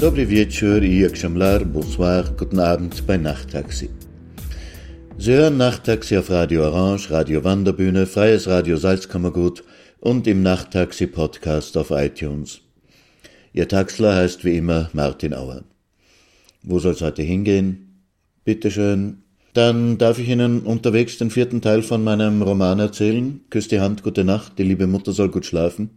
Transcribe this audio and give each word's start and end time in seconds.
Dobry 0.00 0.26
wieczór 0.26 0.84
i 0.84 1.04
Exemplar, 1.04 1.66
bonsoir, 1.66 2.24
guten 2.38 2.60
Abend 2.60 3.06
bei 3.06 3.16
Nachttaxi. 3.16 3.88
Sie 5.18 5.32
hören 5.32 5.56
Nachttaxi 5.56 6.16
auf 6.16 6.30
Radio 6.30 6.62
Orange, 6.66 7.10
Radio 7.10 7.42
Wanderbühne, 7.42 8.06
Freies 8.06 8.46
Radio 8.46 8.76
Salzkammergut 8.76 9.64
und 10.00 10.28
im 10.28 10.42
Nachttaxi-Podcast 10.42 11.76
auf 11.76 11.90
iTunes. 11.90 12.60
Ihr 13.52 13.66
Taxler 13.66 14.14
heißt 14.14 14.44
wie 14.44 14.56
immer 14.56 14.88
Martin 14.92 15.34
Auer. 15.34 15.64
Wo 16.62 16.78
soll's 16.78 17.02
heute 17.02 17.22
hingehen? 17.22 18.04
Bitteschön. 18.44 19.24
Dann 19.52 19.98
darf 19.98 20.20
ich 20.20 20.28
Ihnen 20.28 20.60
unterwegs 20.60 21.18
den 21.18 21.30
vierten 21.30 21.60
Teil 21.60 21.82
von 21.82 22.04
meinem 22.04 22.42
Roman 22.42 22.78
erzählen. 22.78 23.40
Küss 23.50 23.66
die 23.66 23.80
Hand, 23.80 24.04
gute 24.04 24.22
Nacht, 24.22 24.60
die 24.60 24.62
liebe 24.62 24.86
Mutter 24.86 25.10
soll 25.10 25.30
gut 25.30 25.44
schlafen. 25.44 25.90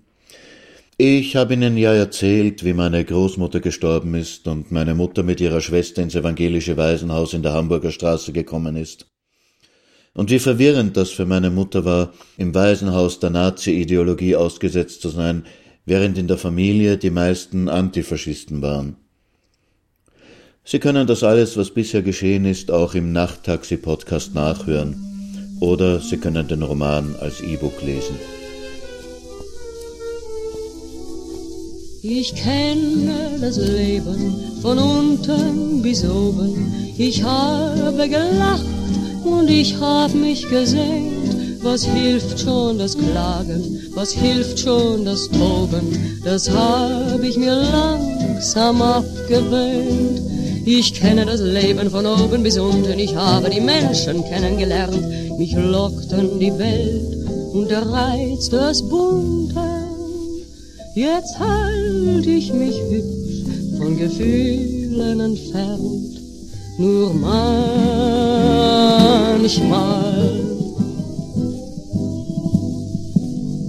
Ich 1.03 1.35
habe 1.35 1.55
Ihnen 1.55 1.77
ja 1.77 1.95
erzählt, 1.95 2.63
wie 2.63 2.73
meine 2.73 3.03
Großmutter 3.03 3.59
gestorben 3.59 4.13
ist 4.13 4.47
und 4.47 4.71
meine 4.71 4.93
Mutter 4.93 5.23
mit 5.23 5.41
ihrer 5.41 5.59
Schwester 5.59 6.03
ins 6.03 6.13
evangelische 6.13 6.77
Waisenhaus 6.77 7.33
in 7.33 7.41
der 7.41 7.53
Hamburger 7.53 7.89
Straße 7.89 8.33
gekommen 8.33 8.75
ist. 8.75 9.07
Und 10.13 10.29
wie 10.29 10.37
verwirrend 10.37 10.95
das 10.95 11.09
für 11.09 11.25
meine 11.25 11.49
Mutter 11.49 11.85
war, 11.85 12.13
im 12.37 12.53
Waisenhaus 12.53 13.17
der 13.17 13.31
Nazi-Ideologie 13.31 14.35
ausgesetzt 14.35 15.01
zu 15.01 15.09
sein, 15.09 15.47
während 15.87 16.19
in 16.19 16.27
der 16.27 16.37
Familie 16.37 16.99
die 16.99 17.09
meisten 17.09 17.67
Antifaschisten 17.67 18.61
waren. 18.61 18.95
Sie 20.63 20.77
können 20.77 21.07
das 21.07 21.23
alles, 21.23 21.57
was 21.57 21.71
bisher 21.71 22.03
geschehen 22.03 22.45
ist, 22.45 22.69
auch 22.69 22.93
im 22.93 23.11
Nachttaxi-Podcast 23.11 24.35
nachhören. 24.35 25.57
Oder 25.61 25.99
Sie 25.99 26.17
können 26.17 26.47
den 26.47 26.61
Roman 26.61 27.15
als 27.19 27.41
E-Book 27.41 27.81
lesen. 27.81 28.19
Ich 32.03 32.33
kenne 32.33 33.37
das 33.39 33.57
Leben 33.57 34.33
von 34.59 34.79
unten 34.79 35.83
bis 35.83 36.03
oben. 36.03 36.95
Ich 36.97 37.21
habe 37.21 38.09
gelacht 38.09 38.65
und 39.23 39.47
ich 39.47 39.79
hab 39.79 40.11
mich 40.15 40.49
gesehnt. 40.49 41.61
Was 41.61 41.83
hilft 41.83 42.39
schon 42.39 42.79
das 42.79 42.97
Klagen? 42.97 43.91
Was 43.93 44.13
hilft 44.13 44.57
schon 44.57 45.05
das 45.05 45.29
Toben? 45.29 46.19
Das 46.23 46.49
hab 46.49 47.21
ich 47.21 47.37
mir 47.37 47.53
langsam 47.53 48.81
abgewöhnt. 48.81 50.21
Ich 50.65 50.95
kenne 50.95 51.23
das 51.27 51.41
Leben 51.41 51.91
von 51.91 52.07
oben 52.07 52.41
bis 52.41 52.57
unten. 52.57 52.97
Ich 52.97 53.15
habe 53.15 53.51
die 53.51 53.61
Menschen 53.61 54.23
kennengelernt. 54.23 55.37
Mich 55.37 55.53
lockten 55.53 56.39
die 56.39 56.57
Welt 56.57 57.15
und 57.53 57.69
der 57.69 57.85
Reiz 57.87 58.49
des 58.49 58.81
Bunten. 58.89 59.80
Jetzt 60.93 61.39
halt 61.39 62.25
ich 62.25 62.51
mich 62.51 62.75
hübsch 62.89 63.45
von 63.77 63.97
Gefühlen 63.97 65.21
entfernt, 65.21 66.21
nur 66.77 67.13
manchmal, 67.13 67.53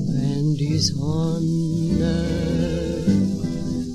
wenn 0.08 0.56
die 0.56 0.78
Sonne 0.78 2.24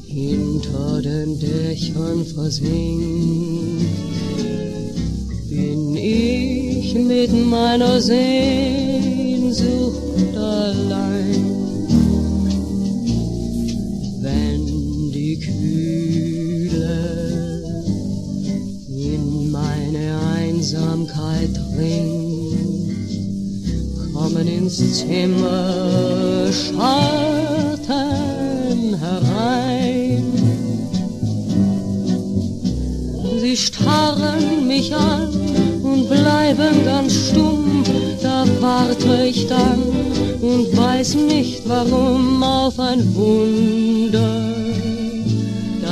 hinter 0.06 1.02
den 1.02 1.38
Dächern 1.38 2.24
versinkt, 2.34 3.92
bin 5.50 5.98
ich 5.98 6.96
mit 6.96 7.34
meiner 7.46 8.00
Sehnsucht 8.00 9.58
allein. 10.34 11.47
Die 15.68 16.70
Kühle 16.70 17.64
in 18.90 19.52
meine 19.52 20.20
Einsamkeit 20.36 21.54
dringt, 21.76 22.58
kommen 24.14 24.48
ins 24.48 24.78
Zimmer 25.00 26.52
Schatten 26.52 27.88
herein. 29.00 30.24
Sie 33.42 33.56
starren 33.56 34.68
mich 34.68 34.94
an 34.96 35.30
und 35.84 36.10
bleiben 36.10 36.86
ganz 36.86 37.14
stumm, 37.30 37.84
da 38.22 38.46
warte 38.60 39.26
ich 39.26 39.48
dann 39.48 39.84
und 40.42 40.76
weiß 40.78 41.16
nicht 41.16 41.68
warum. 41.68 42.44
Auf 42.44 42.80
ein 42.80 43.16
Wunder, 43.16 44.57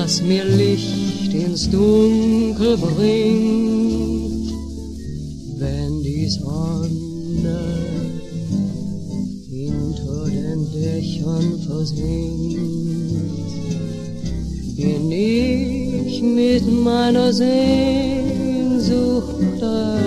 das 0.06 0.22
mir 0.22 0.46
Licht 0.46 1.34
ins 1.34 1.68
Dunkel 1.68 2.78
bringt, 2.78 4.54
wenn 5.58 6.04
die 6.04 6.30
Sonne 6.30 7.58
hinter 9.50 10.26
den 10.30 10.72
Dächern 10.72 11.60
versinkt, 11.66 12.60
bin 14.76 15.12
ich 15.12 16.22
mit 16.22 16.72
meiner 16.84 17.34
Sehnsucht 17.34 18.44
allein. 19.64 20.05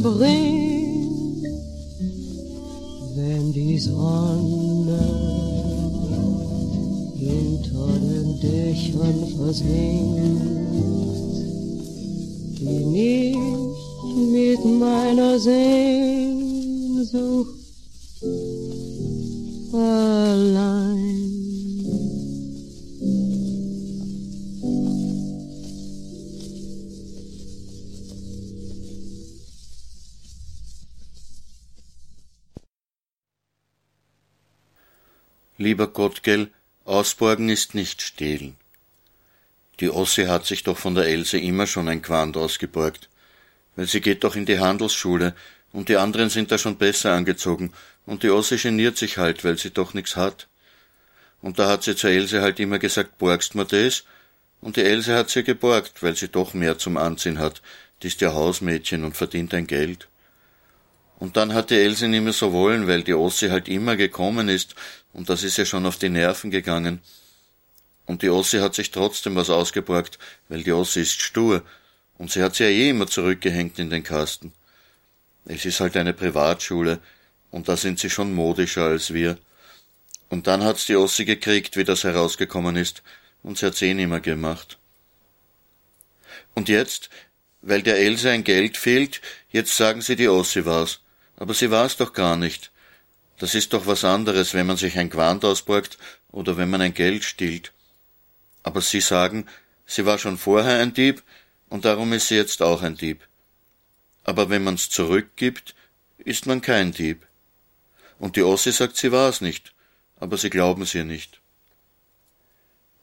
Bringt. 0.00 1.44
Wenn 3.16 3.52
die 3.52 3.78
Sonne 3.78 5.00
hinter 7.16 7.88
den 7.98 8.40
Dächern 8.40 9.26
versinkt, 9.36 10.40
bin 12.60 12.94
ich 12.94 13.36
mit 14.14 14.64
meiner 14.78 15.38
Sehnsucht 15.40 16.78
allein. 19.72 21.27
Lieber 35.60 35.88
Gottgell, 35.88 36.52
Ausborgen 36.84 37.48
ist 37.48 37.74
nicht 37.74 38.00
stehlen. 38.00 38.56
Die 39.80 39.90
Ossi 39.90 40.26
hat 40.26 40.46
sich 40.46 40.62
doch 40.62 40.78
von 40.78 40.94
der 40.94 41.06
Else 41.06 41.36
immer 41.36 41.66
schon 41.66 41.88
ein 41.88 42.00
Quant 42.00 42.36
ausgeborgt. 42.36 43.08
Weil 43.74 43.86
sie 43.86 44.00
geht 44.00 44.22
doch 44.22 44.36
in 44.36 44.46
die 44.46 44.60
Handelsschule 44.60 45.34
und 45.72 45.88
die 45.88 45.96
anderen 45.96 46.30
sind 46.30 46.52
da 46.52 46.58
schon 46.58 46.76
besser 46.76 47.12
angezogen 47.12 47.72
und 48.06 48.22
die 48.22 48.30
Ossi 48.30 48.56
geniert 48.56 48.98
sich 48.98 49.18
halt, 49.18 49.44
weil 49.44 49.58
sie 49.58 49.70
doch 49.70 49.94
nix 49.94 50.14
hat. 50.14 50.46
Und 51.42 51.58
da 51.58 51.68
hat 51.68 51.82
sie 51.82 51.96
zur 51.96 52.10
Else 52.10 52.40
halt 52.40 52.60
immer 52.60 52.78
gesagt, 52.78 53.18
borgst 53.18 53.56
mir 53.56 53.64
das? 53.64 54.04
Und 54.60 54.76
die 54.76 54.84
Else 54.84 55.16
hat 55.16 55.28
sie 55.28 55.42
geborgt, 55.42 56.04
weil 56.04 56.14
sie 56.14 56.28
doch 56.28 56.54
mehr 56.54 56.78
zum 56.78 56.96
Anziehen 56.96 57.40
hat. 57.40 57.62
Die 58.02 58.06
ist 58.06 58.20
ja 58.20 58.32
Hausmädchen 58.32 59.02
und 59.02 59.16
verdient 59.16 59.52
ein 59.54 59.66
Geld. 59.66 60.06
Und 61.18 61.36
dann 61.36 61.52
hat 61.52 61.70
die 61.70 61.78
Else 61.78 62.06
nicht 62.06 62.22
mehr 62.22 62.32
so 62.32 62.52
wollen, 62.52 62.86
weil 62.86 63.02
die 63.02 63.14
Ossi 63.14 63.48
halt 63.48 63.68
immer 63.68 63.96
gekommen 63.96 64.48
ist, 64.48 64.76
und 65.12 65.28
das 65.28 65.42
ist 65.42 65.56
ja 65.56 65.64
schon 65.64 65.86
auf 65.86 65.96
die 65.96 66.08
Nerven 66.08 66.50
gegangen. 66.50 67.00
Und 68.06 68.22
die 68.22 68.30
Ossi 68.30 68.58
hat 68.58 68.74
sich 68.74 68.90
trotzdem 68.90 69.36
was 69.36 69.50
ausgeborgt, 69.50 70.18
weil 70.48 70.62
die 70.62 70.72
Ossi 70.72 71.00
ist 71.00 71.20
stur, 71.20 71.62
und 72.16 72.30
sie 72.30 72.42
hat 72.42 72.56
sie 72.56 72.64
ja 72.64 72.70
eh 72.70 72.90
immer 72.90 73.06
zurückgehängt 73.06 73.78
in 73.78 73.90
den 73.90 74.02
Kasten. 74.02 74.52
Es 75.44 75.64
ist 75.64 75.80
halt 75.80 75.96
eine 75.96 76.14
Privatschule, 76.14 77.00
und 77.50 77.68
da 77.68 77.76
sind 77.76 77.98
sie 77.98 78.10
schon 78.10 78.34
modischer 78.34 78.84
als 78.84 79.12
wir. 79.14 79.38
Und 80.28 80.46
dann 80.46 80.62
hat's 80.62 80.86
die 80.86 80.96
Ossi 80.96 81.24
gekriegt, 81.24 81.76
wie 81.76 81.84
das 81.84 82.04
herausgekommen 82.04 82.76
ist, 82.76 83.02
und 83.42 83.58
sie 83.58 83.66
hat's 83.66 83.82
eh 83.82 83.94
nimmer 83.94 84.20
gemacht. 84.20 84.78
Und 86.54 86.68
jetzt, 86.68 87.08
weil 87.62 87.82
der 87.82 87.98
Else 87.98 88.30
ein 88.30 88.44
Geld 88.44 88.76
fehlt, 88.76 89.20
jetzt 89.50 89.76
sagen 89.76 90.02
sie, 90.02 90.16
die 90.16 90.28
Ossi 90.28 90.64
war's. 90.64 91.00
Aber 91.36 91.54
sie 91.54 91.70
war's 91.70 91.96
doch 91.96 92.12
gar 92.12 92.36
nicht. 92.36 92.70
Das 93.38 93.54
ist 93.54 93.72
doch 93.72 93.86
was 93.86 94.04
anderes, 94.04 94.54
wenn 94.54 94.66
man 94.66 94.76
sich 94.76 94.98
ein 94.98 95.10
Quant 95.10 95.44
ausborgt 95.44 95.98
oder 96.30 96.56
wenn 96.56 96.70
man 96.70 96.80
ein 96.80 96.94
Geld 96.94 97.24
stiehlt. 97.24 97.72
Aber 98.62 98.80
Sie 98.80 99.00
sagen, 99.00 99.46
sie 99.86 100.04
war 100.04 100.18
schon 100.18 100.38
vorher 100.38 100.80
ein 100.80 100.92
Dieb 100.94 101.22
und 101.68 101.84
darum 101.84 102.12
ist 102.12 102.28
sie 102.28 102.36
jetzt 102.36 102.62
auch 102.62 102.82
ein 102.82 102.96
Dieb. 102.96 103.26
Aber 104.22 104.50
wenn 104.50 104.62
man's 104.62 104.90
zurückgibt, 104.90 105.74
ist 106.18 106.46
man 106.46 106.60
kein 106.60 106.92
Dieb. 106.92 107.26
Und 108.18 108.36
die 108.36 108.42
Ossi 108.42 108.72
sagt, 108.72 108.96
sie 108.96 109.12
war's 109.12 109.40
nicht, 109.40 109.72
aber 110.16 110.36
sie 110.36 110.50
glauben's 110.50 110.94
ihr 110.94 111.04
nicht. 111.04 111.40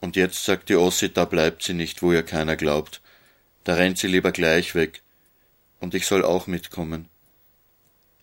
Und 0.00 0.14
jetzt 0.14 0.44
sagt 0.44 0.68
die 0.68 0.76
Ossi, 0.76 1.12
da 1.12 1.24
bleibt 1.24 1.62
sie 1.62 1.74
nicht, 1.74 2.02
wo 2.02 2.12
ihr 2.12 2.22
keiner 2.22 2.56
glaubt. 2.56 3.00
Da 3.64 3.74
rennt 3.74 3.98
sie 3.98 4.06
lieber 4.06 4.30
gleich 4.30 4.74
weg. 4.74 5.02
Und 5.80 5.94
ich 5.94 6.06
soll 6.06 6.24
auch 6.24 6.46
mitkommen. 6.46 7.08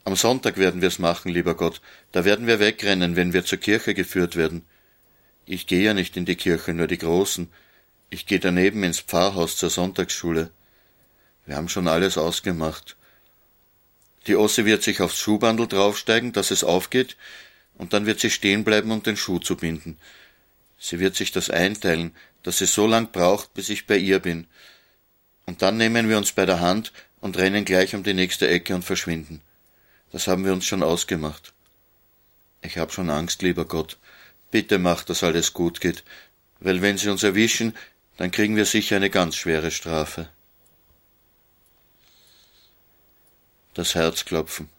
Am 0.05 0.15
Sonntag 0.15 0.57
werden 0.57 0.81
wir's 0.81 0.99
machen, 0.99 1.31
lieber 1.31 1.55
Gott. 1.55 1.81
Da 2.11 2.25
werden 2.25 2.45
wir 2.45 2.59
wegrennen, 2.59 3.15
wenn 3.15 3.33
wir 3.33 3.45
zur 3.45 3.57
Kirche 3.57 3.93
geführt 3.93 4.35
werden. 4.35 4.65
Ich 5.45 5.67
gehe 5.67 5.83
ja 5.83 5.93
nicht 5.93 6.17
in 6.17 6.25
die 6.25 6.35
Kirche, 6.35 6.73
nur 6.73 6.87
die 6.87 6.97
Großen. 6.97 7.49
Ich 8.09 8.25
gehe 8.25 8.39
daneben 8.39 8.83
ins 8.83 8.99
Pfarrhaus 8.99 9.57
zur 9.57 9.69
Sonntagsschule. 9.69 10.51
Wir 11.45 11.55
haben 11.55 11.69
schon 11.69 11.87
alles 11.87 12.17
ausgemacht. 12.17 12.95
Die 14.27 14.35
Osse 14.35 14.65
wird 14.65 14.83
sich 14.83 15.01
aufs 15.01 15.19
Schuhbandel 15.19 15.67
draufsteigen, 15.67 16.31
dass 16.31 16.51
es 16.51 16.63
aufgeht, 16.63 17.17
und 17.75 17.93
dann 17.93 18.05
wird 18.05 18.19
sie 18.19 18.29
stehen 18.29 18.63
bleiben, 18.63 18.91
um 18.91 19.03
den 19.03 19.17
Schuh 19.17 19.39
zu 19.39 19.57
binden. 19.57 19.97
Sie 20.77 20.99
wird 20.99 21.15
sich 21.15 21.31
das 21.31 21.49
einteilen, 21.49 22.15
dass 22.43 22.59
sie 22.59 22.65
so 22.65 22.87
lang 22.87 23.11
braucht, 23.11 23.53
bis 23.53 23.69
ich 23.69 23.87
bei 23.87 23.97
ihr 23.97 24.19
bin. 24.19 24.47
Und 25.45 25.61
dann 25.61 25.77
nehmen 25.77 26.07
wir 26.07 26.17
uns 26.17 26.31
bei 26.31 26.45
der 26.45 26.59
Hand 26.59 26.93
und 27.19 27.37
rennen 27.37 27.65
gleich 27.65 27.95
um 27.95 28.03
die 28.03 28.13
nächste 28.13 28.47
Ecke 28.47 28.75
und 28.75 28.83
verschwinden. 28.83 29.41
Das 30.13 30.27
haben 30.27 30.45
wir 30.45 30.53
uns 30.53 30.65
schon 30.65 30.83
ausgemacht. 30.83 31.53
Ich 32.61 32.77
hab 32.77 32.93
schon 32.93 33.09
Angst, 33.09 33.41
lieber 33.41 33.65
Gott. 33.65 33.97
Bitte 34.51 34.77
mach, 34.77 35.03
dass 35.03 35.23
alles 35.23 35.53
gut 35.53 35.81
geht, 35.81 36.03
weil 36.59 36.83
wenn 36.83 36.99
sie 36.99 37.09
uns 37.09 37.23
erwischen, 37.23 37.75
dann 38.17 38.29
kriegen 38.29 38.55
wir 38.55 38.65
sicher 38.65 38.95
eine 38.95 39.09
ganz 39.09 39.35
schwere 39.35 39.71
Strafe. 39.71 40.29
Das 43.73 43.95
Herz 43.95 44.23
klopfen. 44.23 44.69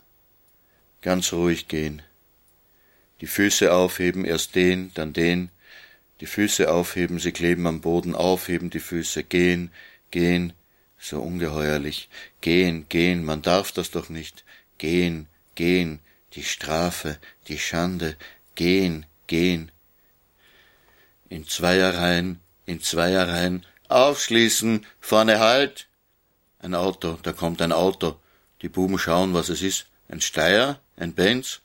Ganz 1.02 1.32
ruhig 1.32 1.66
gehen. 1.66 2.00
Die 3.20 3.26
Füße 3.26 3.72
aufheben, 3.74 4.24
erst 4.24 4.54
den, 4.54 4.94
dann 4.94 5.12
den. 5.12 5.50
Die 6.20 6.26
Füße 6.26 6.70
aufheben, 6.70 7.18
sie 7.18 7.32
kleben 7.32 7.66
am 7.66 7.80
Boden, 7.80 8.14
aufheben 8.14 8.70
die 8.70 8.78
Füße, 8.78 9.24
gehen, 9.24 9.72
gehen, 10.12 10.52
so 10.96 11.20
ungeheuerlich. 11.20 12.08
Gehen, 12.40 12.86
gehen, 12.88 13.24
man 13.24 13.42
darf 13.42 13.72
das 13.72 13.90
doch 13.90 14.08
nicht. 14.08 14.44
Gehen, 14.78 15.28
gehen, 15.54 16.00
die 16.34 16.42
Strafe, 16.42 17.18
die 17.48 17.58
Schande, 17.58 18.16
gehen, 18.54 19.06
gehen. 19.26 19.70
In 21.28 21.46
Zweierreihen, 21.46 22.40
in 22.66 22.80
Zweierreihen, 22.80 23.64
aufschließen, 23.88 24.86
vorne 25.00 25.38
halt. 25.38 25.88
Ein 26.58 26.74
Auto, 26.74 27.18
da 27.22 27.32
kommt 27.32 27.60
ein 27.62 27.72
Auto. 27.72 28.16
Die 28.62 28.68
Buben 28.68 28.98
schauen, 28.98 29.34
was 29.34 29.48
es 29.48 29.62
ist. 29.62 29.86
Ein 30.08 30.20
Steier, 30.20 30.80
ein 30.96 31.12
Benz. 31.12 31.60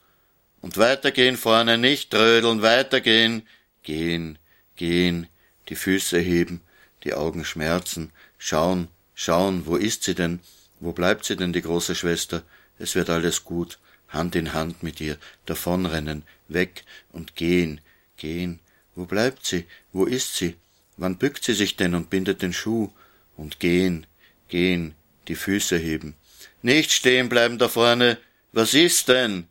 Und 0.62 0.78
weitergehen 0.78 1.38
vorne, 1.38 1.78
nicht 1.78 2.12
trödeln, 2.12 2.62
weitergehen. 2.62 3.48
Gehen, 3.84 4.38
gehen, 4.76 5.28
die 5.70 5.76
Füße 5.76 6.20
heben, 6.20 6.62
die 7.04 7.14
Augen 7.14 7.46
schmerzen, 7.46 8.12
schauen, 8.38 8.90
schauen, 9.14 9.66
wo 9.66 9.76
ist 9.76 10.04
sie 10.04 10.16
denn? 10.16 10.42
Wo 10.80 10.92
bleibt 10.92 11.26
sie 11.26 11.36
denn, 11.36 11.54
die 11.54 11.62
große 11.62 11.96
Schwester? 11.96 12.44
Es 12.80 12.96
wird 12.96 13.10
alles 13.10 13.44
gut. 13.44 13.78
Hand 14.08 14.36
in 14.36 14.54
Hand 14.54 14.82
mit 14.82 15.00
ihr, 15.00 15.18
davonrennen, 15.46 16.24
weg 16.48 16.84
und 17.12 17.36
gehen, 17.36 17.80
gehen. 18.18 18.60
Wo 18.96 19.06
bleibt 19.06 19.46
sie? 19.46 19.66
Wo 19.94 20.06
ist 20.06 20.36
sie? 20.36 20.56
Wann 20.98 21.18
bückt 21.18 21.44
sie 21.44 21.54
sich 21.54 21.76
denn 21.76 21.94
und 21.94 22.10
bindet 22.10 22.42
den 22.42 22.54
Schuh? 22.54 22.90
Und 23.38 23.60
gehen, 23.60 24.08
gehen, 24.50 24.96
die 25.28 25.36
Füße 25.36 25.78
heben. 25.78 26.16
Nicht 26.62 26.92
stehen 26.92 27.30
bleiben 27.30 27.58
da 27.58 27.70
vorne. 27.70 28.18
Was 28.52 28.74
ist 28.74 29.08
denn? 29.08 29.48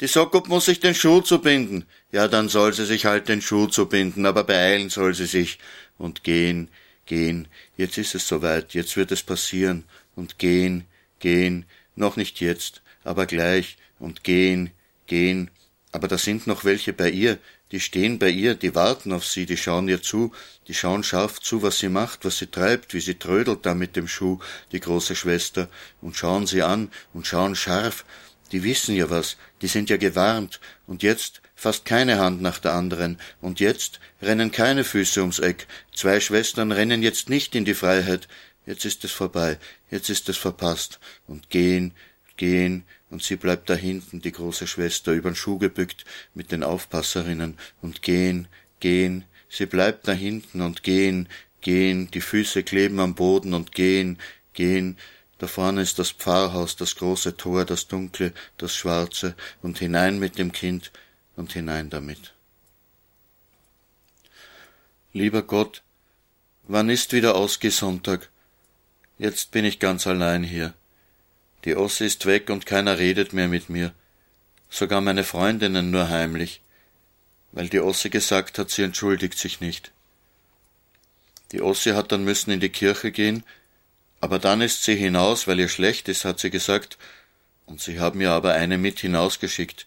Die 0.00 0.08
Sokop 0.08 0.48
muss 0.48 0.66
sich 0.66 0.80
den 0.80 0.94
Schuh 0.94 1.20
zubinden. 1.20 1.86
Ja, 2.10 2.28
dann 2.28 2.48
soll 2.48 2.74
sie 2.74 2.84
sich 2.84 3.06
halt 3.06 3.28
den 3.28 3.40
Schuh 3.40 3.68
zubinden, 3.68 4.26
aber 4.26 4.44
beeilen 4.44 4.90
soll 4.90 5.14
sie 5.14 5.26
sich. 5.26 5.58
Und 5.96 6.24
gehen, 6.24 6.68
gehen. 7.06 7.46
Jetzt 7.76 7.96
ist 7.96 8.14
es 8.14 8.26
soweit, 8.26 8.74
jetzt 8.74 8.96
wird 8.96 9.12
es 9.12 9.22
passieren. 9.22 9.84
Und 10.16 10.38
gehen, 10.38 10.84
gehen. 11.20 11.64
Noch 11.96 12.16
nicht 12.16 12.40
jetzt, 12.40 12.82
aber 13.02 13.26
gleich. 13.26 13.76
Und 13.98 14.24
gehen, 14.24 14.70
gehen, 15.06 15.50
aber 15.92 16.08
da 16.08 16.18
sind 16.18 16.48
noch 16.48 16.64
welche 16.64 16.92
bei 16.92 17.08
ihr, 17.08 17.38
die 17.70 17.78
stehen 17.78 18.18
bei 18.18 18.28
ihr, 18.28 18.56
die 18.56 18.74
warten 18.74 19.12
auf 19.12 19.24
sie, 19.24 19.46
die 19.46 19.56
schauen 19.56 19.88
ihr 19.88 20.02
zu, 20.02 20.32
die 20.66 20.74
schauen 20.74 21.04
scharf 21.04 21.40
zu, 21.40 21.62
was 21.62 21.78
sie 21.78 21.88
macht, 21.88 22.24
was 22.24 22.38
sie 22.38 22.48
treibt, 22.48 22.94
wie 22.94 23.00
sie 23.00 23.14
trödelt 23.14 23.64
da 23.64 23.74
mit 23.74 23.94
dem 23.94 24.08
Schuh, 24.08 24.40
die 24.72 24.80
große 24.80 25.14
Schwester, 25.14 25.68
und 26.00 26.16
schauen 26.16 26.48
sie 26.48 26.62
an 26.62 26.90
und 27.12 27.28
schauen 27.28 27.54
scharf, 27.54 28.04
die 28.50 28.64
wissen 28.64 28.96
ja 28.96 29.08
was, 29.08 29.36
die 29.62 29.68
sind 29.68 29.88
ja 29.88 29.96
gewarnt, 29.96 30.60
und 30.88 31.04
jetzt 31.04 31.42
fast 31.54 31.84
keine 31.84 32.18
Hand 32.18 32.42
nach 32.42 32.58
der 32.58 32.74
anderen, 32.74 33.18
und 33.40 33.60
jetzt 33.60 34.00
rennen 34.20 34.50
keine 34.50 34.82
Füße 34.82 35.20
ums 35.20 35.38
Eck, 35.38 35.68
zwei 35.94 36.18
Schwestern 36.18 36.72
rennen 36.72 37.02
jetzt 37.02 37.28
nicht 37.28 37.54
in 37.54 37.64
die 37.64 37.74
Freiheit, 37.74 38.26
jetzt 38.66 38.84
ist 38.84 39.04
es 39.04 39.12
vorbei, 39.12 39.58
jetzt 39.94 40.10
ist 40.10 40.28
es 40.28 40.36
verpasst, 40.36 40.98
und 41.28 41.50
gehen, 41.50 41.92
gehen, 42.36 42.84
und 43.10 43.22
sie 43.22 43.36
bleibt 43.36 43.70
da 43.70 43.74
hinten, 43.74 44.20
die 44.20 44.32
große 44.32 44.66
Schwester, 44.66 45.12
übern 45.12 45.36
Schuh 45.36 45.58
gebückt 45.58 46.04
mit 46.34 46.50
den 46.50 46.64
Aufpasserinnen, 46.64 47.56
und 47.80 48.02
gehen, 48.02 48.48
gehen, 48.80 49.24
sie 49.48 49.66
bleibt 49.66 50.08
da 50.08 50.12
hinten 50.12 50.62
und 50.62 50.82
gehen, 50.82 51.28
gehen, 51.60 52.10
die 52.10 52.20
Füße 52.20 52.64
kleben 52.64 52.98
am 52.98 53.14
Boden 53.14 53.54
und 53.54 53.70
gehen, 53.70 54.18
gehen, 54.52 54.98
da 55.38 55.46
vorne 55.46 55.82
ist 55.82 56.00
das 56.00 56.10
Pfarrhaus, 56.10 56.74
das 56.74 56.96
große 56.96 57.36
Tor, 57.36 57.64
das 57.64 57.86
dunkle, 57.86 58.32
das 58.58 58.74
schwarze, 58.74 59.36
und 59.62 59.78
hinein 59.78 60.18
mit 60.18 60.38
dem 60.38 60.50
Kind 60.50 60.90
und 61.36 61.52
hinein 61.52 61.88
damit. 61.88 62.34
Lieber 65.12 65.42
Gott, 65.42 65.84
wann 66.64 66.90
ist 66.90 67.12
wieder 67.12 67.36
Ausgesonntag? 67.36 68.28
Jetzt 69.18 69.52
bin 69.52 69.64
ich 69.64 69.78
ganz 69.78 70.06
allein 70.06 70.42
hier. 70.42 70.74
Die 71.64 71.76
Ossi 71.76 72.04
ist 72.04 72.26
weg 72.26 72.50
und 72.50 72.66
keiner 72.66 72.98
redet 72.98 73.32
mehr 73.32 73.48
mit 73.48 73.70
mir. 73.70 73.92
Sogar 74.68 75.00
meine 75.00 75.22
Freundinnen 75.22 75.90
nur 75.90 76.08
heimlich, 76.08 76.60
weil 77.52 77.68
die 77.68 77.78
Ossi 77.78 78.10
gesagt 78.10 78.58
hat, 78.58 78.70
sie 78.70 78.82
entschuldigt 78.82 79.38
sich 79.38 79.60
nicht. 79.60 79.92
Die 81.52 81.62
Ossi 81.62 81.90
hat 81.90 82.10
dann 82.10 82.24
müssen 82.24 82.50
in 82.50 82.58
die 82.58 82.70
Kirche 82.70 83.12
gehen, 83.12 83.44
aber 84.20 84.40
dann 84.40 84.60
ist 84.60 84.82
sie 84.82 84.96
hinaus, 84.96 85.46
weil 85.46 85.60
ihr 85.60 85.68
schlecht 85.68 86.08
ist, 86.08 86.24
hat 86.24 86.40
sie 86.40 86.50
gesagt, 86.50 86.98
und 87.66 87.80
sie 87.80 88.00
haben 88.00 88.18
mir 88.18 88.32
aber 88.32 88.54
eine 88.54 88.78
mit 88.78 88.98
hinausgeschickt. 88.98 89.86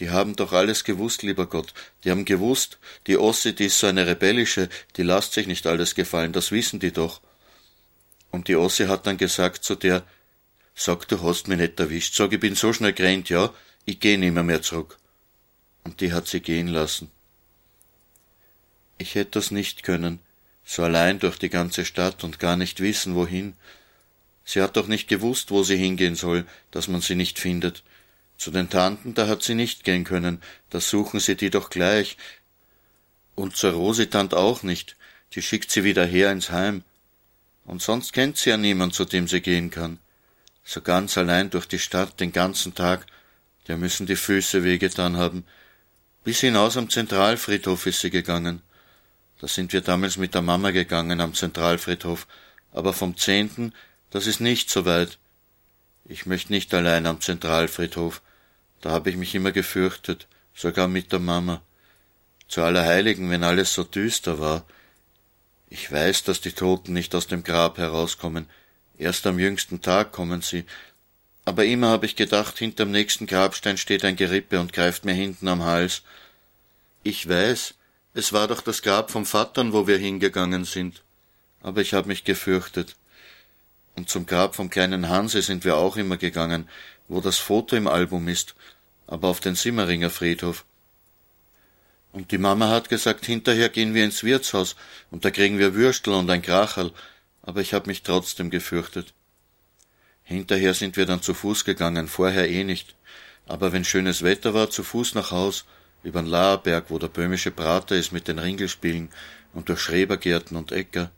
Die 0.00 0.10
haben 0.10 0.34
doch 0.34 0.52
alles 0.52 0.82
gewusst, 0.82 1.22
lieber 1.22 1.46
Gott. 1.46 1.72
Die 2.02 2.10
haben 2.10 2.24
gewusst, 2.24 2.78
die 3.06 3.16
Ossi, 3.16 3.54
die 3.54 3.66
ist 3.66 3.78
so 3.78 3.86
eine 3.86 4.06
rebellische, 4.08 4.68
die 4.96 5.02
lasst 5.02 5.34
sich 5.34 5.46
nicht 5.46 5.66
alles 5.66 5.94
gefallen, 5.94 6.32
das 6.32 6.50
wissen 6.50 6.80
die 6.80 6.92
doch. 6.92 7.20
Und 8.30 8.48
die 8.48 8.56
Ossi 8.56 8.86
hat 8.86 9.06
dann 9.06 9.16
gesagt 9.16 9.64
zu 9.64 9.74
der, 9.74 10.04
sag, 10.74 11.08
du 11.08 11.22
hast 11.22 11.48
mich 11.48 11.58
nicht 11.58 11.78
erwischt, 11.80 12.14
sag, 12.14 12.32
ich 12.32 12.40
bin 12.40 12.54
so 12.54 12.72
schnell 12.72 12.92
gerannt, 12.92 13.28
ja, 13.28 13.52
ich 13.84 14.00
geh 14.00 14.16
nimmer 14.16 14.42
mehr 14.42 14.62
zurück. 14.62 14.98
Und 15.84 16.00
die 16.00 16.12
hat 16.12 16.28
sie 16.28 16.40
gehen 16.40 16.68
lassen. 16.68 17.10
Ich 18.98 19.14
hätte 19.14 19.32
das 19.32 19.50
nicht 19.50 19.82
können, 19.82 20.20
so 20.64 20.82
allein 20.82 21.18
durch 21.18 21.38
die 21.38 21.48
ganze 21.48 21.84
Stadt 21.84 22.22
und 22.22 22.38
gar 22.38 22.56
nicht 22.56 22.80
wissen, 22.80 23.14
wohin. 23.14 23.54
Sie 24.44 24.62
hat 24.62 24.76
doch 24.76 24.86
nicht 24.86 25.08
gewusst, 25.08 25.50
wo 25.50 25.62
sie 25.62 25.76
hingehen 25.76 26.14
soll, 26.14 26.46
dass 26.70 26.88
man 26.88 27.00
sie 27.00 27.14
nicht 27.14 27.38
findet. 27.38 27.82
Zu 28.36 28.50
den 28.50 28.70
Tanten, 28.70 29.14
da 29.14 29.26
hat 29.26 29.42
sie 29.42 29.54
nicht 29.54 29.84
gehen 29.84 30.04
können, 30.04 30.42
da 30.70 30.80
suchen 30.80 31.20
sie 31.20 31.36
die 31.36 31.50
doch 31.50 31.70
gleich. 31.70 32.16
Und 33.34 33.56
zur 33.56 33.72
Rositant 33.72 34.34
auch 34.34 34.62
nicht, 34.62 34.96
die 35.32 35.42
schickt 35.42 35.70
sie 35.70 35.84
wieder 35.84 36.04
her 36.04 36.30
ins 36.32 36.50
Heim. 36.50 36.82
Und 37.64 37.82
sonst 37.82 38.12
kennt 38.12 38.36
sie 38.36 38.50
ja 38.50 38.56
niemand, 38.56 38.94
zu 38.94 39.04
dem 39.04 39.28
sie 39.28 39.40
gehen 39.40 39.70
kann. 39.70 39.98
So 40.64 40.80
ganz 40.80 41.16
allein 41.18 41.50
durch 41.50 41.66
die 41.66 41.78
Stadt 41.78 42.20
den 42.20 42.32
ganzen 42.32 42.74
Tag, 42.74 43.06
der 43.68 43.76
müssen 43.76 44.06
die 44.06 44.16
Füße 44.16 44.64
wehgetan 44.64 45.16
haben. 45.16 45.44
Bis 46.24 46.40
hinaus 46.40 46.76
am 46.76 46.90
Zentralfriedhof 46.90 47.86
ist 47.86 48.00
sie 48.00 48.10
gegangen. 48.10 48.62
Da 49.40 49.48
sind 49.48 49.72
wir 49.72 49.80
damals 49.80 50.16
mit 50.16 50.34
der 50.34 50.42
Mama 50.42 50.70
gegangen 50.70 51.20
am 51.20 51.34
Zentralfriedhof, 51.34 52.26
aber 52.72 52.92
vom 52.92 53.16
zehnten, 53.16 53.72
das 54.10 54.26
ist 54.26 54.40
nicht 54.40 54.68
so 54.70 54.84
weit. 54.84 55.18
Ich 56.04 56.26
möchte 56.26 56.52
nicht 56.52 56.74
allein 56.74 57.06
am 57.06 57.20
Zentralfriedhof, 57.20 58.20
da 58.80 58.90
habe 58.90 59.10
ich 59.10 59.16
mich 59.16 59.34
immer 59.34 59.52
gefürchtet, 59.52 60.26
sogar 60.54 60.88
mit 60.88 61.12
der 61.12 61.20
Mama. 61.20 61.62
Zu 62.48 62.62
Allerheiligen, 62.62 63.30
wenn 63.30 63.44
alles 63.44 63.72
so 63.74 63.84
düster 63.84 64.40
war. 64.40 64.64
Ich 65.70 65.90
weiß, 65.90 66.24
dass 66.24 66.40
die 66.40 66.52
Toten 66.52 66.92
nicht 66.92 67.14
aus 67.14 67.28
dem 67.28 67.44
Grab 67.44 67.78
herauskommen, 67.78 68.46
erst 68.98 69.26
am 69.26 69.38
jüngsten 69.38 69.80
Tag 69.80 70.12
kommen 70.12 70.42
sie, 70.42 70.64
aber 71.44 71.64
immer 71.64 71.88
habe 71.88 72.06
ich 72.06 72.16
gedacht, 72.16 72.58
hinterm 72.58 72.90
nächsten 72.90 73.26
Grabstein 73.26 73.76
steht 73.76 74.04
ein 74.04 74.16
Gerippe 74.16 74.60
und 74.60 74.72
greift 74.72 75.04
mir 75.04 75.14
hinten 75.14 75.48
am 75.48 75.64
Hals. 75.64 76.02
Ich 77.02 77.28
weiß, 77.28 77.74
es 78.14 78.32
war 78.32 78.48
doch 78.48 78.60
das 78.60 78.82
Grab 78.82 79.10
vom 79.10 79.24
Vatern, 79.24 79.72
wo 79.72 79.86
wir 79.86 79.96
hingegangen 79.96 80.64
sind. 80.64 81.02
Aber 81.62 81.80
ich 81.80 81.94
habe 81.94 82.08
mich 82.08 82.24
gefürchtet. 82.24 82.96
Und 83.96 84.08
zum 84.08 84.26
Grab 84.26 84.54
vom 84.54 84.70
kleinen 84.70 85.08
Hanse 85.08 85.42
sind 85.42 85.64
wir 85.64 85.76
auch 85.76 85.96
immer 85.96 86.16
gegangen, 86.16 86.68
wo 87.08 87.20
das 87.20 87.38
Foto 87.38 87.76
im 87.76 87.86
Album 87.86 88.28
ist, 88.28 88.54
aber 89.06 89.28
auf 89.28 89.40
den 89.40 89.54
Simmeringer 89.54 90.10
Friedhof. 90.10 90.64
Und 92.12 92.32
die 92.32 92.38
Mama 92.38 92.68
hat 92.68 92.88
gesagt, 92.88 93.24
hinterher 93.24 93.68
gehen 93.68 93.94
wir 93.94 94.04
ins 94.04 94.24
Wirtshaus, 94.24 94.76
und 95.10 95.24
da 95.24 95.30
kriegen 95.30 95.58
wir 95.58 95.74
Würstel 95.74 96.12
und 96.12 96.28
ein 96.28 96.42
Kracherl, 96.42 96.92
aber 97.42 97.60
ich 97.60 97.72
habe 97.72 97.88
mich 97.88 98.02
trotzdem 98.02 98.50
gefürchtet. 98.50 99.14
Hinterher 100.24 100.74
sind 100.74 100.96
wir 100.96 101.06
dann 101.06 101.22
zu 101.22 101.34
Fuß 101.34 101.64
gegangen, 101.64 102.08
vorher 102.08 102.48
eh 102.48 102.64
nicht, 102.64 102.94
aber 103.46 103.72
wenn 103.72 103.84
schönes 103.84 104.22
Wetter 104.22 104.54
war, 104.54 104.70
zu 104.70 104.82
Fuß 104.82 105.14
nach 105.14 105.30
Haus, 105.30 105.64
übern 106.02 106.26
Laherberg, 106.26 106.86
wo 106.88 106.98
der 106.98 107.08
böhmische 107.08 107.50
Prater 107.50 107.96
ist 107.96 108.12
mit 108.12 108.28
den 108.28 108.38
Ringelspielen 108.38 109.10
und 109.52 109.68
durch 109.68 109.80
Schrebergärten 109.80 110.56
und 110.56 110.72
Äcker. 110.72 111.10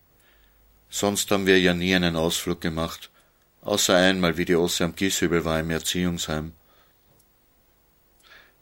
Sonst 0.90 1.30
haben 1.30 1.46
wir 1.46 1.58
ja 1.58 1.74
nie 1.74 1.94
einen 1.94 2.16
Ausflug 2.16 2.60
gemacht, 2.60 3.10
außer 3.62 3.96
einmal, 3.96 4.36
wie 4.36 4.44
die 4.44 4.56
Osse 4.56 4.84
am 4.84 4.94
Gieshübel 4.94 5.44
war 5.44 5.60
im 5.60 5.70
Erziehungsheim. 5.70 6.52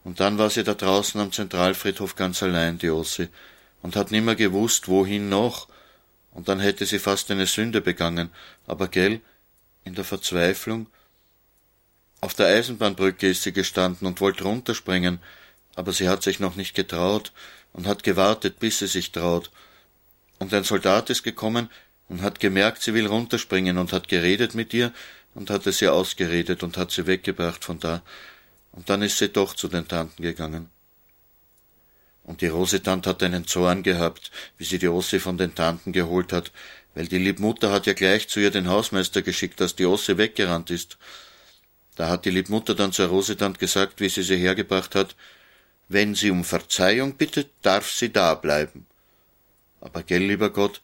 Und 0.05 0.21
dann 0.21 0.39
war 0.39 0.51
sie 0.51 0.65
da 0.65 0.75
draußen 0.75 1.21
am 1.21 1.33
Zentralfriedhof 1.33 2.17
ganz 2.17 2.43
allein, 2.43 2.79
die 2.79 2.91
Ossi, 2.91 3.29
und 3.83 3.97
hat 3.97 4.11
nimmer 4.11 4.35
gewusst, 4.35 4.89
wohin 4.89 5.29
noch, 5.29 5.69
und 6.33 6.49
dann 6.49 6.61
hätte 6.61 6.87
sie 6.87 6.99
fast 6.99 7.31
eine 7.31 7.47
Sünde 7.47 7.81
begangen, 7.81 8.31
aber 8.67 8.89
gell, 8.89 9.21
in 9.85 9.95
der 9.95 10.05
Verzweiflung, 10.05 10.87
auf 12.21 12.35
der 12.35 12.47
Eisenbahnbrücke 12.47 13.29
ist 13.31 13.43
sie 13.43 13.53
gestanden 13.53 14.07
und 14.07 14.21
wollte 14.21 14.45
runterspringen, 14.45 15.21
aber 15.75 15.93
sie 15.93 16.09
hat 16.09 16.23
sich 16.23 16.39
noch 16.39 16.55
nicht 16.55 16.75
getraut 16.75 17.33
und 17.73 17.87
hat 17.87 18.03
gewartet, 18.03 18.59
bis 18.59 18.81
sie 18.81 18.87
sich 18.87 19.13
traut. 19.13 19.51
Und 20.39 20.53
ein 20.53 20.65
Soldat 20.65 21.09
ist 21.09 21.23
gekommen 21.23 21.71
und 22.09 22.23
hat 22.23 22.41
gemerkt, 22.41 22.83
sie 22.83 22.93
will 22.93 23.07
runterspringen 23.07 23.79
und 23.79 23.93
hat 23.93 24.09
geredet 24.09 24.55
mit 24.55 24.75
ihr 24.75 24.93
und 25.35 25.49
hat 25.49 25.67
es 25.67 25.81
ihr 25.81 25.95
ausgeredet 25.95 26.63
und 26.63 26.77
hat 26.77 26.91
sie 26.91 27.07
weggebracht 27.07 27.65
von 27.65 27.79
da. 27.79 28.03
Und 28.73 28.89
dann 28.89 29.03
ist 29.03 29.19
sie 29.19 29.29
doch 29.29 29.55
zu 29.55 29.69
den 29.69 29.89
Tanten 29.89 30.23
gegangen. 30.23 30.69
Und 32.25 32.43
die 32.43 32.47
Rosetant 32.47 33.07
hat 33.07 33.23
einen 33.23 33.47
Zorn 33.47 33.83
gehabt, 33.83 34.31
wie 34.59 34.65
sie 34.65 34.79
die 34.79 34.89
Ossi 34.89 35.19
von 35.19 35.39
den 35.39 35.55
Tanten 35.55 35.93
geholt 35.93 36.33
hat, 36.33 36.53
weil 36.95 37.09
die 37.09 37.19
Liebmutter 37.19 37.73
hat 37.73 37.87
ja 37.87 37.93
gleich 37.93 38.29
zu 38.29 38.41
ihr 38.41 38.51
den 38.51 38.69
Hausmeister 38.69 39.23
geschickt, 39.23 39.61
dass 39.61 39.77
die 39.77 39.87
Osse 39.87 40.19
weggerannt 40.19 40.71
ist. 40.71 40.99
Da 41.97 42.09
hat 42.09 42.25
die 42.25 42.31
Liebmutter 42.31 42.75
dann 42.75 42.93
zur 42.93 43.09
Rosetant 43.09 43.59
gesagt, 43.59 44.01
wie 44.01 44.09
sie 44.09 44.23
sie 44.23 44.37
hergebracht 44.37 44.95
hat, 44.95 45.17
wenn 45.89 46.15
sie 46.15 46.31
um 46.31 46.45
Verzeihung 46.45 47.17
bittet, 47.17 47.51
darf 47.63 47.91
sie 47.91 48.13
da 48.13 48.35
bleiben. 48.35 48.87
Aber 49.81 50.03
gell, 50.03 50.23
lieber 50.23 50.51
Gott, 50.51 50.83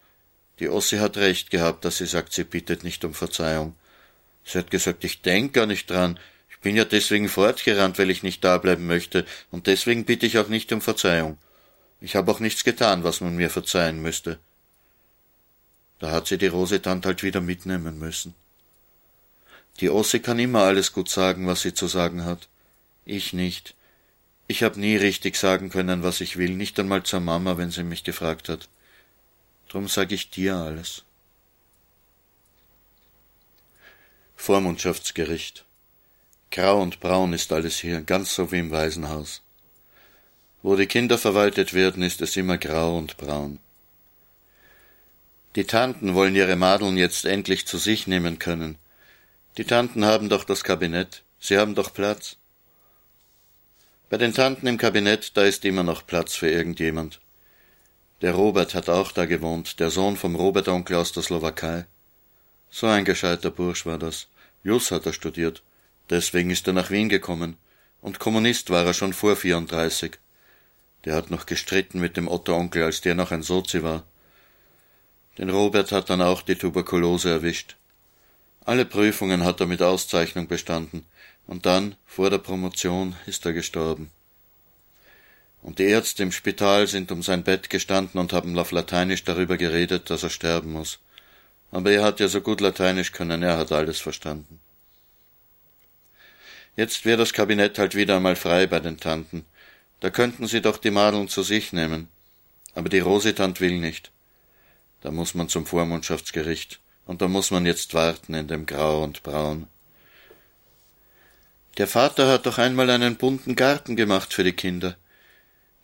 die 0.59 0.69
Ossi 0.69 0.99
hat 0.99 1.16
recht 1.16 1.50
gehabt, 1.50 1.85
dass 1.85 1.99
sie 1.99 2.07
sagt, 2.07 2.33
sie 2.33 2.45
bittet 2.45 2.83
nicht 2.83 3.05
um 3.05 3.14
Verzeihung. 3.14 3.76
Sie 4.45 4.59
hat 4.59 4.71
gesagt, 4.71 5.05
ich 5.05 5.23
denk 5.23 5.52
gar 5.52 5.66
nicht 5.66 5.90
dran. 5.90 6.19
Ich 6.67 6.69
bin 6.69 6.77
ja 6.77 6.85
deswegen 6.85 7.29
fortgerannt, 7.29 7.97
weil 7.97 8.11
ich 8.11 8.25
nicht 8.25 8.43
da 8.43 8.59
bleiben 8.59 8.89
möchte, 8.89 9.25
und 9.53 9.69
deswegen 9.69 10.05
bitte 10.05 10.27
ich 10.27 10.37
auch 10.37 10.49
nicht 10.49 10.73
um 10.73 10.81
Verzeihung. 10.81 11.39
Ich 12.01 12.17
habe 12.17 12.29
auch 12.33 12.41
nichts 12.41 12.65
getan, 12.65 13.05
was 13.05 13.21
man 13.21 13.37
mir 13.37 13.51
verzeihen 13.51 14.03
müsste. 14.03 14.41
Da 16.01 16.11
hat 16.11 16.27
sie 16.27 16.39
die 16.39 16.49
Rosetant 16.49 17.07
halt 17.07 17.23
wieder 17.23 17.41
mitnehmen 17.41 18.01
müssen. 18.01 18.35
Die 19.79 19.91
Ossi 19.91 20.19
kann 20.19 20.41
immer 20.41 20.63
alles 20.63 20.93
gut 20.93 21.09
sagen, 21.09 21.47
was 21.47 21.61
sie 21.61 21.73
zu 21.73 21.87
sagen 21.87 22.25
hat. 22.25 22.49
Ich 23.05 23.33
nicht. 23.33 23.77
Ich 24.49 24.65
hab 24.65 24.77
nie 24.77 24.97
richtig 24.97 25.37
sagen 25.37 25.71
können, 25.71 26.03
was 26.03 26.21
ich 26.21 26.37
will, 26.37 26.51
nicht 26.51 26.81
einmal 26.81 27.05
zur 27.05 27.21
Mama, 27.21 27.59
wenn 27.59 27.71
sie 27.71 27.85
mich 27.85 28.03
gefragt 28.03 28.49
hat. 28.49 28.69
Drum 29.69 29.87
sag 29.87 30.11
ich 30.11 30.31
dir 30.31 30.57
alles. 30.57 31.05
Vormundschaftsgericht. 34.35 35.66
Grau 36.50 36.81
und 36.81 37.00
braun 37.00 37.33
ist 37.33 37.53
alles 37.53 37.79
hier, 37.79 38.00
ganz 38.03 38.35
so 38.35 38.50
wie 38.53 38.59
im 38.59 38.71
Waisenhaus. 38.71 39.43
Wo 40.62 40.76
die 40.76 40.87
Kinder 40.87 41.19
verwaltet 41.19 41.75
werden, 41.75 42.03
ist 42.03 42.21
es 42.23 42.37
immer 42.37 42.59
grau 42.59 42.97
und 42.97 43.17
braun. 43.17 43.59
Die 45.55 45.65
Tanten 45.65 46.15
wollen 46.15 46.35
ihre 46.35 46.57
Madeln 46.57 46.97
jetzt 46.97 47.25
endlich 47.25 47.67
zu 47.67 47.79
sich 47.79 48.07
nehmen 48.07 48.38
können. 48.38 48.76
Die 49.57 49.65
Tanten 49.65 50.05
haben 50.05 50.29
doch 50.29 50.45
das 50.45 50.65
Kabinett, 50.65 51.23
sie 51.41 51.57
haben 51.57 51.75
doch 51.75 51.95
Platz. 51.95 52.37
Bei 54.11 54.19
den 54.19 54.35
Tanten 54.35 54.67
im 54.67 54.76
Kabinett, 54.76 55.37
da 55.37 55.45
ist 55.45 55.65
immer 55.65 55.83
noch 55.83 56.07
Platz 56.07 56.35
für 56.35 56.50
irgendjemand. 56.50 57.21
Der 58.23 58.35
Robert 58.35 58.75
hat 58.75 58.88
auch 58.88 59.12
da 59.12 59.26
gewohnt, 59.26 59.81
der 59.81 59.91
Sohn 59.91 60.17
vom 60.17 60.37
Robert-Onkel 60.37 60.97
aus 60.97 61.12
der 61.12 61.23
Slowakei. 61.23 61.87
So 62.71 62.87
ein 62.87 63.05
gescheiter 63.05 63.50
Bursch 63.50 63.87
war 63.87 63.99
das. 63.99 64.29
Jus 64.62 64.91
hat 64.91 65.07
er 65.07 65.12
studiert. 65.12 65.62
Deswegen 66.11 66.51
ist 66.51 66.67
er 66.67 66.73
nach 66.73 66.91
Wien 66.91 67.09
gekommen. 67.09 67.57
Und 68.01 68.19
Kommunist 68.19 68.71
war 68.71 68.85
er 68.85 68.95
schon 68.95 69.13
vor 69.13 69.37
34. 69.37 70.13
Der 71.05 71.15
hat 71.15 71.31
noch 71.31 71.47
gestritten 71.47 72.01
mit 72.01 72.17
dem 72.17 72.29
Otto-Onkel, 72.29 72.83
als 72.85 73.01
der 73.01 73.15
noch 73.15 73.31
ein 73.31 73.43
Sozi 73.43 73.83
war. 73.83 74.05
Den 75.39 75.51
Robert 75.51 75.93
hat 75.93 76.11
dann 76.11 76.23
auch 76.23 76.43
die 76.43 76.57
Tuberkulose 76.57 77.31
erwischt. 77.31 77.77
Alle 78.65 78.85
Prüfungen 78.85 79.45
hat 79.45 79.61
er 79.61 79.67
mit 79.67 79.83
Auszeichnung 79.83 80.49
bestanden. 80.49 81.05
Und 81.47 81.67
dann, 81.67 81.95
vor 82.07 82.31
der 82.31 82.39
Promotion, 82.39 83.15
ist 83.27 83.47
er 83.47 83.53
gestorben. 83.53 84.11
Und 85.63 85.79
die 85.79 85.85
Ärzte 85.85 86.23
im 86.23 86.33
Spital 86.33 86.87
sind 86.87 87.11
um 87.13 87.23
sein 87.23 87.43
Bett 87.43 87.71
gestanden 87.71 88.21
und 88.21 88.33
haben 88.33 88.59
auf 88.59 88.71
Lateinisch 88.71 89.25
darüber 89.25 89.57
geredet, 89.57 90.11
dass 90.11 90.23
er 90.23 90.31
sterben 90.31 90.73
muss. 90.73 91.01
Aber 91.73 91.91
er 91.91 92.05
hat 92.05 92.21
ja 92.21 92.29
so 92.29 92.41
gut 92.41 92.61
Lateinisch 92.61 93.13
können, 93.13 93.43
er 93.43 93.59
hat 93.59 93.73
alles 93.73 93.99
verstanden. 93.99 94.61
Jetzt 96.76 97.04
wäre 97.06 97.16
das 97.16 97.33
Kabinett 97.33 97.78
halt 97.78 97.95
wieder 97.95 98.16
einmal 98.16 98.37
frei 98.37 98.66
bei 98.66 98.80
den 98.80 98.99
Tanten. 98.99 99.47
Da 100.00 100.11
könnten 100.11 100.47
sie 100.47 100.61
doch 100.61 100.76
die 100.76 100.90
Madeln 100.90 101.28
zu 101.28 101.42
sich 101.42 101.73
nehmen. 101.73 102.09
Aber 102.75 102.90
die 102.90 103.00
Rosetant 103.00 103.61
will 103.61 103.78
nicht. 103.78 104.12
Da 105.00 105.11
muss 105.11 105.35
man 105.35 105.49
zum 105.49 105.64
Vormundschaftsgericht, 105.64 106.80
und 107.06 107.23
da 107.23 107.28
muss 107.28 107.50
man 107.50 107.64
jetzt 107.64 107.95
warten 107.95 108.35
in 108.35 108.49
dem 108.49 108.66
Grau 108.66 109.02
und 109.02 109.23
Braun. 109.23 109.68
Der 111.78 111.87
Vater 111.87 112.28
hat 112.28 112.47
doch 112.47 112.59
einmal 112.59 112.90
einen 112.90 113.16
bunten 113.16 113.54
Garten 113.54 113.97
gemacht 113.97 114.35
für 114.35 114.45
die 114.45 114.52
Kinder. 114.52 114.97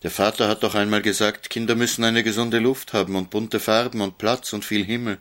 Der 0.02 0.11
Vater 0.11 0.49
hat 0.49 0.62
doch 0.62 0.75
einmal 0.75 1.02
gesagt, 1.02 1.50
Kinder 1.50 1.75
müssen 1.75 2.04
eine 2.04 2.22
gesunde 2.22 2.58
Luft 2.58 2.92
haben 2.92 3.14
und 3.14 3.30
bunte 3.30 3.61
Farben 3.61 4.00
und 4.00 4.18
Platz 4.18 4.52
und 4.52 4.64
viel 4.64 4.84
Himmel. 4.84 5.18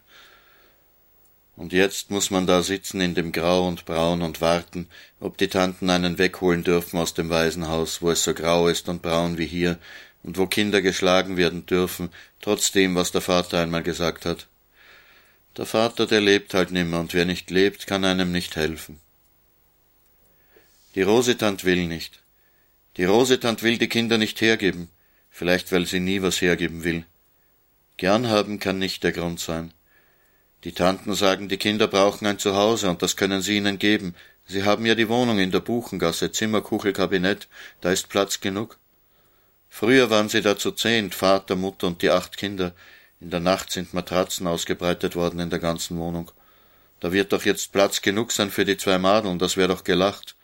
Und 1.62 1.74
jetzt 1.74 2.10
muss 2.10 2.32
man 2.32 2.48
da 2.48 2.64
sitzen 2.64 3.02
in 3.02 3.14
dem 3.14 3.32
Grau 3.32 3.68
und 3.68 3.86
Braun 3.86 4.24
und 4.24 4.42
warten, 4.42 4.88
ob 5.20 5.38
die 5.38 5.48
Tanten 5.48 5.92
einen 5.92 6.18
wegholen 6.18 6.64
dürfen 6.64 6.98
aus 6.98 7.14
dem 7.14 7.30
Waisenhaus, 7.30 8.02
wo 8.02 8.10
es 8.10 8.24
so 8.24 8.34
grau 8.34 8.68
ist 8.68 8.90
und 8.90 9.04
braun 9.04 9.38
wie 9.38 9.46
hier, 9.46 9.78
und 10.24 10.40
wo 10.40 10.48
Kinder 10.48 10.82
geschlagen 10.82 11.38
werden 11.38 11.68
dürfen, 11.68 12.10
trotz 12.42 12.72
dem, 12.72 12.96
was 12.96 13.12
der 13.12 13.22
Vater 13.22 13.60
einmal 13.60 13.84
gesagt 13.84 14.26
hat. 14.26 14.48
Der 15.56 15.68
Vater, 15.68 16.08
der 16.08 16.20
lebt 16.20 16.56
halt 16.56 16.72
nimmer, 16.72 17.00
und 17.00 17.14
wer 17.14 17.26
nicht 17.26 17.52
lebt, 17.52 17.86
kann 17.86 18.06
einem 18.06 18.32
nicht 18.32 18.56
helfen. 18.56 19.00
Die 20.96 21.04
Rosetant 21.04 21.64
will 21.64 21.86
nicht. 21.86 22.22
Die 22.98 23.06
Rosetant 23.06 23.62
will 23.62 23.78
die 23.78 23.88
Kinder 23.88 24.18
nicht 24.18 24.42
hergeben, 24.42 24.90
vielleicht 25.30 25.72
weil 25.72 25.86
sie 25.86 26.00
nie 26.00 26.24
was 26.24 26.42
hergeben 26.42 26.84
will. 26.84 27.06
Gern 27.98 28.30
haben 28.30 28.60
kann 28.60 28.80
nicht 28.80 29.04
der 29.04 29.12
Grund 29.12 29.40
sein. 29.40 29.72
Die 30.64 30.74
Tanten 30.74 31.16
sagen, 31.16 31.50
die 31.50 31.58
Kinder 31.58 31.88
brauchen 31.88 32.28
ein 32.28 32.38
Zuhause, 32.38 32.90
und 32.90 33.02
das 33.02 33.16
können 33.16 33.42
sie 33.42 33.58
ihnen 33.58 33.80
geben. 33.80 34.16
Sie 34.46 34.64
haben 34.64 34.86
ja 34.86 34.96
die 34.96 35.10
Wohnung 35.10 35.40
in 35.40 35.52
der 35.52 35.60
Buchengasse, 35.60 36.32
Zimmer, 36.32 36.62
Kuchel, 36.62 36.94
Kabinett, 36.94 37.48
da 37.82 37.92
ist 37.92 38.10
Platz 38.10 38.42
genug. 38.42 38.78
Früher 39.70 40.10
waren 40.10 40.30
sie 40.30 40.42
da 40.42 40.58
zu 40.58 40.72
zehnt, 40.72 41.16
Vater, 41.16 41.56
Mutter 41.56 41.88
und 41.88 42.02
die 42.02 42.10
acht 42.10 42.38
Kinder. 42.38 42.74
In 43.20 43.30
der 43.30 43.40
Nacht 43.40 43.72
sind 43.72 43.94
Matratzen 43.94 44.46
ausgebreitet 44.46 45.16
worden 45.16 45.40
in 45.40 45.50
der 45.50 45.60
ganzen 45.60 45.98
Wohnung. 45.98 46.32
Da 47.00 47.12
wird 47.12 47.34
doch 47.34 47.46
jetzt 47.46 47.72
Platz 47.72 48.02
genug 48.02 48.32
sein 48.32 48.52
für 48.52 48.66
die 48.66 48.78
zwei 48.78 48.98
Madeln, 48.98 49.40
das 49.40 49.58
wär 49.58 49.68
doch 49.68 49.84
gelacht. 49.84 50.36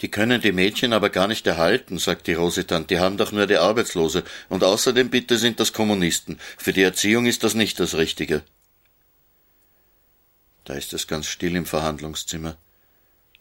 Die 0.00 0.10
können 0.10 0.40
die 0.40 0.52
Mädchen 0.52 0.92
aber 0.92 1.10
gar 1.10 1.28
nicht 1.28 1.46
erhalten, 1.46 1.98
sagt 1.98 2.26
die 2.26 2.32
Rosetant, 2.32 2.90
die 2.90 2.98
haben 2.98 3.18
doch 3.18 3.32
nur 3.32 3.46
die 3.46 3.58
Arbeitslose, 3.58 4.24
und 4.48 4.64
außerdem 4.64 5.10
bitte 5.10 5.36
sind 5.36 5.60
das 5.60 5.72
Kommunisten, 5.72 6.38
für 6.56 6.72
die 6.72 6.82
Erziehung 6.82 7.26
ist 7.26 7.44
das 7.44 7.54
nicht 7.54 7.78
das 7.80 7.96
Richtige. 7.96 8.42
Da 10.64 10.74
ist 10.74 10.92
es 10.94 11.06
ganz 11.06 11.26
still 11.26 11.54
im 11.56 11.66
Verhandlungszimmer. 11.66 12.56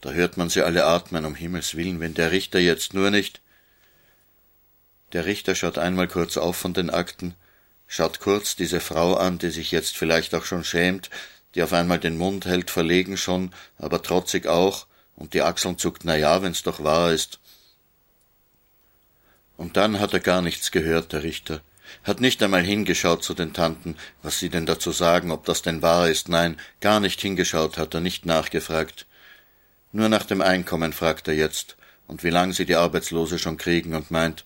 Da 0.02 0.12
hört 0.12 0.38
man 0.38 0.50
sie 0.50 0.64
alle 0.64 0.86
atmen, 0.86 1.26
um 1.26 1.36
Himmels 1.36 1.76
willen, 1.76 2.00
wenn 2.00 2.14
der 2.14 2.32
Richter 2.32 2.60
jetzt 2.60 2.94
nur 2.94 3.12
nicht. 3.12 3.42
Der 5.14 5.26
Richter 5.26 5.56
schaut 5.56 5.78
einmal 5.78 6.08
kurz 6.08 6.38
auf 6.38 6.56
von 6.56 6.74
den 6.74 6.90
Akten, 6.90 7.36
schaut 7.88 8.20
kurz 8.20 8.56
diese 8.56 8.80
Frau 8.80 9.16
an, 9.16 9.38
die 9.38 9.50
sich 9.50 9.72
jetzt 9.72 9.98
vielleicht 9.98 10.36
auch 10.36 10.46
schon 10.46 10.64
schämt, 10.64 11.10
die 11.56 11.64
auf 11.64 11.74
einmal 11.74 12.00
den 12.00 12.18
Mund 12.18 12.46
hält, 12.46 12.70
verlegen 12.70 13.18
schon, 13.18 13.52
aber 13.78 14.02
trotzig 14.02 14.48
auch, 14.48 14.88
und 15.20 15.34
die 15.34 15.42
Achseln 15.42 15.78
zuckt, 15.78 16.06
na 16.06 16.16
ja, 16.16 16.42
wenn's 16.42 16.64
doch 16.64 16.84
wahr 16.84 17.12
ist. 17.12 17.40
Und 19.58 19.78
dann 19.78 20.00
hat 20.00 20.14
er 20.14 20.22
gar 20.22 20.42
nichts 20.42 20.72
gehört, 20.72 21.12
der 21.12 21.24
Richter, 21.24 21.62
hat 22.04 22.22
nicht 22.22 22.42
einmal 22.42 22.64
hingeschaut 22.64 23.24
zu 23.24 23.34
den 23.34 23.54
Tanten, 23.54 23.98
was 24.24 24.40
sie 24.40 24.50
denn 24.50 24.66
dazu 24.66 24.92
sagen, 24.92 25.32
ob 25.32 25.46
das 25.46 25.62
denn 25.62 25.82
wahr 25.82 26.10
ist, 26.10 26.30
nein, 26.30 26.56
gar 26.80 27.02
nicht 27.02 27.20
hingeschaut 27.20 27.78
hat 27.78 27.94
er, 27.94 28.00
nicht 28.00 28.26
nachgefragt. 28.26 29.06
Nur 29.92 30.08
nach 30.08 30.24
dem 30.24 30.42
Einkommen 30.42 30.94
fragt 30.94 31.28
er 31.28 31.36
jetzt, 31.36 31.76
und 32.08 32.24
wie 32.24 32.30
lang 32.30 32.54
sie 32.54 32.66
die 32.66 32.78
Arbeitslose 32.78 33.38
schon 33.38 33.58
kriegen, 33.58 33.96
und 33.96 34.12
meint, 34.12 34.46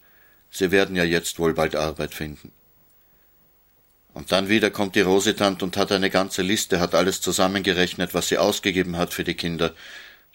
sie 0.49 0.71
werden 0.71 0.95
ja 0.95 1.03
jetzt 1.03 1.38
wohl 1.38 1.53
bald 1.53 1.75
Arbeit 1.75 2.15
finden. 2.15 2.51
Und 4.15 4.31
dann 4.31 4.49
wieder 4.49 4.69
kommt 4.69 4.95
die 4.95 5.01
Rosetant 5.01 5.63
und 5.63 5.77
hat 5.77 5.91
eine 5.91 6.09
ganze 6.09 6.41
Liste, 6.41 6.79
hat 6.79 6.95
alles 6.95 7.21
zusammengerechnet, 7.21 8.13
was 8.13 8.27
sie 8.27 8.38
ausgegeben 8.38 8.97
hat 8.97 9.13
für 9.13 9.23
die 9.23 9.33
Kinder, 9.33 9.73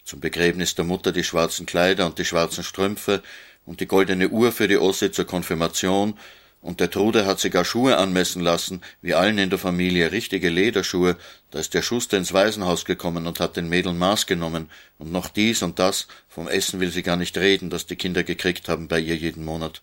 zum 0.09 0.19
Begräbnis 0.19 0.73
der 0.73 0.85
Mutter 0.85 1.11
die 1.11 1.23
schwarzen 1.23 1.67
Kleider 1.67 2.07
und 2.07 2.17
die 2.17 2.25
schwarzen 2.25 2.63
Strümpfe 2.63 3.21
und 3.65 3.79
die 3.79 3.85
goldene 3.85 4.29
Uhr 4.29 4.51
für 4.51 4.67
die 4.67 4.77
Osse 4.77 5.11
zur 5.11 5.25
Konfirmation, 5.25 6.17
und 6.61 6.81
der 6.81 6.89
Trude 6.89 7.25
hat 7.25 7.39
sie 7.39 7.51
gar 7.51 7.63
Schuhe 7.63 7.95
anmessen 7.97 8.41
lassen, 8.41 8.81
wie 9.01 9.13
allen 9.13 9.37
in 9.37 9.49
der 9.49 9.59
Familie, 9.59 10.11
richtige 10.11 10.49
Lederschuhe, 10.49 11.15
da 11.51 11.59
ist 11.59 11.73
der 11.73 11.81
Schuster 11.81 12.17
ins 12.17 12.33
Waisenhaus 12.33 12.83
gekommen 12.83 13.27
und 13.27 13.39
hat 13.39 13.55
den 13.55 13.69
Mädeln 13.69 13.97
Maß 13.97 14.25
genommen, 14.25 14.69
und 14.97 15.09
noch 15.09 15.29
dies 15.29 15.61
und 15.61 15.79
das, 15.79 16.07
vom 16.27 16.49
Essen 16.49 16.81
will 16.81 16.91
sie 16.91 17.03
gar 17.03 17.15
nicht 17.15 17.37
reden, 17.37 17.69
das 17.69 17.85
die 17.85 17.95
Kinder 17.95 18.23
gekriegt 18.23 18.67
haben 18.67 18.89
bei 18.89 18.99
ihr 18.99 19.15
jeden 19.15 19.45
Monat. 19.45 19.81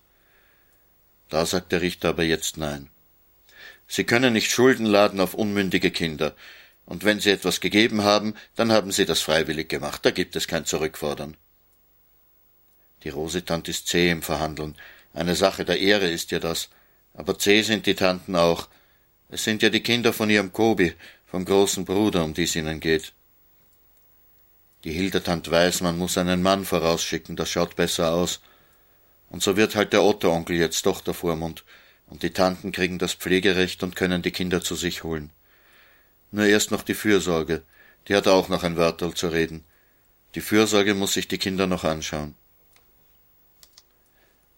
Da 1.31 1.47
sagt 1.47 1.73
der 1.73 1.81
Richter 1.81 2.11
aber 2.11 2.25
jetzt 2.25 2.59
nein. 2.59 2.91
Sie 3.89 4.05
können 4.05 4.35
nicht 4.35 4.51
Schulden 4.51 4.85
laden 4.85 5.21
auf 5.21 5.33
unmündige 5.33 5.91
Kinder, 5.91 6.35
und 6.87 7.05
wenn 7.05 7.20
Sie 7.20 7.31
etwas 7.31 7.61
gegeben 7.61 8.05
haben, 8.05 8.35
dann 8.55 8.72
haben 8.72 8.92
Sie 8.92 9.05
das 9.05 9.20
freiwillig 9.20 9.68
gemacht, 9.68 10.05
da 10.05 10.11
gibt 10.12 10.37
es 10.37 10.49
kein 10.49 10.64
Zurückfordern. 10.64 11.37
Die 13.03 13.11
Rosetant 13.11 13.68
ist 13.68 13.88
zäh 13.88 14.11
im 14.11 14.22
Verhandeln. 14.22 14.77
Eine 15.12 15.35
Sache 15.35 15.64
der 15.64 15.79
Ehre 15.79 16.09
ist 16.09 16.31
ja 16.31 16.38
das. 16.38 16.70
Aber 17.14 17.38
zäh 17.38 17.62
sind 17.62 17.87
die 17.87 17.94
Tanten 17.94 18.37
auch. 18.37 18.68
Es 19.29 19.44
sind 19.44 19.62
ja 19.62 19.70
die 19.70 19.83
Kinder 19.83 20.12
von 20.12 20.31
ihrem 20.31 20.53
Kobi, 20.53 20.94
vom 21.27 21.44
großen 21.44 21.85
Bruder, 21.85 22.25
um 22.25 22.35
die 22.35 22.44
es 22.44 22.57
ihnen 22.57 22.81
geht. 22.81 23.12
Die 24.85 24.92
Hildertant 24.92 25.51
weiß, 25.51 25.81
man 25.81 25.99
muss 25.99 26.18
einen 26.18 26.42
Mann 26.42 26.64
vorausschicken, 26.64 27.35
das 27.35 27.51
schaut 27.51 27.75
besser 27.77 28.12
aus. 28.12 28.40
Und 29.31 29.42
so 29.42 29.57
wird 29.57 29.75
halt 29.75 29.92
der 29.92 30.05
Otto-Onkel 30.05 30.57
jetzt 30.57 30.87
doch 30.87 31.01
der 31.01 31.14
Vormund, 31.14 31.64
und 32.07 32.22
die 32.22 32.31
Tanten 32.31 32.70
kriegen 32.70 32.99
das 32.99 33.14
Pflegerecht 33.14 33.83
und 33.83 33.96
können 33.96 34.22
die 34.22 34.31
Kinder 34.31 34.61
zu 34.62 34.77
sich 34.77 35.03
holen. 35.03 35.31
Nur 36.31 36.47
erst 36.47 36.71
noch 36.71 36.83
die 36.83 36.95
Fürsorge. 36.95 37.62
Die 38.09 38.15
hat 38.15 38.29
auch 38.29 38.49
noch 38.49 38.62
ein 38.62 38.77
Wörterl 38.77 39.15
zu 39.15 39.29
reden. 39.29 39.65
Die 40.35 40.41
Fürsorge 40.41 40.95
muss 40.95 41.15
sich 41.15 41.29
die 41.29 41.39
Kinder 41.39 41.67
noch 41.67 41.85
anschauen. 41.85 42.35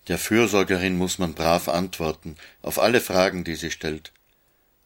Der 0.08 0.18
Fürsorgerin 0.18 0.96
muss 0.96 1.18
man 1.18 1.34
brav 1.34 1.68
antworten, 1.68 2.36
auf 2.62 2.78
alle 2.78 3.00
Fragen, 3.00 3.44
die 3.44 3.56
sie 3.56 3.70
stellt. 3.70 4.12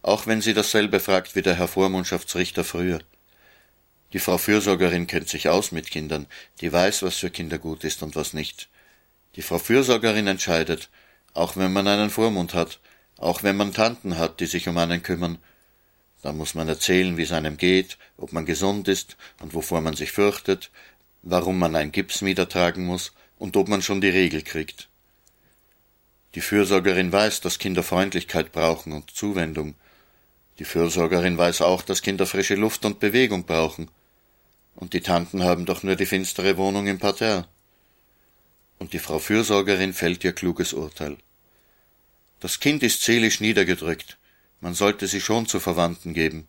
Auch 0.03 0.27
wenn 0.27 0.41
sie 0.41 0.53
dasselbe 0.53 0.99
fragt 0.99 1.37
wie 1.37 1.43
der 1.43 1.55
Herr 1.55 1.69
Vormundschaftsrichter 1.69 2.65
früher. 2.65 2.99
Die 4.13 4.19
Frau 4.19 4.37
Fürsorgerin 4.37 5.07
kennt 5.07 5.29
sich 5.29 5.49
aus 5.49 5.71
mit 5.71 5.91
Kindern, 5.91 6.27
die 6.61 6.73
weiß, 6.73 7.03
was 7.03 7.17
für 7.17 7.31
Kinder 7.31 7.59
gut 7.59 7.85
ist 7.85 8.03
und 8.03 8.17
was 8.17 8.33
nicht. 8.33 8.69
Die 9.37 9.43
Frau 9.43 9.59
Fürsorgerin 9.59 10.27
entscheidet, 10.27 10.91
auch 11.35 11.57
wenn 11.57 11.73
man 11.73 11.87
einen 11.87 12.11
Vormund 12.11 12.53
hat, 12.53 12.81
auch 13.17 13.43
wenn 13.45 13.57
man 13.57 13.73
Tanten 13.73 14.19
hat, 14.19 14.41
die 14.41 14.47
sich 14.47 14.69
um 14.69 14.77
einen 14.77 15.03
kümmern, 15.03 15.39
da 16.23 16.33
muss 16.33 16.55
man 16.55 16.69
erzählen, 16.69 17.17
wie 17.17 17.23
es 17.23 17.33
einem 17.33 17.57
geht, 17.57 17.99
ob 18.17 18.33
man 18.33 18.47
gesund 18.47 18.89
ist 18.89 19.17
und 19.41 19.55
wovor 19.55 19.81
man 19.81 19.95
sich 19.95 20.13
fürchtet, 20.13 20.71
warum 21.23 21.59
man 21.59 21.75
ein 21.75 21.93
Gipsmieder 21.93 22.49
tragen 22.49 22.87
muss 22.87 23.13
und 23.39 23.57
ob 23.57 23.69
man 23.69 23.83
schon 23.83 24.01
die 24.01 24.09
Regel 24.09 24.43
kriegt. 24.43 24.89
Die 26.35 26.41
Fürsorgerin 26.41 27.13
weiß, 27.13 27.41
dass 27.41 27.59
Kinder 27.59 27.83
Freundlichkeit 27.83 28.53
brauchen 28.53 28.93
und 28.93 29.11
Zuwendung. 29.11 29.75
Die 30.59 30.65
Fürsorgerin 30.65 31.37
weiß 31.37 31.61
auch, 31.61 31.83
dass 31.83 32.03
Kinder 32.03 32.25
frische 32.25 32.55
Luft 32.55 32.85
und 32.85 33.01
Bewegung 33.01 33.45
brauchen. 33.45 33.91
Und 34.75 34.95
die 34.95 35.01
Tanten 35.01 35.43
haben 35.43 35.67
doch 35.67 35.83
nur 35.83 35.97
die 35.97 36.07
finstere 36.07 36.57
Wohnung 36.57 36.87
im 36.87 36.99
Parterre. 36.99 37.47
Und 38.79 38.93
die 38.95 38.99
Frau 38.99 39.19
Fürsorgerin 39.19 39.93
fällt 39.93 40.25
ihr 40.25 40.33
kluges 40.33 40.73
Urteil. 40.73 41.19
Das 42.41 42.61
Kind 42.61 42.83
ist 42.83 43.03
seelisch 43.03 43.41
niedergedrückt, 43.41 44.19
man 44.63 44.75
sollte 44.75 45.09
sie 45.09 45.21
schon 45.21 45.47
zu 45.47 45.61
Verwandten 45.61 46.15
geben. 46.15 46.47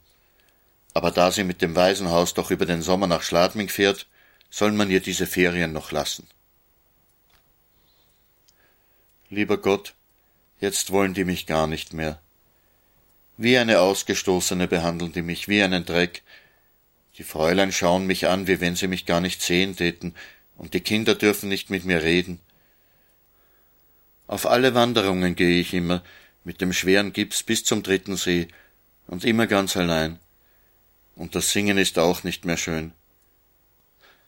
Aber 0.94 1.10
da 1.10 1.32
sie 1.32 1.44
mit 1.44 1.62
dem 1.64 1.76
Waisenhaus 1.76 2.36
doch 2.36 2.52
über 2.52 2.68
den 2.68 2.84
Sommer 2.84 3.08
nach 3.08 3.24
Schladming 3.24 3.70
fährt, 3.70 4.08
soll 4.52 4.72
man 4.72 4.92
ihr 4.92 5.00
diese 5.00 5.26
Ferien 5.26 5.74
noch 5.74 5.92
lassen. 5.92 6.28
Lieber 9.30 9.58
Gott, 9.58 9.96
jetzt 10.62 10.92
wollen 10.92 11.16
die 11.16 11.26
mich 11.26 11.48
gar 11.48 11.66
nicht 11.66 11.94
mehr. 11.94 12.22
Wie 13.38 13.58
eine 13.58 13.80
Ausgestoßene 13.80 14.68
behandeln 14.68 15.12
die 15.12 15.24
mich, 15.24 15.48
wie 15.48 15.64
einen 15.64 15.84
Dreck. 15.84 16.22
Die 17.18 17.24
Fräulein 17.24 17.72
schauen 17.72 18.06
mich 18.06 18.28
an, 18.28 18.46
wie 18.46 18.62
wenn 18.62 18.76
sie 18.76 18.88
mich 18.88 19.08
gar 19.08 19.22
nicht 19.22 19.42
sehen 19.42 19.76
täten, 19.76 20.14
und 20.56 20.76
die 20.76 20.82
Kinder 20.82 21.16
dürfen 21.16 21.50
nicht 21.50 21.72
mit 21.72 21.84
mir 21.84 22.04
reden. 22.04 22.40
Auf 24.28 24.46
alle 24.46 24.76
Wanderungen 24.76 25.36
gehe 25.36 25.60
ich 25.60 25.74
immer, 25.74 26.04
mit 26.44 26.62
dem 26.62 26.74
schweren 26.74 27.14
Gips 27.14 27.44
bis 27.44 27.64
zum 27.64 27.84
dritten 27.84 28.16
See 28.16 28.48
und 29.08 29.26
immer 29.26 29.48
ganz 29.48 29.78
allein. 29.78 30.20
Und 31.16 31.36
das 31.36 31.52
Singen 31.52 31.78
ist 31.78 32.00
auch 32.00 32.24
nicht 32.24 32.46
mehr 32.46 32.58
schön. 32.58 32.94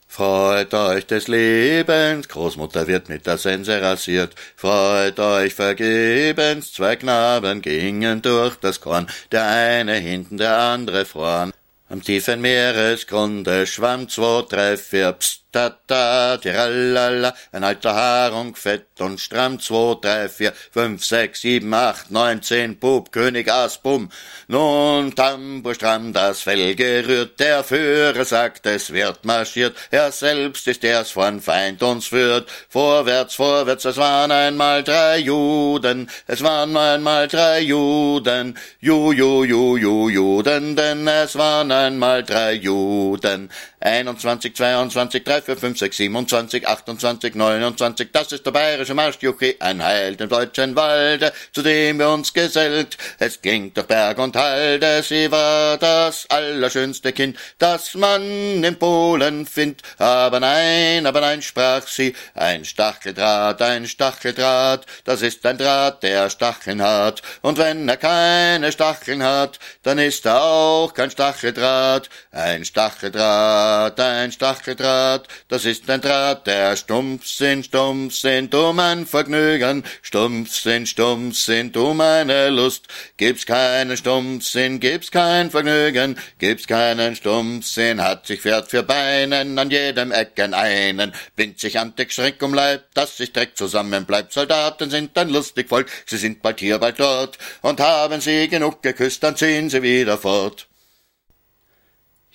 Freut 0.08 0.72
euch 0.72 1.06
des 1.06 1.26
Lebens, 1.26 2.28
Großmutter 2.28 2.86
wird 2.86 3.08
mit 3.08 3.26
der 3.26 3.38
Sense 3.38 3.82
rasiert. 3.82 4.34
Freut 4.54 5.18
euch 5.18 5.52
vergebens, 5.52 6.72
zwei 6.72 6.96
Knaben 6.96 7.60
gingen 7.60 8.22
durch 8.22 8.56
das 8.56 8.80
Korn, 8.80 9.08
der 9.32 9.46
eine 9.46 9.94
hinten, 9.96 10.38
der 10.38 10.56
andere 10.56 11.04
vorn. 11.04 11.52
Am 11.88 12.02
tiefen 12.02 12.40
Meeresgrunde 12.40 13.66
schwamm 13.66 14.08
zwei, 14.08 14.42
drei, 14.48 14.76
vier, 14.76 15.12
pst, 15.12 15.42
ta, 15.86 16.36
tiralala, 16.36 17.34
ein 17.52 17.64
alter 17.64 17.94
Haarung, 17.94 18.54
fett 18.54 19.00
und 19.00 19.20
stramm, 19.20 19.58
zwei, 19.60 19.96
drei, 20.00 20.28
vier, 20.28 20.52
fünf, 20.70 21.04
sechs, 21.04 21.40
sieben, 21.40 21.72
acht, 21.74 22.10
neun, 22.10 22.42
zehn, 22.42 22.78
Bub, 22.78 23.12
König, 23.12 23.50
Ass, 23.50 23.78
Bumm. 23.78 24.10
Nun 24.48 25.14
Tambour 25.14 25.74
stramm, 25.74 26.12
das 26.12 26.42
Fell 26.42 26.74
gerührt, 26.74 27.40
der 27.40 27.64
Führer 27.64 28.24
sagt, 28.24 28.66
es 28.66 28.92
wird 28.92 29.24
marschiert, 29.24 29.76
er 29.90 30.12
selbst 30.12 30.68
ist 30.68 30.84
er's 30.84 31.10
von 31.10 31.40
Feind 31.40 31.82
uns 31.82 32.06
führt. 32.06 32.48
Vorwärts, 32.68 33.34
vorwärts, 33.34 33.84
es 33.84 33.96
waren 33.96 34.30
einmal 34.30 34.84
drei 34.84 35.18
Juden, 35.18 36.08
es 36.26 36.42
waren 36.42 36.76
einmal 36.76 37.28
drei 37.28 37.60
Juden, 37.60 38.56
Ju, 38.80 39.12
Ju, 39.12 39.44
Ju, 39.44 39.76
Ju, 39.76 40.08
Juden, 40.08 40.76
denn 40.76 41.08
es 41.08 41.36
waren 41.36 41.72
einmal 41.72 42.22
drei 42.22 42.52
Juden. 42.52 43.50
21, 43.80 44.54
22, 44.54 45.22
3, 45.22 45.42
4, 45.42 45.56
5, 45.56 45.78
6, 45.78 45.96
27, 45.96 46.66
28, 46.66 47.34
29, 47.34 48.08
das 48.10 48.32
ist 48.32 48.46
der 48.46 48.50
bayerische 48.50 48.94
Marschjuchi, 48.94 49.56
ein 49.60 49.84
Heil 49.84 50.16
dem 50.16 50.30
deutschen 50.30 50.74
Walde, 50.74 51.32
zu 51.52 51.62
dem 51.62 51.98
wir 51.98 52.08
uns 52.08 52.32
gesellt. 52.32 52.96
Es 53.18 53.42
ging 53.42 53.74
durch 53.74 53.86
Berg 53.86 54.18
und 54.18 54.34
Halde, 54.34 55.02
sie 55.02 55.30
war 55.30 55.76
das 55.76 56.24
allerschönste 56.30 57.12
Kind, 57.12 57.36
das 57.58 57.94
man 57.94 58.22
in 58.64 58.78
Polen 58.78 59.44
findet. 59.44 59.82
Aber 59.98 60.40
nein, 60.40 61.04
aber 61.04 61.20
nein, 61.20 61.42
sprach 61.42 61.86
sie, 61.86 62.14
ein 62.34 62.64
Stacheldraht, 62.64 63.60
ein 63.60 63.86
Stacheldraht, 63.86 64.86
das 65.04 65.20
ist 65.20 65.44
ein 65.44 65.58
Draht, 65.58 66.02
der 66.02 66.30
Stacheln 66.30 66.80
hat. 66.80 67.20
Und 67.42 67.58
wenn 67.58 67.86
er 67.88 67.98
keine 67.98 68.72
Stacheln 68.72 69.22
hat, 69.22 69.58
dann 69.82 69.98
ist 69.98 70.24
er 70.24 70.42
auch 70.42 70.94
kein 70.94 71.10
Stacheldraht, 71.10 72.08
ein 72.32 72.64
Stacheldraht, 72.64 73.65
ein 73.96 74.32
Stacheldraht, 74.32 75.28
das 75.48 75.64
ist 75.64 75.88
ein 75.90 76.00
Draht, 76.00 76.46
der 76.46 76.76
stumpf 76.76 77.26
sind, 77.26 77.66
stumpf 77.66 78.14
sind 78.14 78.54
um 78.54 78.78
ein 78.78 79.06
Vergnügen, 79.06 79.84
stumpf 80.02 80.54
sind, 80.54 80.88
stumpf 80.88 81.36
sind 81.36 81.76
um 81.76 82.00
eine 82.00 82.50
Lust. 82.50 82.86
Gibt's 83.16 83.46
keinen 83.46 83.96
Stumpfsinn, 83.96 84.80
gibt's 84.80 85.10
kein 85.10 85.50
Vergnügen, 85.50 86.18
gibt's 86.38 86.66
keinen 86.66 87.16
Stumpfsinn, 87.16 88.02
hat 88.02 88.26
sich 88.26 88.40
Pferd 88.40 88.70
für 88.70 88.82
Beinen, 88.82 89.58
an 89.58 89.70
jedem 89.70 90.12
Ecken 90.12 90.54
einen, 90.54 91.12
bindt 91.34 91.60
sich 91.60 91.78
antik 91.78 92.12
Schreck 92.12 92.42
um 92.42 92.54
Leib, 92.54 92.84
dass 92.94 93.16
sich 93.16 93.32
Dreck 93.32 93.56
zusammen 93.56 94.06
bleibt. 94.06 94.32
Soldaten 94.32 94.90
sind 94.90 95.16
ein 95.18 95.28
lustig 95.28 95.68
Volk, 95.68 95.90
sie 96.06 96.18
sind 96.18 96.42
bald 96.42 96.60
hier, 96.60 96.78
bald 96.78 97.00
dort, 97.00 97.38
und 97.62 97.80
haben 97.80 98.20
sie 98.20 98.48
genug 98.48 98.82
geküsst, 98.82 99.22
dann 99.22 99.36
ziehen 99.36 99.70
sie 99.70 99.82
wieder 99.82 100.18
fort. 100.18 100.68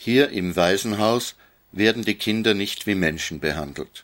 Hier 0.03 0.29
im 0.31 0.55
Waisenhaus 0.55 1.35
werden 1.71 2.03
die 2.03 2.15
Kinder 2.15 2.55
nicht 2.55 2.87
wie 2.87 2.95
Menschen 2.95 3.39
behandelt. 3.39 4.03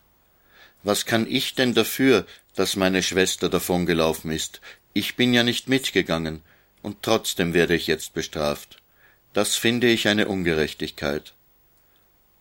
Was 0.84 1.08
kann 1.08 1.26
ich 1.28 1.56
denn 1.56 1.74
dafür, 1.74 2.28
dass 2.54 2.76
meine 2.76 3.02
Schwester 3.02 3.50
davongelaufen 3.50 4.30
ist? 4.30 4.62
Ich 4.94 5.16
bin 5.16 5.34
ja 5.34 5.42
nicht 5.42 5.70
mitgegangen, 5.70 6.44
und 6.84 7.02
trotzdem 7.02 7.56
werde 7.56 7.74
ich 7.74 7.88
jetzt 7.88 8.14
bestraft. 8.14 8.80
Das 9.34 9.56
finde 9.56 9.88
ich 9.88 10.08
eine 10.08 10.28
Ungerechtigkeit. 10.28 11.34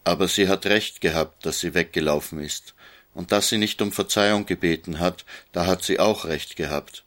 Aber 0.04 0.28
sie 0.28 0.48
hat 0.48 0.66
recht 0.66 1.00
gehabt, 1.00 1.46
dass 1.46 1.60
sie 1.60 1.72
weggelaufen 1.72 2.40
ist, 2.40 2.74
und 3.14 3.32
dass 3.32 3.48
sie 3.48 3.56
nicht 3.56 3.80
um 3.80 3.90
Verzeihung 3.90 4.44
gebeten 4.44 5.00
hat, 5.00 5.24
da 5.52 5.64
hat 5.64 5.82
sie 5.82 5.98
auch 5.98 6.26
recht 6.26 6.56
gehabt. 6.56 7.04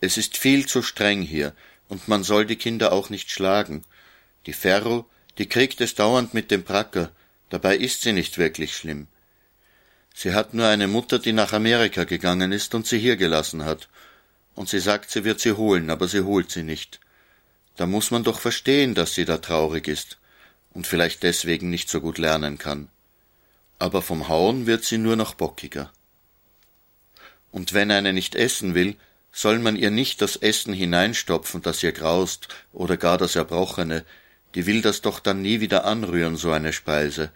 Es 0.00 0.16
ist 0.16 0.38
viel 0.38 0.66
zu 0.66 0.82
streng 0.82 1.22
hier, 1.22 1.54
und 1.88 2.08
man 2.08 2.24
soll 2.24 2.46
die 2.46 2.56
Kinder 2.56 2.90
auch 2.90 3.10
nicht 3.10 3.30
schlagen. 3.30 3.84
Die 4.46 4.52
Ferro, 4.52 5.08
die 5.38 5.48
kriegt 5.48 5.80
es 5.80 5.94
dauernd 5.94 6.34
mit 6.34 6.50
dem 6.50 6.64
Pracker, 6.64 7.10
dabei 7.50 7.76
ist 7.76 8.02
sie 8.02 8.12
nicht 8.12 8.38
wirklich 8.38 8.76
schlimm. 8.76 9.08
Sie 10.14 10.32
hat 10.32 10.54
nur 10.54 10.66
eine 10.68 10.86
Mutter, 10.86 11.18
die 11.18 11.32
nach 11.32 11.52
Amerika 11.52 12.04
gegangen 12.04 12.52
ist 12.52 12.74
und 12.74 12.86
sie 12.86 12.98
hier 12.98 13.16
gelassen 13.16 13.64
hat, 13.64 13.88
und 14.54 14.68
sie 14.68 14.78
sagt, 14.78 15.10
sie 15.10 15.24
wird 15.24 15.40
sie 15.40 15.52
holen, 15.52 15.90
aber 15.90 16.06
sie 16.06 16.20
holt 16.20 16.50
sie 16.50 16.62
nicht. 16.62 17.00
Da 17.76 17.86
muss 17.86 18.12
man 18.12 18.22
doch 18.22 18.38
verstehen, 18.38 18.94
dass 18.94 19.14
sie 19.14 19.24
da 19.24 19.38
traurig 19.38 19.88
ist 19.88 20.18
und 20.72 20.86
vielleicht 20.86 21.24
deswegen 21.24 21.70
nicht 21.70 21.90
so 21.90 22.00
gut 22.00 22.18
lernen 22.18 22.58
kann. 22.58 22.88
Aber 23.80 24.02
vom 24.02 24.28
Hauen 24.28 24.66
wird 24.66 24.84
sie 24.84 24.98
nur 24.98 25.16
noch 25.16 25.34
bockiger. 25.34 25.92
Und 27.50 27.72
wenn 27.72 27.90
eine 27.90 28.12
nicht 28.12 28.36
essen 28.36 28.74
will, 28.74 28.96
soll 29.32 29.58
man 29.58 29.74
ihr 29.74 29.90
nicht 29.90 30.22
das 30.22 30.36
Essen 30.36 30.72
hineinstopfen, 30.72 31.60
das 31.60 31.82
ihr 31.82 31.92
graust, 31.92 32.46
oder 32.72 32.96
gar 32.96 33.18
das 33.18 33.34
Erbrochene, 33.34 34.04
die 34.54 34.66
will 34.66 34.82
das 34.82 35.00
doch 35.00 35.20
dann 35.20 35.42
nie 35.42 35.60
wieder 35.60 35.84
anrühren, 35.84 36.36
so 36.36 36.52
eine 36.52 36.72
Speise. 36.72 37.30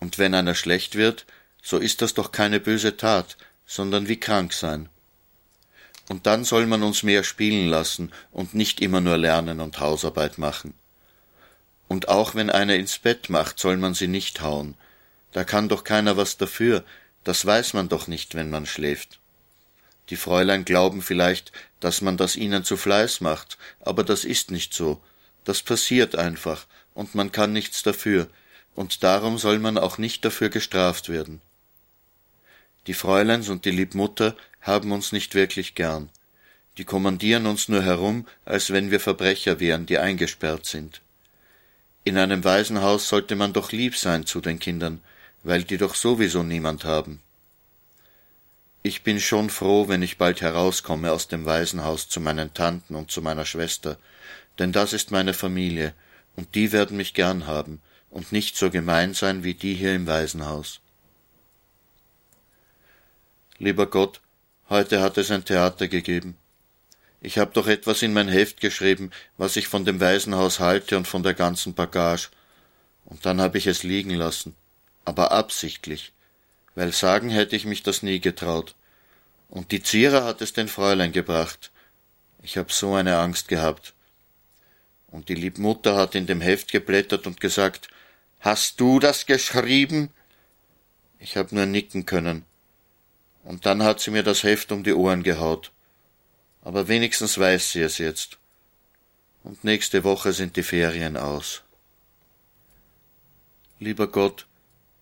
Und 0.00 0.18
wenn 0.18 0.34
einer 0.34 0.54
schlecht 0.54 0.96
wird, 0.96 1.26
so 1.62 1.78
ist 1.78 2.02
das 2.02 2.14
doch 2.14 2.32
keine 2.32 2.58
böse 2.58 2.96
Tat, 2.96 3.36
sondern 3.66 4.08
wie 4.08 4.18
krank 4.18 4.52
sein. 4.52 4.88
Und 6.08 6.26
dann 6.26 6.44
soll 6.44 6.66
man 6.66 6.82
uns 6.82 7.04
mehr 7.04 7.22
spielen 7.22 7.68
lassen 7.68 8.12
und 8.32 8.54
nicht 8.54 8.80
immer 8.80 9.00
nur 9.00 9.16
lernen 9.16 9.60
und 9.60 9.78
Hausarbeit 9.78 10.38
machen. 10.38 10.74
Und 11.86 12.08
auch 12.08 12.34
wenn 12.34 12.50
einer 12.50 12.74
ins 12.74 12.98
Bett 12.98 13.30
macht, 13.30 13.58
soll 13.58 13.76
man 13.76 13.94
sie 13.94 14.08
nicht 14.08 14.40
hauen. 14.40 14.74
Da 15.32 15.44
kann 15.44 15.68
doch 15.68 15.84
keiner 15.84 16.16
was 16.16 16.36
dafür, 16.36 16.84
das 17.24 17.46
weiß 17.46 17.74
man 17.74 17.88
doch 17.88 18.08
nicht, 18.08 18.34
wenn 18.34 18.50
man 18.50 18.66
schläft. 18.66 19.20
Die 20.10 20.16
Fräulein 20.16 20.64
glauben 20.64 21.02
vielleicht, 21.02 21.52
dass 21.80 22.00
man 22.00 22.16
das 22.16 22.34
ihnen 22.34 22.64
zu 22.64 22.76
Fleiß 22.76 23.20
macht, 23.20 23.56
aber 23.80 24.02
das 24.02 24.24
ist 24.24 24.50
nicht 24.50 24.74
so. 24.74 25.00
Das 25.44 25.62
passiert 25.62 26.16
einfach, 26.16 26.66
und 26.94 27.14
man 27.14 27.32
kann 27.32 27.52
nichts 27.52 27.82
dafür, 27.82 28.28
und 28.74 29.02
darum 29.02 29.38
soll 29.38 29.58
man 29.58 29.78
auch 29.78 29.98
nicht 29.98 30.24
dafür 30.24 30.48
gestraft 30.48 31.08
werden. 31.08 31.40
Die 32.86 32.94
Fräuleins 32.94 33.48
und 33.48 33.64
die 33.64 33.70
Liebmutter 33.70 34.36
haben 34.60 34.92
uns 34.92 35.12
nicht 35.12 35.34
wirklich 35.34 35.74
gern. 35.74 36.08
Die 36.78 36.84
kommandieren 36.84 37.46
uns 37.46 37.68
nur 37.68 37.82
herum, 37.82 38.26
als 38.44 38.70
wenn 38.70 38.90
wir 38.90 38.98
Verbrecher 38.98 39.60
wären, 39.60 39.86
die 39.86 39.98
eingesperrt 39.98 40.66
sind. 40.66 41.00
In 42.04 42.18
einem 42.18 42.42
Waisenhaus 42.42 43.08
sollte 43.08 43.36
man 43.36 43.52
doch 43.52 43.70
lieb 43.70 43.96
sein 43.96 44.26
zu 44.26 44.40
den 44.40 44.58
Kindern, 44.58 45.00
weil 45.44 45.62
die 45.64 45.76
doch 45.76 45.94
sowieso 45.94 46.42
niemand 46.42 46.84
haben. 46.84 47.20
Ich 48.82 49.04
bin 49.04 49.20
schon 49.20 49.50
froh, 49.50 49.86
wenn 49.86 50.02
ich 50.02 50.18
bald 50.18 50.40
herauskomme 50.40 51.12
aus 51.12 51.28
dem 51.28 51.44
Waisenhaus 51.44 52.08
zu 52.08 52.20
meinen 52.20 52.52
Tanten 52.52 52.96
und 52.96 53.12
zu 53.12 53.22
meiner 53.22 53.44
Schwester, 53.44 53.96
denn 54.58 54.72
das 54.72 54.92
ist 54.92 55.10
meine 55.10 55.34
Familie, 55.34 55.94
und 56.36 56.54
die 56.54 56.72
werden 56.72 56.96
mich 56.96 57.14
gern 57.14 57.46
haben 57.46 57.80
und 58.10 58.32
nicht 58.32 58.56
so 58.56 58.70
gemein 58.70 59.14
sein 59.14 59.44
wie 59.44 59.54
die 59.54 59.74
hier 59.74 59.94
im 59.94 60.06
Waisenhaus. 60.06 60.80
Lieber 63.58 63.86
Gott, 63.86 64.20
Heute 64.72 65.02
hat 65.02 65.18
es 65.18 65.30
ein 65.30 65.44
Theater 65.44 65.86
gegeben. 65.86 66.38
Ich 67.20 67.36
habe 67.36 67.52
doch 67.52 67.66
etwas 67.66 68.00
in 68.00 68.14
mein 68.14 68.28
Heft 68.28 68.58
geschrieben, 68.62 69.10
was 69.36 69.56
ich 69.56 69.68
von 69.68 69.84
dem 69.84 70.00
Waisenhaus 70.00 70.60
halte 70.60 70.96
und 70.96 71.06
von 71.06 71.22
der 71.22 71.34
ganzen 71.34 71.74
Bagage. 71.74 72.30
Und 73.04 73.26
dann 73.26 73.38
habe 73.42 73.58
ich 73.58 73.66
es 73.66 73.82
liegen 73.82 74.14
lassen. 74.14 74.56
Aber 75.04 75.30
absichtlich. 75.30 76.14
Weil 76.74 76.90
sagen 76.90 77.28
hätte 77.28 77.54
ich 77.54 77.66
mich 77.66 77.82
das 77.82 78.02
nie 78.02 78.18
getraut. 78.18 78.74
Und 79.50 79.72
die 79.72 79.82
Zierer 79.82 80.24
hat 80.24 80.40
es 80.40 80.54
den 80.54 80.68
Fräulein 80.68 81.12
gebracht. 81.12 81.70
Ich 82.42 82.56
hab 82.56 82.72
so 82.72 82.94
eine 82.94 83.18
Angst 83.18 83.48
gehabt. 83.48 83.92
Und 85.12 85.28
die 85.28 85.34
Liebmutter 85.34 85.96
hat 85.96 86.16
in 86.16 86.26
dem 86.26 86.40
Heft 86.40 86.72
geblättert 86.72 87.28
und 87.28 87.40
gesagt, 87.40 87.88
Hast 88.40 88.80
du 88.80 88.98
das 88.98 89.26
geschrieben? 89.26 90.10
Ich 91.20 91.36
hab 91.36 91.52
nur 91.52 91.66
nicken 91.66 92.06
können 92.06 92.44
und 93.44 93.66
dann 93.66 93.82
hat 93.82 94.00
sie 94.00 94.10
mir 94.10 94.22
das 94.22 94.42
Heft 94.42 94.72
um 94.72 94.82
die 94.82 94.94
Ohren 94.94 95.22
gehaut. 95.22 95.70
Aber 96.62 96.88
wenigstens 96.88 97.38
weiß 97.38 97.72
sie 97.72 97.80
es 97.80 97.98
jetzt. 97.98 98.38
Und 99.42 99.64
nächste 99.64 100.04
Woche 100.04 100.32
sind 100.32 100.56
die 100.56 100.62
Ferien 100.62 101.16
aus. 101.16 101.62
Lieber 103.80 104.06
Gott, 104.06 104.46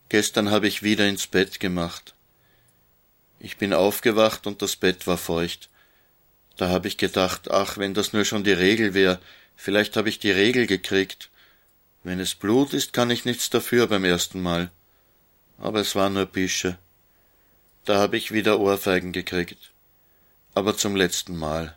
gestern 0.09 0.51
habe 0.51 0.69
ich 0.69 0.83
wieder 0.83 1.07
ins 1.07 1.27
Bett 1.27 1.61
gemacht. 1.61 2.15
Ich 3.39 3.59
bin 3.59 3.75
aufgewacht 3.75 4.47
und 4.47 4.63
das 4.63 4.77
Bett 4.77 5.07
war 5.07 5.19
feucht. 5.19 5.69
Da 6.57 6.69
habe 6.69 6.89
ich 6.89 6.97
gedacht, 6.97 7.51
ach, 7.51 7.77
wenn 7.77 7.93
das 7.93 8.15
nur 8.15 8.25
schon 8.25 8.45
die 8.45 8.53
Regel 8.53 8.95
wäre, 8.95 9.21
vielleicht 9.61 9.97
habe 9.97 10.09
ich 10.09 10.19
die 10.19 10.31
Regel 10.31 10.67
gekriegt. 10.67 11.29
Wenn 12.03 12.19
es 12.19 12.35
Blut 12.35 12.73
ist, 12.73 12.95
kann 12.95 13.11
ich 13.11 13.27
nichts 13.27 13.51
dafür 13.51 13.87
beim 13.87 14.05
ersten 14.05 14.41
Mal. 14.41 14.71
Aber 15.59 15.81
es 15.81 15.95
war 15.95 16.09
nur 16.09 16.25
Bische. 16.25 16.79
Da 17.85 17.99
habe 17.99 18.17
ich 18.17 18.33
wieder 18.33 18.59
Ohrfeigen 18.59 19.13
gekriegt. 19.13 19.73
Aber 20.55 20.77
zum 20.77 20.97
letzten 20.97 21.37
Mal. 21.37 21.77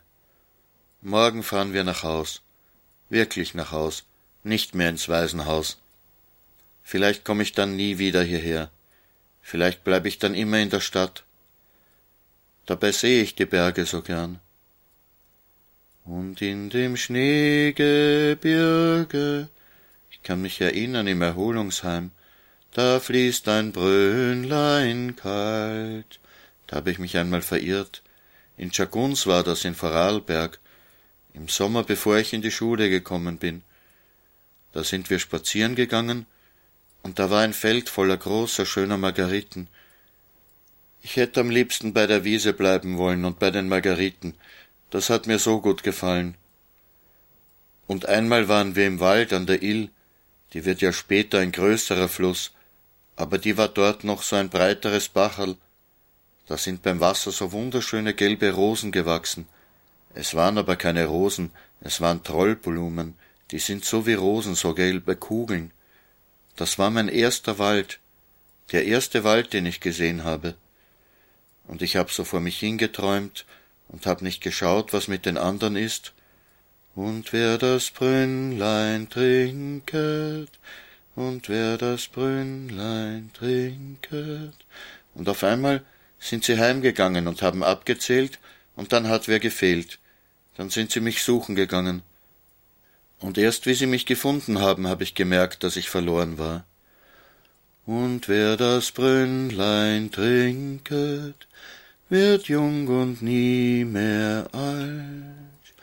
Morgen 1.01 1.43
fahren 1.43 1.73
wir 1.73 1.83
nach 1.83 2.03
Haus. 2.03 2.41
Wirklich 3.09 3.53
nach 3.53 3.71
Haus. 3.71 4.05
Nicht 4.43 4.75
mehr 4.75 4.89
ins 4.89 5.09
Waisenhaus. 5.09 5.77
Vielleicht 6.83 7.25
komme 7.25 7.43
ich 7.43 7.51
dann 7.51 7.75
nie 7.75 7.97
wieder 7.97 8.23
hierher. 8.23 8.71
Vielleicht 9.41 9.83
bleibe 9.83 10.07
ich 10.07 10.19
dann 10.19 10.35
immer 10.35 10.59
in 10.59 10.69
der 10.69 10.79
Stadt. 10.79 11.25
Dabei 12.65 12.93
sehe 12.93 13.21
ich 13.21 13.35
die 13.35 13.45
Berge 13.45 13.85
so 13.85 14.01
gern. 14.01 14.39
Und 16.05 16.41
in 16.41 16.69
dem 16.69 16.97
Schneegebirge, 16.97 19.47
ich 20.11 20.21
kann 20.21 20.41
mich 20.41 20.59
erinnern 20.59 21.07
im 21.07 21.21
Erholungsheim, 21.21 22.11
da 22.73 22.99
fließt 22.99 23.47
ein 23.47 23.71
Brünnlein 23.71 25.15
kalt. 25.15 26.19
Da 26.67 26.75
habe 26.77 26.91
ich 26.91 26.99
mich 26.99 27.17
einmal 27.17 27.41
verirrt. 27.41 28.03
In 28.57 28.71
Chaguns 28.71 29.27
war 29.27 29.43
das 29.43 29.63
in 29.63 29.75
Vorarlberg, 29.75 30.59
im 31.33 31.47
Sommer, 31.47 31.83
bevor 31.83 32.17
ich 32.17 32.33
in 32.33 32.41
die 32.41 32.51
Schule 32.51 32.89
gekommen 32.89 33.37
bin. 33.37 33.63
Da 34.73 34.83
sind 34.83 35.09
wir 35.09 35.19
spazieren 35.19 35.75
gegangen, 35.75 36.25
und 37.03 37.19
da 37.19 37.29
war 37.29 37.41
ein 37.41 37.53
Feld 37.53 37.89
voller 37.89 38.17
großer, 38.17 38.65
schöner 38.65 38.97
Margariten. 38.97 39.67
Ich 41.01 41.17
hätte 41.17 41.41
am 41.41 41.49
liebsten 41.49 41.93
bei 41.93 42.07
der 42.07 42.23
Wiese 42.23 42.53
bleiben 42.53 42.97
wollen 42.97 43.25
und 43.25 43.39
bei 43.39 43.51
den 43.51 43.67
Margariten. 43.67 44.35
Das 44.93 45.09
hat 45.09 45.25
mir 45.25 45.39
so 45.39 45.59
gut 45.59 45.81
gefallen. 45.81 46.35
Und 47.87 48.05
einmal 48.05 48.47
waren 48.47 48.75
wir 48.75 48.85
im 48.85 48.99
Wald 48.99 49.33
an 49.33 49.47
der 49.47 49.63
Ill, 49.63 49.89
die 50.53 50.65
wird 50.65 50.81
ja 50.81 50.93
später 50.93 51.39
ein 51.39 51.51
größerer 51.51 52.07
Fluss, 52.07 52.51
aber 53.15 53.39
die 53.39 53.57
war 53.57 53.69
dort 53.69 54.03
noch 54.03 54.21
so 54.21 54.35
ein 54.35 54.49
breiteres 54.49 55.09
Bacherl. 55.09 55.57
Da 56.45 56.57
sind 56.57 56.83
beim 56.83 56.99
Wasser 56.99 57.31
so 57.31 57.51
wunderschöne 57.51 58.13
gelbe 58.13 58.51
Rosen 58.51 58.91
gewachsen. 58.91 59.47
Es 60.13 60.35
waren 60.35 60.59
aber 60.59 60.75
keine 60.75 61.07
Rosen, 61.07 61.49
es 61.81 61.99
waren 61.99 62.23
Trollblumen, 62.23 63.15
die 63.49 63.57
sind 63.57 63.85
so 63.85 64.05
wie 64.05 64.13
Rosen, 64.13 64.53
so 64.53 64.75
gelbe 64.75 65.15
Kugeln. 65.15 65.71
Das 66.55 66.77
war 66.77 66.91
mein 66.91 67.07
erster 67.07 67.57
Wald, 67.57 67.99
der 68.71 68.85
erste 68.85 69.23
Wald, 69.23 69.53
den 69.53 69.65
ich 69.65 69.79
gesehen 69.79 70.23
habe. 70.23 70.53
Und 71.67 71.81
ich 71.81 71.95
hab 71.95 72.11
so 72.11 72.23
vor 72.23 72.41
mich 72.41 72.59
hingeträumt 72.59 73.47
und 73.93 74.07
hab 74.07 74.21
nicht 74.21 74.41
geschaut, 74.41 74.91
was 74.91 75.07
mit 75.07 75.25
den 75.25 75.37
anderen 75.37 75.77
ist. 75.77 76.13
Und 76.95 77.31
wer 77.31 77.57
das 77.57 77.91
Brünnlein 77.91 79.07
trinket, 79.07 80.49
und 81.15 81.47
wer 81.47 81.77
das 81.77 82.07
Brünnlein 82.07 83.29
trinket. 83.33 84.53
Und 85.13 85.29
auf 85.29 85.43
einmal 85.43 85.83
sind 86.19 86.43
sie 86.43 86.57
heimgegangen 86.57 87.27
und 87.27 87.43
haben 87.43 87.63
abgezählt, 87.63 88.39
und 88.75 88.91
dann 88.91 89.07
hat 89.07 89.27
wer 89.27 89.39
gefehlt. 89.39 89.99
Dann 90.57 90.71
sind 90.71 90.91
sie 90.91 90.99
mich 90.99 91.23
suchen 91.23 91.55
gegangen. 91.55 92.01
Und 93.19 93.37
erst 93.37 93.67
wie 93.67 93.75
sie 93.75 93.85
mich 93.85 94.07
gefunden 94.07 94.59
haben, 94.59 94.87
habe 94.87 95.03
ich 95.03 95.13
gemerkt, 95.13 95.63
dass 95.63 95.75
ich 95.75 95.89
verloren 95.89 96.39
war. 96.39 96.65
Und 97.85 98.27
wer 98.27 98.57
das 98.57 98.91
Brünnlein 98.91 100.09
trinket, 100.09 101.47
wird 102.09 102.47
jung 102.47 102.87
und 102.87 103.21
nie 103.21 103.85
mehr 103.85 104.47
alt, 104.51 105.73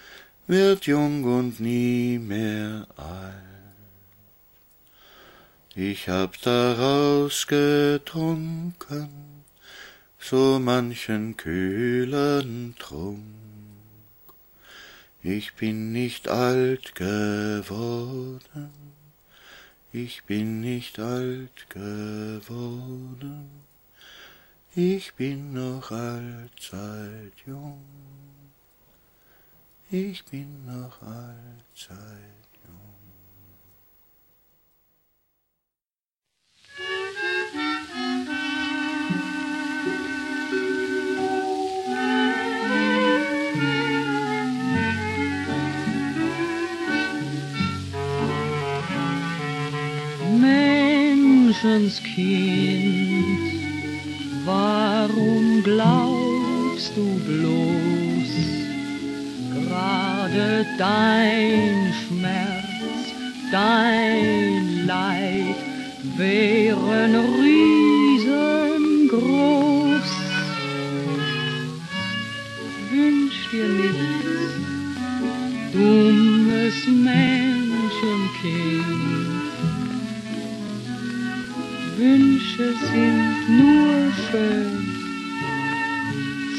wird 0.47 0.87
jung 0.87 1.25
und 1.25 1.61
nie 1.61 2.19
mehr 2.19 2.87
alt. 2.97 3.35
Ich 5.75 6.09
hab 6.09 6.41
daraus 6.43 7.47
getrunken, 7.47 9.09
so 10.19 10.59
manchen 10.59 11.37
kühlen 11.37 12.75
Trunk. 12.79 13.21
Ich 15.23 15.55
bin 15.55 15.93
nicht 15.93 16.29
alt 16.29 16.95
geworden, 16.95 18.71
ich 19.93 20.25
bin 20.25 20.61
nicht 20.61 20.99
alt 20.99 21.69
geworden, 21.69 23.51
ich 24.75 25.13
bin 25.15 25.53
noch 25.53 25.91
allzeit 25.91 27.33
jung, 27.47 27.83
ich 29.91 30.25
bin 30.27 30.65
noch 30.67 31.03
allzeit 31.03 32.41
Menschenskind, 51.61 53.20
warum 54.51 55.63
glaubst 55.63 56.91
du 56.97 57.07
bloß, 57.29 58.33
gerade 59.55 60.49
dein 60.79 61.93
Schmerz, 62.01 63.05
dein 63.53 64.87
Leid 64.87 65.61
wären 66.17 67.13
riesengroß? 67.43 68.41
Wünsch 72.91 73.41
dir 73.53 73.69
nichts, 73.83 74.53
dummes 75.73 76.79
Menschenkind 77.09 79.01
Wünsche 82.01 82.69
sind 82.91 83.41
nur 83.59 83.90
schön, 84.31 84.73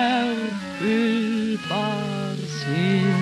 sind. 2.64 3.16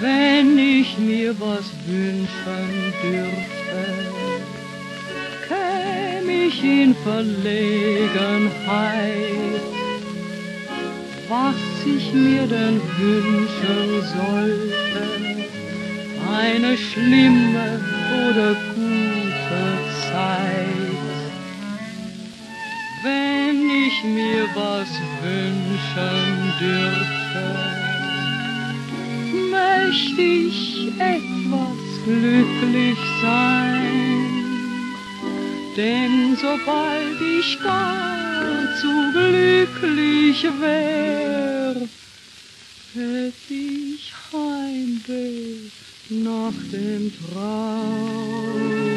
Wenn 0.00 0.58
ich 0.58 0.98
mir 0.98 1.34
was 1.40 1.66
wünschen 1.86 2.92
dürfte, 3.02 3.84
käme 5.48 6.32
ich 6.46 6.62
in 6.62 6.94
Verlegenheit 6.96 8.54
was 11.28 11.56
ich 11.86 12.12
mir 12.12 12.46
denn 12.46 12.80
wünschen 12.98 14.02
sollte. 14.16 15.23
Eine 16.36 16.76
schlimme 16.76 17.80
oder 18.28 18.54
gute 18.74 19.64
Zeit. 20.10 20.74
Wenn 23.04 23.70
ich 23.86 24.02
mir 24.02 24.44
was 24.54 24.88
wünschen 25.22 26.52
dürfte, 26.60 27.46
möchte 29.50 30.22
ich 30.22 30.88
etwas 30.98 31.78
glücklich 32.04 32.98
sein. 33.22 34.24
Denn 35.76 36.36
sobald 36.40 37.20
ich 37.38 37.62
gar 37.62 38.76
zu 38.80 39.12
glücklich 39.12 40.46
wär, 40.60 41.76
hätt 42.94 43.50
ich 43.50 44.12
Heimweh 44.32 45.83
nach 46.10 46.52
dem 46.72 47.10
Traurig. 47.32 48.93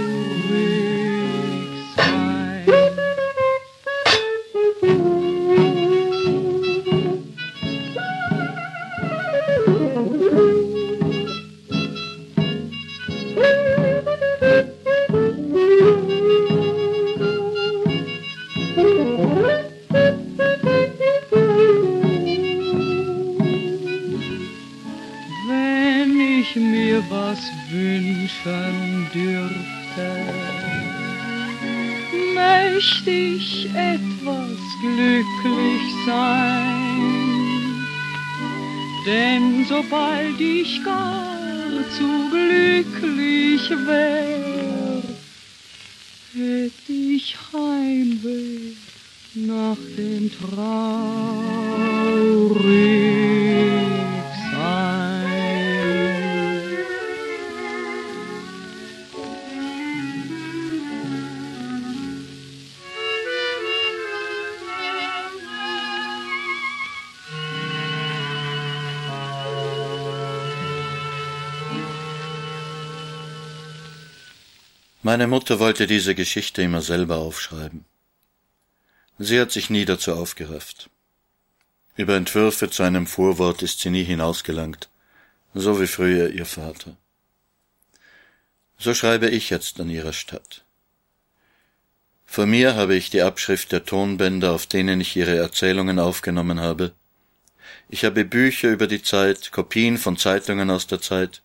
Meine 75.10 75.28
Mutter 75.28 75.60
wollte 75.60 75.88
diese 75.88 76.15
Geschichte 76.15 76.62
immer 76.62 76.82
selber 76.82 77.15
aufschreiben. 77.20 77.86
Sie 79.17 79.39
hat 79.39 79.54
sich 79.54 79.70
nie 79.70 79.86
dazu 79.86 80.13
aufgerafft. 80.13 80.89
Über 81.96 82.17
Entwürfe 82.17 82.70
zu 82.70 82.84
einem 82.84 83.08
Vorwort 83.08 83.62
ist 83.62 83.80
sie 83.80 83.89
nie 83.89 84.04
hinausgelangt, 84.04 84.89
so 85.54 85.80
wie 85.80 85.88
früher 85.88 86.30
ihr 86.32 86.46
Vater. 86.46 86.98
So 88.78 88.93
schreibe 88.93 89.30
ich 89.30 89.50
jetzt 89.50 89.80
an 89.80 89.89
ihrer 89.89 90.12
Stadt. 90.12 90.65
Vor 92.26 92.46
mir 92.46 92.76
habe 92.76 92.96
ich 92.96 93.10
die 93.10 93.22
Abschrift 93.22 93.72
der 93.72 93.86
Tonbänder, 93.86 94.52
auf 94.52 94.65
denen 94.65 95.00
ich 95.00 95.15
ihre 95.15 95.38
Erzählungen 95.38 96.00
aufgenommen 96.00 96.60
habe. 96.60 96.91
Ich 97.88 98.04
habe 98.04 98.26
Bücher 98.26 98.72
über 98.72 98.88
die 98.88 99.04
Zeit, 99.04 99.54
Kopien 99.54 99.98
von 99.98 100.17
Zeitungen 100.17 100.70
aus 100.70 100.86
der 100.86 101.00
Zeit. 101.00 101.41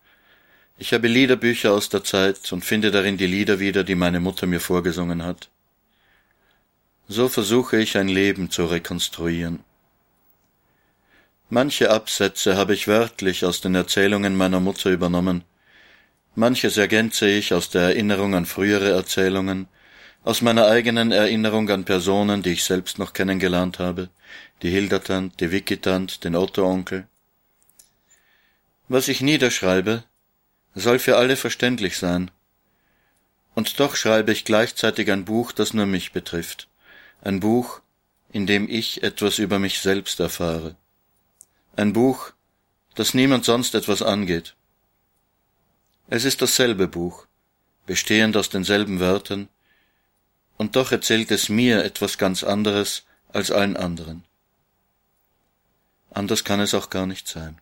Ich 0.83 0.92
habe 0.92 1.07
Liederbücher 1.07 1.73
aus 1.73 1.90
der 1.90 2.03
Zeit 2.03 2.53
und 2.53 2.64
finde 2.64 2.90
darin 2.90 3.16
die 3.16 3.29
Lieder 3.29 3.61
wieder, 3.61 3.85
die 3.85 3.95
meine 3.95 4.18
Mutter 4.18 4.49
mir 4.49 4.59
vorgesungen 4.59 5.23
hat. 5.23 5.49
So 7.07 7.29
versuche 7.29 7.77
ich 7.77 7.97
ein 7.97 8.09
Leben 8.09 8.51
zu 8.51 8.64
rekonstruieren. 8.64 9.61
Manche 11.51 11.88
Absätze 11.92 12.57
habe 12.57 12.75
ich 12.75 12.88
wörtlich 12.88 13.45
aus 13.45 13.61
den 13.61 13.77
Erzählungen 13.77 14.35
meiner 14.35 14.59
Mutter 14.59 14.90
übernommen, 14.90 15.45
manches 16.35 16.77
ergänze 16.77 17.29
ich 17.29 17.55
aus 17.55 17.71
der 17.71 17.83
Erinnerung 17.83 18.35
an 18.35 18.45
frühere 18.45 18.90
Erzählungen, 18.90 19.68
aus 20.25 20.42
meiner 20.42 20.66
eigenen 20.66 21.12
Erinnerung 21.12 21.71
an 21.71 21.85
Personen, 21.85 22.42
die 22.42 22.55
ich 22.55 22.64
selbst 22.64 22.99
noch 22.99 23.12
kennengelernt 23.12 23.79
habe, 23.79 24.09
die 24.62 24.71
Hildertant, 24.71 25.38
die 25.38 25.53
Wikitant, 25.53 26.25
den 26.25 26.35
Otto-Onkel. 26.35 27.07
Was 28.88 29.07
ich 29.07 29.21
niederschreibe, 29.21 30.03
soll 30.75 30.99
für 30.99 31.17
alle 31.17 31.37
verständlich 31.37 31.99
sein. 31.99 32.31
Und 33.55 33.79
doch 33.81 33.97
schreibe 33.97 34.33
ich 34.33 34.45
gleichzeitig 34.45 35.11
ein 35.11 35.25
Buch, 35.25 35.53
das 35.53 35.75
nur 35.75 35.87
mich 35.87 36.13
betrifft, 36.13 36.69
ein 37.23 37.41
Buch, 37.41 37.81
in 38.31 38.47
dem 38.47 38.69
ich 38.69 39.03
etwas 39.03 39.39
über 39.39 39.59
mich 39.59 39.81
selbst 39.81 40.19
erfahre. 40.21 40.77
Ein 41.77 41.93
Buch, 41.93 42.33
das 42.95 43.15
niemand 43.15 43.45
sonst 43.45 43.75
etwas 43.75 44.03
angeht. 44.03 44.55
Es 46.09 46.25
ist 46.25 46.43
dasselbe 46.43 46.89
Buch, 46.89 47.27
bestehend 47.87 48.37
aus 48.37 48.49
denselben 48.49 49.01
Wörtern, 49.01 49.49
und 50.57 50.77
doch 50.77 50.93
erzählt 50.93 51.31
es 51.31 51.49
mir 51.49 51.85
etwas 51.85 52.19
ganz 52.19 52.45
anderes 52.45 53.05
als 53.33 53.51
allen 53.51 53.77
anderen. 53.77 54.25
Anders 56.11 56.45
kann 56.45 56.61
es 56.61 56.75
auch 56.75 56.91
gar 56.91 57.07
nicht 57.07 57.27
sein. 57.27 57.59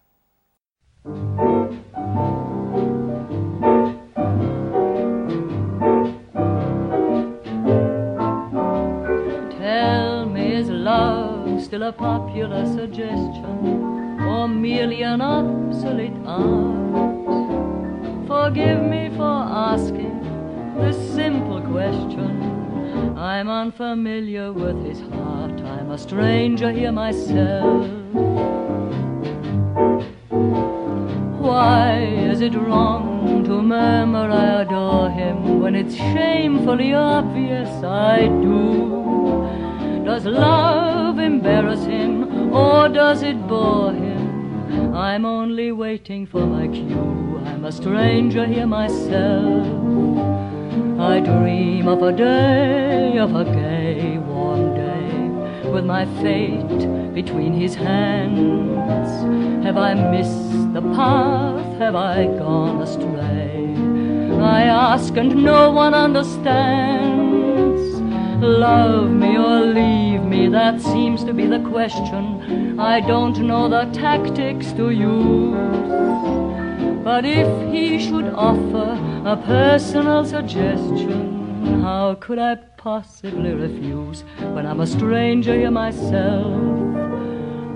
Still 11.71 11.85
a 11.85 11.93
popular 11.93 12.67
suggestion, 12.67 14.19
or 14.27 14.49
merely 14.49 15.03
an 15.03 15.21
obsolete 15.21 16.17
art? 16.27 17.07
Forgive 18.27 18.83
me 18.83 19.09
for 19.17 19.23
asking 19.23 20.19
this 20.77 20.97
simple 21.15 21.61
question. 21.61 23.17
I'm 23.17 23.49
unfamiliar 23.49 24.53
with 24.53 24.85
his 24.85 24.99
heart. 25.13 25.61
I'm 25.61 25.93
a 25.93 25.99
stranger 25.99 26.73
here 26.73 26.91
myself. 26.91 27.89
Why 31.39 32.01
is 32.33 32.41
it 32.41 32.55
wrong 32.57 33.45
to 33.45 33.63
murmur 33.63 34.29
I 34.29 34.63
adore 34.63 35.09
him 35.11 35.61
when 35.61 35.77
it's 35.77 35.95
shamefully 35.95 36.95
obvious 36.95 37.71
I 37.85 38.27
do? 38.43 39.01
Does 40.11 40.25
love 40.25 41.21
embarrass 41.21 41.85
him 41.85 42.53
or 42.53 42.89
does 42.89 43.23
it 43.23 43.47
bore 43.47 43.93
him? 43.93 44.93
I'm 44.93 45.25
only 45.25 45.71
waiting 45.71 46.27
for 46.27 46.45
my 46.45 46.67
cue. 46.67 47.41
I'm 47.47 47.65
a 47.65 47.71
stranger 47.71 48.45
here 48.45 48.67
myself. 48.67 49.65
I 50.99 51.21
dream 51.21 51.87
of 51.87 52.03
a 52.03 52.11
day, 52.11 53.19
of 53.19 53.37
a 53.37 53.45
gay, 53.45 54.19
warm 54.19 54.75
day, 54.75 55.71
with 55.71 55.85
my 55.85 56.05
fate 56.21 57.15
between 57.15 57.53
his 57.53 57.77
hands. 57.77 59.13
Have 59.65 59.77
I 59.77 59.95
missed 59.95 60.75
the 60.75 60.83
path? 60.97 61.79
Have 61.79 61.95
I 61.95 62.25
gone 62.25 62.83
astray? 62.83 63.77
I 64.43 64.63
ask 64.65 65.17
and 65.17 65.45
no 65.45 65.71
one 65.71 65.95
understands. 65.95 67.20
Love 68.41 69.11
me 69.11 69.37
or 69.37 69.61
leave 69.61 70.23
me, 70.23 70.49
that 70.49 70.81
seems 70.81 71.23
to 71.25 71.35
be 71.35 71.47
the 71.47 71.61
question. 71.61 72.81
I 72.81 73.01
don't 73.01 73.39
know 73.41 73.69
the 73.69 73.85
tactics 73.93 74.73
to 74.73 74.89
use. 74.89 75.91
But 77.05 77.27
if 77.27 77.71
he 77.71 77.99
should 77.99 78.33
offer 78.35 78.99
a 79.27 79.37
personal 79.37 80.25
suggestion, 80.25 81.83
how 81.83 82.15
could 82.15 82.39
I 82.39 82.55
possibly 82.79 83.53
refuse 83.53 84.25
when 84.55 84.67
I'm 84.67 84.81
a 84.81 84.87
stranger 84.87 85.55
here 85.55 85.71
myself? 85.71 86.57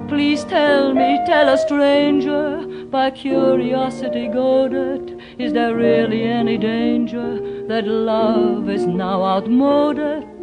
Please 0.09 0.45
tell 0.45 0.95
me, 0.95 1.21
tell 1.27 1.51
a 1.51 1.59
stranger, 1.59 2.87
by 2.91 3.11
curiosity 3.11 4.29
goaded, 4.29 5.21
is 5.39 5.53
there 5.53 5.77
really 5.77 6.23
any 6.23 6.57
danger 6.57 7.67
that 7.67 7.87
love 7.87 8.71
is 8.71 8.87
now 8.87 9.23
outmoded? 9.25 10.34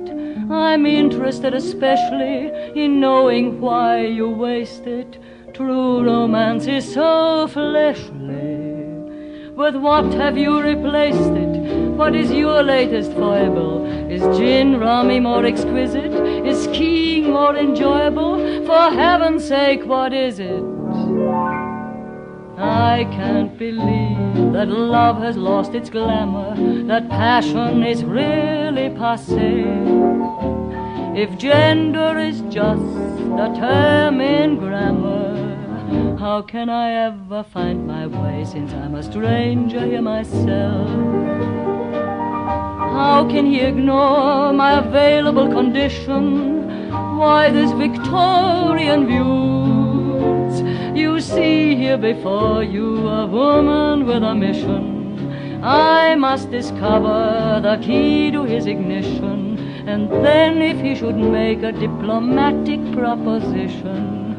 I'm 0.51 0.85
interested 0.85 1.53
especially 1.53 2.51
in 2.75 2.99
knowing 2.99 3.61
why 3.61 4.05
you 4.05 4.29
waste 4.29 4.85
it. 4.85 5.17
True 5.53 6.03
romance 6.03 6.67
is 6.67 6.93
so 6.93 7.47
fleshly. 7.47 8.81
With 9.55 9.77
what 9.77 10.13
have 10.13 10.37
you 10.37 10.61
replaced 10.61 11.31
it? 11.45 11.61
What 11.91 12.15
is 12.15 12.31
your 12.33 12.63
latest 12.63 13.13
foible? 13.13 13.85
Is 14.11 14.23
gin 14.37 14.77
rummy 14.77 15.21
more 15.21 15.45
exquisite? 15.45 16.11
Is 16.45 16.65
skiing 16.65 17.31
more 17.31 17.55
enjoyable? 17.55 18.65
For 18.65 18.91
heaven's 18.91 19.47
sake, 19.47 19.85
what 19.85 20.11
is 20.11 20.39
it? 20.39 20.63
I 22.61 23.05
can't 23.11 23.57
believe 23.57 24.53
that 24.53 24.67
love 24.67 25.17
has 25.17 25.35
lost 25.35 25.73
its 25.73 25.89
glamour, 25.89 26.55
that 26.85 27.09
passion 27.09 27.83
is 27.83 28.03
really 28.03 28.89
passe. 28.91 29.65
If 31.15 31.39
gender 31.39 32.19
is 32.19 32.41
just 32.41 32.83
a 33.45 33.51
term 33.57 34.21
in 34.21 34.57
grammar, 34.57 36.17
how 36.19 36.43
can 36.43 36.69
I 36.69 37.07
ever 37.07 37.43
find 37.43 37.87
my 37.87 38.05
way 38.05 38.45
since 38.45 38.71
I'm 38.73 38.93
a 38.93 39.01
stranger 39.01 39.83
here 39.83 40.03
myself? 40.03 40.87
How 42.93 43.27
can 43.27 43.47
he 43.47 43.61
ignore 43.61 44.53
my 44.53 44.77
available 44.77 45.51
condition? 45.51 46.91
Why 47.17 47.49
this 47.49 47.71
Victorian 47.71 49.07
views? 49.07 49.70
You 50.93 51.21
see 51.21 51.75
here 51.75 51.97
before 51.97 52.63
you 52.63 53.07
a 53.07 53.25
woman 53.25 54.05
with 54.05 54.23
a 54.23 54.35
mission. 54.35 55.63
I 55.63 56.15
must 56.15 56.51
discover 56.51 57.61
the 57.63 57.77
key 57.81 58.29
to 58.31 58.43
his 58.43 58.65
ignition. 58.65 59.57
And 59.87 60.11
then, 60.11 60.61
if 60.61 60.81
he 60.81 60.93
should 60.95 61.15
make 61.15 61.63
a 61.63 61.71
diplomatic 61.71 62.79
proposition, 62.91 64.35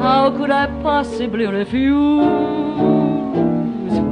how 0.00 0.30
could 0.30 0.50
I 0.50 0.66
possibly 0.82 1.46
refuse 1.46 2.20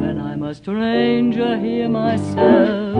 when 0.00 0.18
I'm 0.18 0.42
a 0.42 0.54
stranger 0.54 1.58
here 1.58 1.88
myself? 1.88 2.94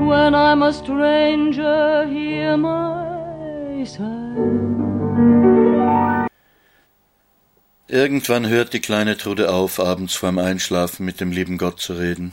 When 0.00 0.34
I'm 0.34 0.62
a 0.62 0.72
stranger 0.72 2.06
here 2.08 2.56
myself. 2.56 4.23
Irgendwann 7.86 8.48
hört 8.48 8.72
die 8.72 8.80
kleine 8.80 9.16
Trude 9.16 9.52
auf, 9.52 9.78
abends 9.78 10.14
vorm 10.14 10.38
Einschlafen 10.38 11.06
mit 11.06 11.20
dem 11.20 11.30
lieben 11.30 11.58
Gott 11.58 11.80
zu 11.80 11.92
reden. 11.92 12.32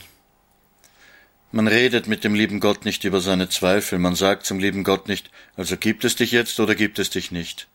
Man 1.52 1.68
redet 1.68 2.08
mit 2.08 2.24
dem 2.24 2.34
lieben 2.34 2.60
Gott 2.60 2.84
nicht 2.84 3.04
über 3.04 3.20
seine 3.20 3.48
Zweifel, 3.48 3.98
man 3.98 4.14
sagt 4.14 4.46
zum 4.46 4.58
lieben 4.58 4.82
Gott 4.84 5.06
nicht, 5.06 5.30
also 5.54 5.76
gibt 5.76 6.04
es 6.04 6.16
dich 6.16 6.32
jetzt 6.32 6.58
oder 6.58 6.74
gibt 6.74 6.98
es 6.98 7.10
dich 7.10 7.30
nicht. 7.30 7.68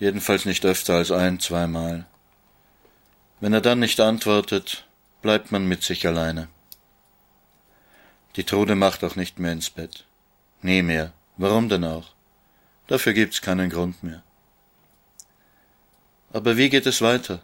Jedenfalls 0.00 0.44
nicht 0.44 0.64
öfter 0.64 0.94
als 0.94 1.10
ein, 1.10 1.38
zweimal. 1.38 2.04
Wenn 3.40 3.52
er 3.52 3.60
dann 3.60 3.78
nicht 3.78 4.00
antwortet, 4.00 4.86
bleibt 5.22 5.52
man 5.52 5.68
mit 5.68 5.84
sich 5.84 6.06
alleine. 6.06 6.48
Die 8.34 8.44
Trude 8.44 8.74
macht 8.74 9.04
auch 9.04 9.16
nicht 9.16 9.38
mehr 9.38 9.52
ins 9.52 9.70
Bett. 9.70 10.04
Nie 10.60 10.82
mehr. 10.82 11.12
Warum 11.36 11.68
denn 11.68 11.84
auch? 11.84 12.15
Dafür 12.86 13.12
gibt's 13.12 13.42
keinen 13.42 13.70
Grund 13.70 14.02
mehr. 14.02 14.22
Aber 16.32 16.56
wie 16.56 16.68
geht 16.68 16.86
es 16.86 17.02
weiter? 17.02 17.42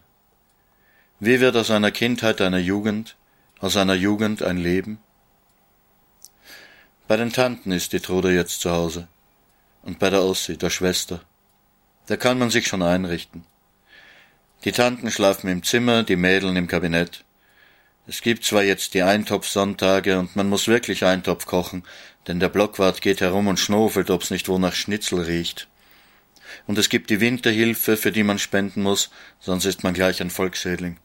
Wie 1.18 1.40
wird 1.40 1.56
aus 1.56 1.70
einer 1.70 1.90
Kindheit, 1.90 2.40
einer 2.40 2.58
Jugend, 2.58 3.16
aus 3.58 3.76
einer 3.76 3.94
Jugend 3.94 4.42
ein 4.42 4.58
Leben? 4.58 4.98
Bei 7.08 7.16
den 7.16 7.32
Tanten 7.32 7.72
ist 7.72 7.92
die 7.92 8.00
Trude 8.00 8.32
jetzt 8.32 8.60
zu 8.60 8.70
Hause. 8.70 9.08
Und 9.82 9.98
bei 9.98 10.10
der 10.10 10.22
Ossi, 10.22 10.56
der 10.56 10.70
Schwester. 10.70 11.20
Da 12.06 12.16
kann 12.16 12.38
man 12.38 12.50
sich 12.50 12.66
schon 12.66 12.82
einrichten. 12.82 13.44
Die 14.64 14.72
Tanten 14.72 15.10
schlafen 15.10 15.48
im 15.48 15.62
Zimmer, 15.62 16.04
die 16.04 16.16
Mädeln 16.16 16.56
im 16.56 16.68
Kabinett. 16.68 17.24
Es 18.06 18.20
gibt 18.20 18.44
zwar 18.44 18.62
jetzt 18.62 18.94
die 18.94 19.02
Eintopfsonntage 19.02 20.18
und 20.18 20.34
man 20.36 20.48
muss 20.48 20.68
wirklich 20.68 21.04
Eintopf 21.04 21.46
kochen, 21.46 21.84
denn 22.26 22.40
der 22.40 22.48
Blockwart 22.48 23.00
geht 23.00 23.20
herum 23.20 23.48
und 23.48 23.58
schnofelt, 23.58 24.10
ob's 24.10 24.30
nicht 24.30 24.48
wo 24.48 24.58
nach 24.58 24.74
Schnitzel 24.74 25.20
riecht. 25.20 25.68
Und 26.66 26.78
es 26.78 26.88
gibt 26.88 27.10
die 27.10 27.20
Winterhilfe, 27.20 27.96
für 27.96 28.12
die 28.12 28.22
man 28.22 28.38
spenden 28.38 28.82
muss, 28.82 29.10
sonst 29.40 29.64
ist 29.64 29.82
man 29.82 29.94
gleich 29.94 30.20
ein 30.20 30.30
Volksschädling. 30.30 30.98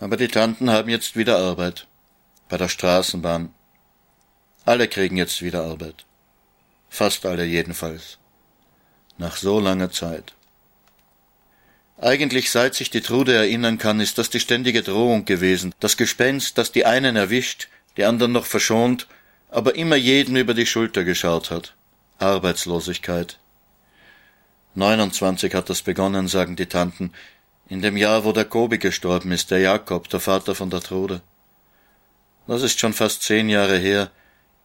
Aber 0.00 0.16
die 0.16 0.28
Tanten 0.28 0.70
haben 0.70 0.88
jetzt 0.88 1.16
wieder 1.16 1.38
Arbeit. 1.38 1.86
Bei 2.48 2.56
der 2.56 2.68
Straßenbahn. 2.68 3.52
Alle 4.64 4.88
kriegen 4.88 5.16
jetzt 5.16 5.42
wieder 5.42 5.64
Arbeit. 5.64 6.06
Fast 6.88 7.26
alle 7.26 7.44
jedenfalls. 7.44 8.18
Nach 9.18 9.36
so 9.36 9.58
langer 9.58 9.90
Zeit. 9.90 10.34
Eigentlich 11.98 12.50
seit 12.50 12.74
sich 12.74 12.90
die 12.90 13.00
Trude 13.00 13.34
erinnern 13.34 13.78
kann, 13.78 14.00
ist 14.00 14.18
das 14.18 14.28
die 14.28 14.40
ständige 14.40 14.82
Drohung 14.82 15.24
gewesen, 15.24 15.74
das 15.80 15.96
Gespenst, 15.96 16.58
das 16.58 16.70
die 16.70 16.84
einen 16.84 17.16
erwischt, 17.16 17.68
die 17.96 18.04
anderen 18.04 18.32
noch 18.32 18.44
verschont, 18.44 19.08
aber 19.50 19.74
immer 19.74 19.96
jeden 19.96 20.36
über 20.36 20.54
die 20.54 20.66
Schulter 20.66 21.04
geschaut 21.04 21.50
hat. 21.50 21.74
Arbeitslosigkeit. 22.18 23.38
29 24.74 25.54
hat 25.54 25.70
das 25.70 25.82
begonnen, 25.82 26.28
sagen 26.28 26.56
die 26.56 26.66
Tanten, 26.66 27.12
in 27.68 27.82
dem 27.82 27.96
Jahr, 27.96 28.24
wo 28.24 28.32
der 28.32 28.44
Kobi 28.44 28.78
gestorben 28.78 29.32
ist, 29.32 29.50
der 29.50 29.58
Jakob, 29.58 30.08
der 30.08 30.20
Vater 30.20 30.54
von 30.54 30.70
der 30.70 30.80
Trude. 30.80 31.22
Das 32.46 32.62
ist 32.62 32.78
schon 32.78 32.92
fast 32.92 33.22
zehn 33.22 33.48
Jahre 33.48 33.78
her, 33.78 34.10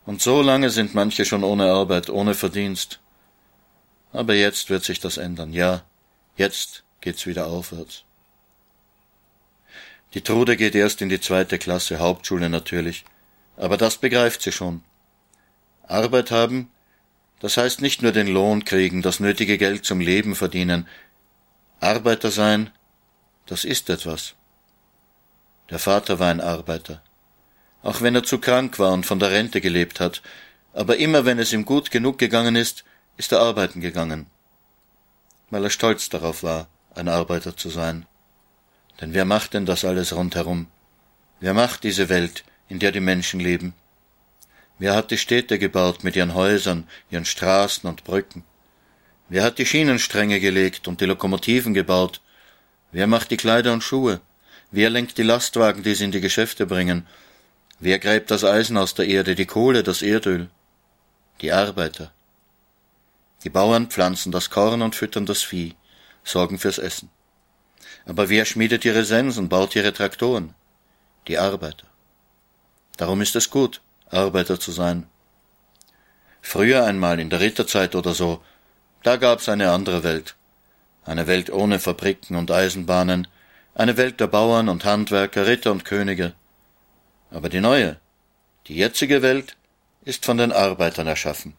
und 0.06 0.22
so 0.22 0.42
lange 0.42 0.70
sind 0.70 0.94
manche 0.94 1.26
schon 1.26 1.44
ohne 1.44 1.66
Arbeit, 1.72 2.10
ohne 2.10 2.34
Verdienst. 2.34 3.00
Aber 4.12 4.34
jetzt 4.34 4.70
wird 4.70 4.84
sich 4.84 5.00
das 5.00 5.18
ändern, 5.18 5.54
ja, 5.54 5.84
jetzt 6.36 6.84
geht's 7.00 7.26
wieder 7.26 7.48
aufwärts. 7.48 8.04
Die 10.14 10.22
Trude 10.22 10.58
geht 10.58 10.76
erst 10.76 11.02
in 11.02 11.10
die 11.10 11.22
zweite 11.22 11.58
Klasse, 11.58 12.00
Hauptschule 12.00 12.50
natürlich, 12.50 13.06
aber 13.58 13.78
das 13.78 13.98
begreift 13.98 14.42
sie 14.42 14.52
schon. 14.52 14.84
Arbeit 15.88 16.32
haben, 16.32 16.72
das 17.40 17.58
heißt 17.58 17.82
nicht 17.82 18.02
nur 18.02 18.12
den 18.12 18.28
Lohn 18.28 18.66
kriegen, 18.66 19.02
das 19.02 19.20
nötige 19.20 19.58
Geld 19.58 19.86
zum 19.86 20.00
Leben 20.00 20.36
verdienen. 20.36 20.88
Arbeiter 21.80 22.32
sein, 22.32 22.70
das 23.46 23.66
ist 23.66 23.90
etwas. 23.90 24.36
Der 25.70 25.80
Vater 25.80 26.20
war 26.20 26.30
ein 26.30 26.42
Arbeiter. 26.42 27.02
Auch 27.82 28.02
wenn 28.02 28.14
er 28.14 28.24
zu 28.24 28.38
krank 28.38 28.78
war 28.78 28.94
und 28.94 29.06
von 29.06 29.20
der 29.20 29.32
Rente 29.32 29.60
gelebt 29.60 30.00
hat, 30.00 30.22
aber 30.74 30.98
immer 30.98 31.26
wenn 31.26 31.40
es 31.40 31.52
ihm 31.52 31.66
gut 31.66 31.92
genug 31.92 32.18
gegangen 32.18 32.56
ist, 32.56 32.84
ist 33.18 33.32
er 33.32 33.40
arbeiten 33.40 33.82
gegangen. 33.82 34.28
Weil 35.50 35.64
er 35.64 35.70
stolz 35.70 36.10
darauf 36.10 36.44
war, 36.44 36.68
ein 36.96 37.08
Arbeiter 37.08 37.58
zu 37.58 37.70
sein. 37.70 38.06
Denn 39.00 39.14
wer 39.14 39.26
macht 39.26 39.54
denn 39.54 39.66
das 39.66 39.84
alles 39.84 40.16
rundherum? 40.16 40.68
Wer 41.40 41.54
macht 41.54 41.84
diese 41.84 42.08
Welt, 42.08 42.44
in 42.72 42.80
der 42.80 42.94
die 42.94 43.02
Menschen 43.02 43.42
leben? 43.42 43.74
Wer 44.80 44.96
hat 44.96 45.12
die 45.12 45.18
Städte 45.18 45.60
gebaut 45.60 46.06
mit 46.06 46.16
ihren 46.16 46.34
Häusern, 46.34 46.88
ihren 47.10 47.26
Straßen 47.26 47.88
und 47.90 48.06
Brücken? 48.06 48.44
Wer 49.28 49.44
hat 49.44 49.58
die 49.60 49.66
Schienenstränge 49.66 50.40
gelegt 50.40 50.88
und 50.88 51.02
die 51.02 51.06
Lokomotiven 51.06 51.74
gebaut 51.74 52.22
Wer 52.94 53.08
macht 53.08 53.32
die 53.32 53.38
Kleider 53.38 53.72
und 53.74 53.84
Schuhe? 53.84 54.20
Wer 54.72 54.90
lenkt 54.90 55.18
die 55.18 55.24
Lastwagen, 55.24 55.84
die 55.84 55.96
sie 55.96 56.06
in 56.06 56.12
die 56.12 56.22
Geschäfte 56.22 56.66
bringen? 56.66 57.08
Wer 57.80 58.00
gräbt 58.00 58.32
das 58.32 58.44
Eisen 58.44 58.78
aus 58.78 58.94
der 58.94 59.08
Erde, 59.08 59.36
die 59.36 59.46
Kohle, 59.46 59.84
das 59.84 60.02
Erdöl? 60.02 60.50
Die 61.42 61.52
Arbeiter. 61.52 62.12
Die 63.44 63.50
Bauern 63.50 63.88
pflanzen 63.88 64.32
das 64.32 64.50
Korn 64.50 64.82
und 64.82 64.96
füttern 64.96 65.26
das 65.26 65.42
Vieh, 65.42 65.76
sorgen 66.24 66.60
fürs 66.60 66.80
Essen. 66.80 67.10
Aber 68.06 68.30
wer 68.30 68.46
schmiedet 68.46 68.86
ihre 68.86 69.06
Sensen, 69.06 69.50
baut 69.50 69.76
ihre 69.76 69.94
Traktoren? 69.94 70.54
Die 71.28 71.38
Arbeiter. 71.38 71.91
Darum 72.98 73.22
ist 73.22 73.36
es 73.36 73.50
gut, 73.50 73.82
Arbeiter 74.10 74.60
zu 74.60 74.72
sein. 74.72 75.08
Früher 76.42 76.86
einmal 76.86 77.20
in 77.20 77.30
der 77.30 77.40
Ritterzeit 77.40 77.96
oder 77.96 78.14
so, 78.14 78.42
da 79.04 79.16
gab's 79.18 79.50
eine 79.50 79.72
andere 79.72 80.04
Welt 80.04 80.36
eine 81.04 81.28
Welt 81.28 81.50
ohne 81.52 81.80
Fabriken 81.80 82.36
und 82.36 82.52
Eisenbahnen, 82.52 83.28
eine 83.74 83.98
Welt 83.98 84.20
der 84.20 84.28
Bauern 84.28 84.70
und 84.70 84.86
Handwerker, 84.86 85.48
Ritter 85.48 85.72
und 85.72 85.86
Könige. 85.86 86.34
Aber 87.32 87.50
die 87.50 87.62
neue, 87.62 87.98
die 88.68 88.76
jetzige 88.76 89.22
Welt 89.22 89.56
ist 90.04 90.26
von 90.26 90.38
den 90.38 90.52
Arbeitern 90.52 91.08
erschaffen. 91.08 91.54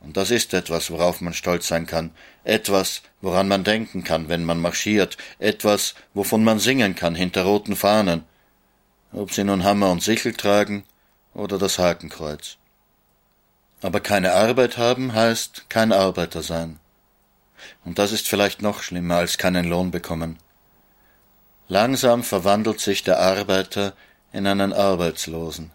Und 0.00 0.16
das 0.16 0.30
ist 0.30 0.54
etwas, 0.54 0.90
worauf 0.90 1.20
man 1.20 1.34
stolz 1.34 1.68
sein 1.68 1.86
kann, 1.86 2.10
etwas, 2.44 3.02
woran 3.20 3.48
man 3.48 3.64
denken 3.64 4.02
kann, 4.02 4.28
wenn 4.28 4.44
man 4.44 4.60
marschiert, 4.60 5.18
etwas, 5.38 5.94
wovon 6.14 6.42
man 6.42 6.58
singen 6.58 6.94
kann 6.94 7.14
hinter 7.14 7.42
roten 7.42 7.76
Fahnen, 7.76 8.24
ob 9.12 9.32
sie 9.32 9.44
nun 9.44 9.64
Hammer 9.64 9.90
und 9.90 10.02
Sichel 10.02 10.34
tragen 10.34 10.84
oder 11.34 11.58
das 11.58 11.78
Hakenkreuz. 11.78 12.56
Aber 13.82 14.00
keine 14.00 14.32
Arbeit 14.32 14.76
haben 14.76 15.14
heißt 15.14 15.66
kein 15.68 15.92
Arbeiter 15.92 16.42
sein. 16.42 16.78
Und 17.84 17.98
das 17.98 18.12
ist 18.12 18.28
vielleicht 18.28 18.62
noch 18.62 18.82
schlimmer 18.82 19.16
als 19.16 19.38
keinen 19.38 19.66
Lohn 19.66 19.90
bekommen. 19.90 20.38
Langsam 21.68 22.22
verwandelt 22.24 22.80
sich 22.80 23.04
der 23.04 23.20
Arbeiter 23.20 23.94
in 24.32 24.46
einen 24.46 24.72
Arbeitslosen, 24.72 25.70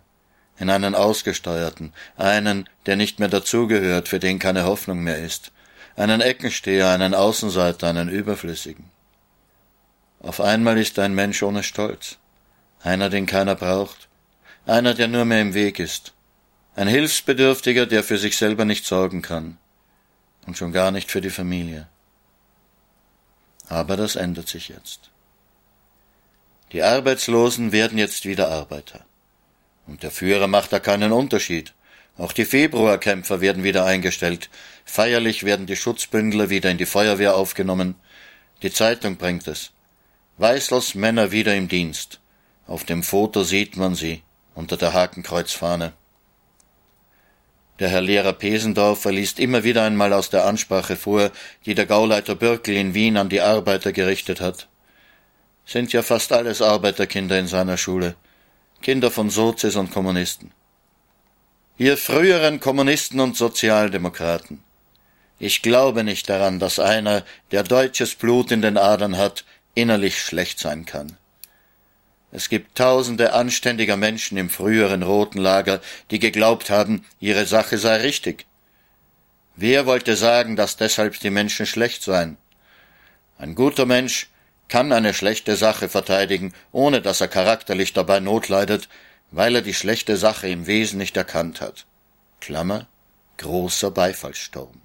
in 0.57 0.69
einen 0.69 0.93
Ausgesteuerten, 0.93 1.93
einen, 2.17 2.69
der 2.86 2.95
nicht 2.95 3.19
mehr 3.19 3.29
dazugehört, 3.29 4.07
für 4.07 4.19
den 4.19 4.39
keine 4.39 4.65
Hoffnung 4.65 5.03
mehr 5.03 5.19
ist, 5.19 5.51
einen 5.95 6.21
Eckensteher, 6.21 6.89
einen 6.89 7.13
Außenseiter, 7.13 7.88
einen 7.88 8.09
Überflüssigen. 8.09 8.91
Auf 10.19 10.41
einmal 10.41 10.77
ist 10.77 10.99
ein 10.99 11.13
Mensch 11.15 11.41
ohne 11.43 11.63
Stolz, 11.63 12.17
einer, 12.86 13.09
den 13.09 13.25
keiner 13.25 13.55
braucht, 13.55 14.07
einer, 14.67 14.93
der 14.93 15.07
nur 15.07 15.25
mehr 15.25 15.41
im 15.41 15.53
Weg 15.55 15.79
ist, 15.79 16.13
ein 16.75 16.88
Hilfsbedürftiger, 16.88 17.88
der 17.88 18.03
für 18.03 18.17
sich 18.17 18.38
selber 18.38 18.63
nicht 18.63 18.86
sorgen 18.86 19.21
kann, 19.21 19.57
und 20.45 20.57
schon 20.57 20.71
gar 20.71 20.91
nicht 20.91 21.09
für 21.09 21.21
die 21.21 21.31
Familie. 21.31 21.88
Aber 23.67 23.97
das 23.97 24.15
ändert 24.15 24.47
sich 24.47 24.69
jetzt. 24.69 25.09
Die 26.73 26.83
Arbeitslosen 26.83 27.71
werden 27.71 27.97
jetzt 27.97 28.25
wieder 28.25 28.49
Arbeiter. 28.49 29.03
Und 29.88 30.03
der 30.03 30.11
Führer 30.11 30.47
macht 30.47 30.71
da 30.71 30.79
keinen 30.79 31.11
Unterschied. 31.11 31.73
Auch 32.17 32.33
die 32.33 32.45
Februarkämpfer 32.45 33.41
werden 33.41 33.63
wieder 33.63 33.86
eingestellt. 33.86 34.49
Feierlich 34.83 35.43
werden 35.43 35.65
die 35.65 35.75
Schutzbündler 35.75 36.49
wieder 36.49 36.69
in 36.69 36.77
die 36.77 36.86
Feuerwehr 36.86 37.36
aufgenommen. 37.36 37.95
Die 38.61 38.71
Zeitung 38.71 39.17
bringt 39.17 39.47
es. 39.47 39.71
Weißlers 40.38 40.93
Männer 40.93 41.31
wieder 41.31 41.55
im 41.55 41.67
Dienst. 41.67 42.19
Auf 42.68 42.84
dem 42.84 43.03
Foto 43.03 43.43
sieht 43.43 43.78
man 43.78 43.95
sie 43.95 44.24
unter 44.55 44.78
der 44.78 44.93
Hakenkreuzfahne. 44.93 45.93
Der 47.80 47.89
Herr 47.89 48.01
Lehrer 48.01 48.34
Pesendorfer 48.34 49.11
liest 49.11 49.39
immer 49.39 49.63
wieder 49.63 49.84
einmal 49.84 50.13
aus 50.13 50.30
der 50.30 50.45
Ansprache 50.45 50.95
vor, 50.95 51.32
die 51.66 51.76
der 51.76 51.86
Gauleiter 51.86 52.34
Bürkel 52.34 52.76
in 52.76 52.93
Wien 52.93 53.18
an 53.18 53.30
die 53.30 53.41
Arbeiter 53.41 53.91
gerichtet 53.91 54.39
hat. 54.39 54.68
Sind 55.66 55.91
ja 55.93 56.01
fast 56.01 56.32
alles 56.32 56.61
Arbeiterkinder 56.61 57.38
in 57.38 57.47
seiner 57.47 57.78
Schule, 57.78 58.16
Kinder 58.82 59.11
von 59.11 59.30
Sozis 59.30 59.76
und 59.76 59.91
Kommunisten. 59.91 60.51
Ihr 61.78 61.97
früheren 61.97 62.61
Kommunisten 62.61 63.20
und 63.20 63.36
Sozialdemokraten. 63.36 64.63
Ich 65.38 65.61
glaube 65.61 66.05
nicht 66.05 66.30
daran, 66.30 66.59
dass 66.59 66.80
einer, 66.80 67.24
der 67.51 67.63
deutsches 67.63 68.16
Blut 68.16 68.51
in 68.51 68.61
den 68.61 68.78
Adern 68.78 69.18
hat, 69.18 69.43
innerlich 69.74 70.22
schlecht 70.22 70.59
sein 70.59 70.86
kann. 70.86 71.18
Es 72.32 72.49
gibt 72.49 72.78
tausende 72.78 73.34
anständiger 73.34 73.97
Menschen 73.97 74.38
im 74.38 74.49
früheren 74.49 75.03
roten 75.03 75.39
Lager, 75.39 75.82
die 76.11 76.19
geglaubt 76.19 76.69
haben, 76.69 77.05
ihre 77.19 77.45
Sache 77.45 77.78
sei 77.78 77.97
richtig. 77.97 78.45
Wer 79.55 79.86
wollte 79.86 80.15
sagen, 80.15 80.55
dass 80.55 80.76
deshalb 80.76 81.19
die 81.19 81.30
Menschen 81.30 81.65
schlecht 81.65 82.03
seien? 82.03 82.38
Ein 83.38 83.55
guter 83.55 83.86
Mensch 83.86 84.30
kann 84.67 84.91
eine 84.91 85.13
schlechte 85.13 85.55
Sache 85.55 85.89
verteidigen, 85.89 86.53
ohne 86.71 87.01
dass 87.01 87.21
er 87.21 87.28
charakterlich 87.28 87.93
dabei 87.93 88.19
Not 88.19 88.49
leidet, 88.49 88.89
weil 89.32 89.55
er 89.55 89.61
die 89.61 89.73
schlechte 89.73 90.17
Sache 90.17 90.47
im 90.47 90.67
Wesen 90.67 90.97
nicht 90.97 91.15
erkannt 91.15 91.61
hat. 91.61 91.86
Klammer, 92.41 92.88
großer 93.38 93.91
Beifallssturm. 93.91 94.82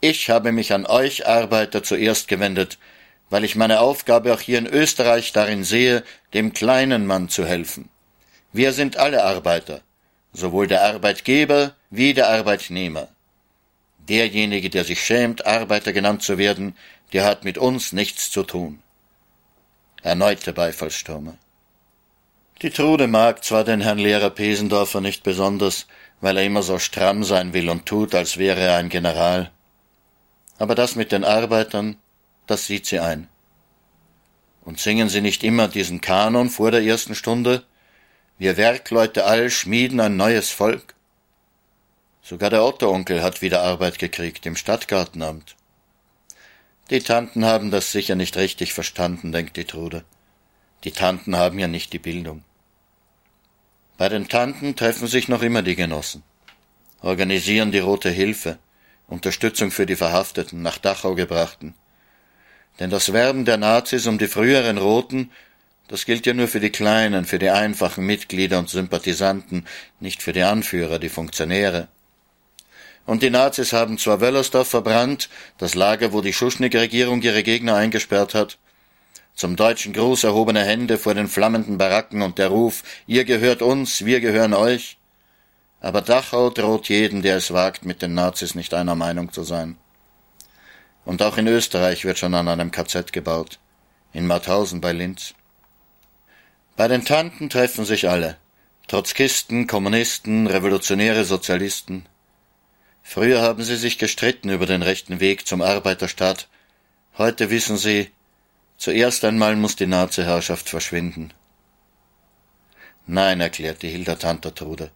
Ich 0.00 0.30
habe 0.30 0.52
mich 0.52 0.72
an 0.72 0.86
euch 0.86 1.26
Arbeiter 1.26 1.82
zuerst 1.82 2.28
gewendet, 2.28 2.78
weil 3.30 3.44
ich 3.44 3.56
meine 3.56 3.80
Aufgabe 3.80 4.32
auch 4.32 4.40
hier 4.40 4.58
in 4.58 4.66
Österreich 4.66 5.32
darin 5.32 5.64
sehe, 5.64 6.04
dem 6.34 6.52
kleinen 6.52 7.06
Mann 7.06 7.28
zu 7.28 7.44
helfen. 7.44 7.88
Wir 8.52 8.72
sind 8.72 8.96
alle 8.96 9.24
Arbeiter, 9.24 9.80
sowohl 10.32 10.66
der 10.66 10.84
Arbeitgeber 10.84 11.74
wie 11.90 12.14
der 12.14 12.28
Arbeitnehmer. 12.28 13.08
Derjenige, 14.08 14.70
der 14.70 14.84
sich 14.84 15.02
schämt, 15.04 15.46
Arbeiter 15.46 15.92
genannt 15.92 16.22
zu 16.22 16.38
werden, 16.38 16.76
der 17.12 17.24
hat 17.24 17.44
mit 17.44 17.58
uns 17.58 17.92
nichts 17.92 18.30
zu 18.30 18.44
tun. 18.44 18.80
Erneute 20.02 20.52
Beifallstürme. 20.52 21.36
Die 22.62 22.70
Trude 22.70 23.06
mag 23.06 23.44
zwar 23.44 23.64
den 23.64 23.80
Herrn 23.80 23.98
Lehrer 23.98 24.30
Pesendorfer 24.30 25.00
nicht 25.00 25.22
besonders, 25.24 25.86
weil 26.20 26.38
er 26.38 26.44
immer 26.44 26.62
so 26.62 26.78
stramm 26.78 27.24
sein 27.24 27.52
will 27.52 27.68
und 27.68 27.86
tut, 27.86 28.14
als 28.14 28.38
wäre 28.38 28.60
er 28.60 28.76
ein 28.76 28.88
General. 28.88 29.50
Aber 30.58 30.74
das 30.74 30.94
mit 30.94 31.12
den 31.12 31.24
Arbeitern, 31.24 31.96
das 32.46 32.66
sieht 32.66 32.86
sie 32.86 33.00
ein. 33.00 33.28
Und 34.62 34.80
singen 34.80 35.08
sie 35.08 35.20
nicht 35.20 35.44
immer 35.44 35.68
diesen 35.68 36.00
Kanon 36.00 36.50
vor 36.50 36.70
der 36.70 36.82
ersten 36.82 37.14
Stunde? 37.14 37.64
Wir 38.38 38.56
Werkleute 38.56 39.24
all 39.24 39.50
schmieden 39.50 40.00
ein 40.00 40.16
neues 40.16 40.50
Volk? 40.50 40.94
Sogar 42.22 42.50
der 42.50 42.64
Otto-Onkel 42.64 43.22
hat 43.22 43.42
wieder 43.42 43.62
Arbeit 43.62 43.98
gekriegt 43.98 44.44
im 44.46 44.56
Stadtgartenamt. 44.56 45.54
Die 46.90 47.00
Tanten 47.00 47.44
haben 47.44 47.70
das 47.70 47.92
sicher 47.92 48.14
nicht 48.14 48.36
richtig 48.36 48.72
verstanden, 48.72 49.32
denkt 49.32 49.56
die 49.56 49.64
Trude. 49.64 50.04
Die 50.84 50.92
Tanten 50.92 51.36
haben 51.36 51.58
ja 51.58 51.68
nicht 51.68 51.92
die 51.92 51.98
Bildung. 51.98 52.44
Bei 53.96 54.08
den 54.08 54.28
Tanten 54.28 54.76
treffen 54.76 55.08
sich 55.08 55.28
noch 55.28 55.42
immer 55.42 55.62
die 55.62 55.74
Genossen, 55.74 56.22
organisieren 57.00 57.72
die 57.72 57.78
Rote 57.78 58.10
Hilfe, 58.10 58.58
Unterstützung 59.08 59.70
für 59.70 59.86
die 59.86 59.96
Verhafteten, 59.96 60.62
nach 60.62 60.78
Dachau 60.78 61.14
gebrachten. 61.14 61.74
Denn 62.78 62.90
das 62.90 63.12
Werben 63.12 63.44
der 63.44 63.56
Nazis 63.56 64.06
um 64.06 64.18
die 64.18 64.28
früheren 64.28 64.78
Roten, 64.78 65.30
das 65.88 66.04
gilt 66.04 66.26
ja 66.26 66.34
nur 66.34 66.48
für 66.48 66.60
die 66.60 66.70
kleinen, 66.70 67.24
für 67.24 67.38
die 67.38 67.50
einfachen 67.50 68.04
Mitglieder 68.04 68.58
und 68.58 68.68
Sympathisanten, 68.68 69.66
nicht 70.00 70.22
für 70.22 70.32
die 70.32 70.42
Anführer, 70.42 70.98
die 70.98 71.08
Funktionäre. 71.08 71.88
Und 73.06 73.22
die 73.22 73.30
Nazis 73.30 73.72
haben 73.72 73.98
zwar 73.98 74.20
Wöllersdorf 74.20 74.68
verbrannt, 74.68 75.28
das 75.58 75.74
Lager, 75.74 76.12
wo 76.12 76.22
die 76.22 76.32
Schuschnigg-Regierung 76.32 77.22
ihre 77.22 77.44
Gegner 77.44 77.76
eingesperrt 77.76 78.34
hat, 78.34 78.58
zum 79.36 79.54
deutschen 79.54 79.92
Gruß 79.92 80.24
erhobene 80.24 80.64
Hände 80.64 80.98
vor 80.98 81.14
den 81.14 81.28
flammenden 81.28 81.78
Baracken 81.78 82.22
und 82.22 82.38
der 82.38 82.48
Ruf, 82.48 82.82
ihr 83.06 83.24
gehört 83.24 83.62
uns, 83.62 84.04
wir 84.04 84.20
gehören 84.20 84.54
euch. 84.54 84.98
Aber 85.80 86.00
Dachau 86.00 86.50
droht 86.50 86.88
jeden, 86.88 87.22
der 87.22 87.36
es 87.36 87.52
wagt, 87.52 87.84
mit 87.84 88.02
den 88.02 88.14
Nazis 88.14 88.54
nicht 88.54 88.74
einer 88.74 88.94
Meinung 88.94 89.32
zu 89.32 89.44
sein. 89.44 89.76
Und 91.06 91.22
auch 91.22 91.38
in 91.38 91.46
Österreich 91.46 92.04
wird 92.04 92.18
schon 92.18 92.34
an 92.34 92.48
einem 92.48 92.70
KZ 92.70 93.14
gebaut. 93.14 93.58
In 94.12 94.26
Mauthausen 94.26 94.82
bei 94.82 94.92
Linz. 94.92 95.32
Bei 96.76 96.88
den 96.88 97.06
Tanten 97.06 97.48
treffen 97.48 97.86
sich 97.86 98.10
alle. 98.10 98.36
Trotzkisten, 98.86 99.66
Kommunisten, 99.66 100.46
revolutionäre 100.46 101.24
Sozialisten, 101.24 102.06
Früher 103.08 103.40
haben 103.40 103.62
sie 103.62 103.76
sich 103.76 103.98
gestritten 103.98 104.50
über 104.50 104.66
den 104.66 104.82
rechten 104.82 105.20
Weg 105.20 105.46
zum 105.46 105.62
Arbeiterstaat. 105.62 106.48
Heute 107.16 107.50
wissen 107.50 107.76
sie, 107.76 108.10
zuerst 108.78 109.24
einmal 109.24 109.54
muss 109.54 109.76
die 109.76 109.86
Nazi-Herrschaft 109.86 110.68
verschwinden. 110.68 111.32
Nein, 113.06 113.40
erklärte 113.40 113.86
Hilda 113.86 114.16
Tantertrude. 114.16 114.90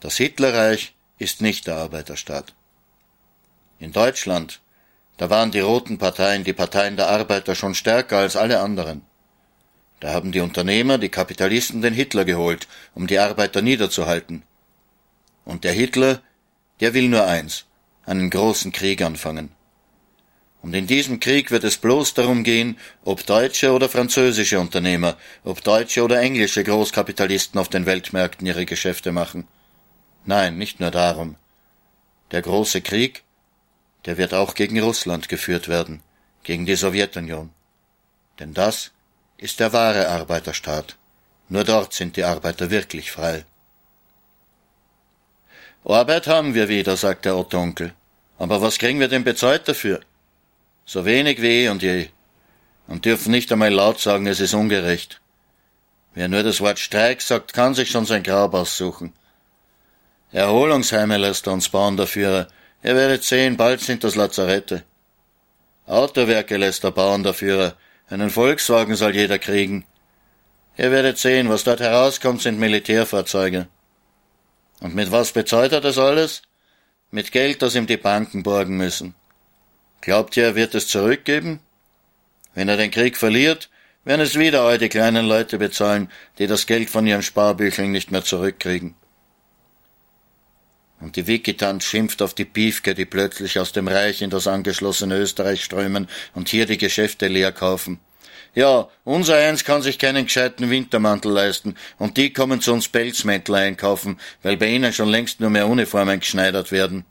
Das 0.00 0.16
Hitlerreich 0.16 0.96
ist 1.18 1.40
nicht 1.40 1.68
der 1.68 1.76
Arbeiterstaat. 1.76 2.52
In 3.78 3.92
Deutschland, 3.92 4.60
da 5.16 5.30
waren 5.30 5.50
die 5.50 5.60
roten 5.60 5.98
Parteien, 5.98 6.44
die 6.44 6.52
Parteien 6.52 6.96
der 6.96 7.08
Arbeiter 7.08 7.54
schon 7.54 7.74
stärker 7.74 8.18
als 8.18 8.36
alle 8.36 8.60
anderen. 8.60 9.02
Da 10.00 10.12
haben 10.12 10.32
die 10.32 10.40
Unternehmer, 10.40 10.98
die 10.98 11.08
Kapitalisten 11.08 11.80
den 11.80 11.94
Hitler 11.94 12.24
geholt, 12.24 12.68
um 12.94 13.06
die 13.06 13.18
Arbeiter 13.18 13.62
niederzuhalten. 13.62 14.42
Und 15.44 15.64
der 15.64 15.72
Hitler 15.72 16.20
der 16.80 16.94
will 16.94 17.08
nur 17.08 17.26
eins, 17.26 17.64
einen 18.04 18.30
großen 18.30 18.72
Krieg 18.72 19.02
anfangen. 19.02 19.50
Und 20.62 20.74
in 20.74 20.86
diesem 20.86 21.20
Krieg 21.20 21.50
wird 21.50 21.64
es 21.64 21.78
bloß 21.78 22.14
darum 22.14 22.42
gehen, 22.42 22.78
ob 23.04 23.24
deutsche 23.24 23.72
oder 23.72 23.88
französische 23.88 24.58
Unternehmer, 24.58 25.16
ob 25.44 25.62
deutsche 25.62 26.02
oder 26.02 26.20
englische 26.20 26.64
Großkapitalisten 26.64 27.58
auf 27.60 27.68
den 27.68 27.86
Weltmärkten 27.86 28.46
ihre 28.46 28.66
Geschäfte 28.66 29.12
machen. 29.12 29.46
Nein, 30.24 30.58
nicht 30.58 30.80
nur 30.80 30.90
darum. 30.90 31.36
Der 32.32 32.42
große 32.42 32.80
Krieg, 32.80 33.22
der 34.06 34.16
wird 34.16 34.34
auch 34.34 34.54
gegen 34.54 34.80
Russland 34.80 35.28
geführt 35.28 35.68
werden, 35.68 36.00
gegen 36.44 36.64
die 36.64 36.76
Sowjetunion. 36.76 37.50
Denn 38.38 38.54
das 38.54 38.92
ist 39.36 39.60
der 39.60 39.72
wahre 39.72 40.08
Arbeiterstaat. 40.08 40.96
Nur 41.48 41.64
dort 41.64 41.92
sind 41.92 42.16
die 42.16 42.24
Arbeiter 42.24 42.70
wirklich 42.70 43.12
frei. 43.12 43.44
Arbeit 45.84 46.26
haben 46.26 46.54
wir 46.54 46.68
wieder, 46.68 46.96
sagt 46.96 47.24
der 47.24 47.36
Otto 47.36 47.58
Onkel. 47.58 47.92
Aber 48.38 48.60
was 48.60 48.78
kriegen 48.78 48.98
wir 48.98 49.08
denn 49.08 49.24
bezahlt 49.24 49.68
dafür? 49.68 50.00
So 50.84 51.04
wenig 51.04 51.40
wie 51.40 51.64
eh 51.64 51.68
und 51.68 51.82
je. 51.82 52.08
Und 52.88 53.04
dürfen 53.04 53.30
nicht 53.30 53.50
einmal 53.52 53.72
laut 53.72 54.00
sagen, 54.00 54.26
es 54.26 54.40
ist 54.40 54.54
ungerecht. 54.54 55.20
Wer 56.14 56.28
nur 56.28 56.42
das 56.42 56.60
Wort 56.60 56.78
Streik 56.78 57.20
sagt, 57.22 57.52
kann 57.52 57.74
sich 57.74 57.90
schon 57.90 58.06
sein 58.06 58.22
Grab 58.22 58.54
aussuchen. 58.54 59.12
Erholungsheime 60.32 61.18
lässt 61.18 61.46
er 61.46 61.52
uns 61.52 61.68
bauen, 61.68 62.04
Führer. 62.06 62.48
Ihr 62.86 62.94
werdet 62.94 63.24
sehen, 63.24 63.56
bald 63.56 63.80
sind 63.80 64.04
das 64.04 64.14
Lazarette. 64.14 64.84
Autowerke 65.86 66.56
lässt 66.56 66.84
er 66.84 66.92
bauen, 66.92 67.24
der 67.24 67.34
Führer. 67.34 67.74
Einen 68.08 68.30
Volkswagen 68.30 68.94
soll 68.94 69.16
jeder 69.16 69.40
kriegen. 69.40 69.84
Ihr 70.76 70.92
werdet 70.92 71.18
sehen, 71.18 71.48
was 71.48 71.64
dort 71.64 71.80
herauskommt, 71.80 72.42
sind 72.42 72.60
Militärfahrzeuge. 72.60 73.66
Und 74.78 74.94
mit 74.94 75.10
was 75.10 75.32
bezahlt 75.32 75.72
er 75.72 75.80
das 75.80 75.98
alles? 75.98 76.42
Mit 77.10 77.32
Geld, 77.32 77.60
das 77.60 77.74
ihm 77.74 77.88
die 77.88 77.96
Banken 77.96 78.44
borgen 78.44 78.76
müssen. 78.76 79.16
Glaubt 80.00 80.36
ihr, 80.36 80.44
er 80.44 80.54
wird 80.54 80.76
es 80.76 80.86
zurückgeben? 80.86 81.58
Wenn 82.54 82.68
er 82.68 82.76
den 82.76 82.92
Krieg 82.92 83.16
verliert, 83.16 83.68
werden 84.04 84.20
es 84.20 84.38
wieder 84.38 84.62
all 84.62 84.78
die 84.78 84.88
kleinen 84.88 85.26
Leute 85.26 85.58
bezahlen, 85.58 86.08
die 86.38 86.46
das 86.46 86.66
Geld 86.66 86.88
von 86.88 87.04
ihren 87.04 87.24
Sparbücheln 87.24 87.90
nicht 87.90 88.12
mehr 88.12 88.22
zurückkriegen. 88.22 88.94
Und 91.00 91.16
die 91.16 91.26
Wikitant 91.26 91.84
schimpft 91.84 92.22
auf 92.22 92.34
die 92.34 92.46
Piefke, 92.46 92.94
die 92.94 93.04
plötzlich 93.04 93.58
aus 93.58 93.72
dem 93.72 93.86
Reich 93.86 94.22
in 94.22 94.30
das 94.30 94.46
angeschlossene 94.46 95.18
Österreich 95.18 95.62
strömen 95.62 96.08
und 96.34 96.48
hier 96.48 96.66
die 96.66 96.78
Geschäfte 96.78 97.28
leer 97.28 97.52
kaufen. 97.52 98.00
Ja, 98.54 98.88
unser 99.04 99.36
eins 99.36 99.64
kann 99.64 99.82
sich 99.82 99.98
keinen 99.98 100.24
gescheiten 100.24 100.70
Wintermantel 100.70 101.30
leisten 101.30 101.74
und 101.98 102.16
die 102.16 102.32
kommen 102.32 102.62
zu 102.62 102.72
uns 102.72 102.88
Pelzmäntel 102.88 103.54
einkaufen, 103.54 104.18
weil 104.42 104.56
bei 104.56 104.68
ihnen 104.68 104.94
schon 104.94 105.10
längst 105.10 105.40
nur 105.40 105.50
mehr 105.50 105.66
Uniformen 105.66 106.20
geschneidert 106.20 106.72
werden. 106.72 107.04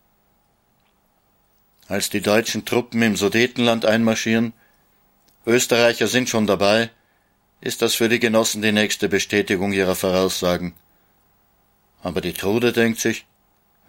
Als 1.88 2.10
die 2.10 2.22
deutschen 2.22 2.66
Truppen 2.66 3.04
im 3.04 3.16
Sudetenland 3.16 3.86
einmarschieren, 3.86 4.54
Österreicher 5.46 6.08
sind 6.08 6.30
schon 6.30 6.48
dabei, 6.48 6.90
ist 7.62 7.84
das 7.84 7.94
für 7.94 8.10
die 8.10 8.20
Genossen 8.20 8.64
die 8.64 8.72
nächste 8.72 9.08
Bestätigung 9.08 9.72
ihrer 9.72 9.96
Voraussagen. 9.96 10.74
Aber 12.02 12.22
die 12.22 12.34
Trude 12.34 12.74
denkt 12.74 13.00
sich, 13.00 13.28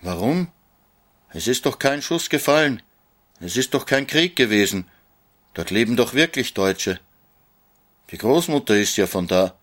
warum? 0.03 0.49
Es 1.31 1.47
ist 1.47 1.67
doch 1.67 1.79
kein 1.79 2.03
Schuss 2.03 2.31
gefallen. 2.31 2.83
Es 3.41 3.57
ist 3.57 3.75
doch 3.75 3.87
kein 3.87 4.07
Krieg 4.07 4.37
gewesen. 4.37 4.89
Dort 5.55 5.71
leben 5.71 5.97
doch 5.97 6.15
wirklich 6.15 6.55
Deutsche. 6.55 7.01
Die 8.11 8.19
Großmutter 8.19 8.77
ist 8.77 8.97
ja 8.97 9.07
von 9.07 9.27
da. 9.27 9.55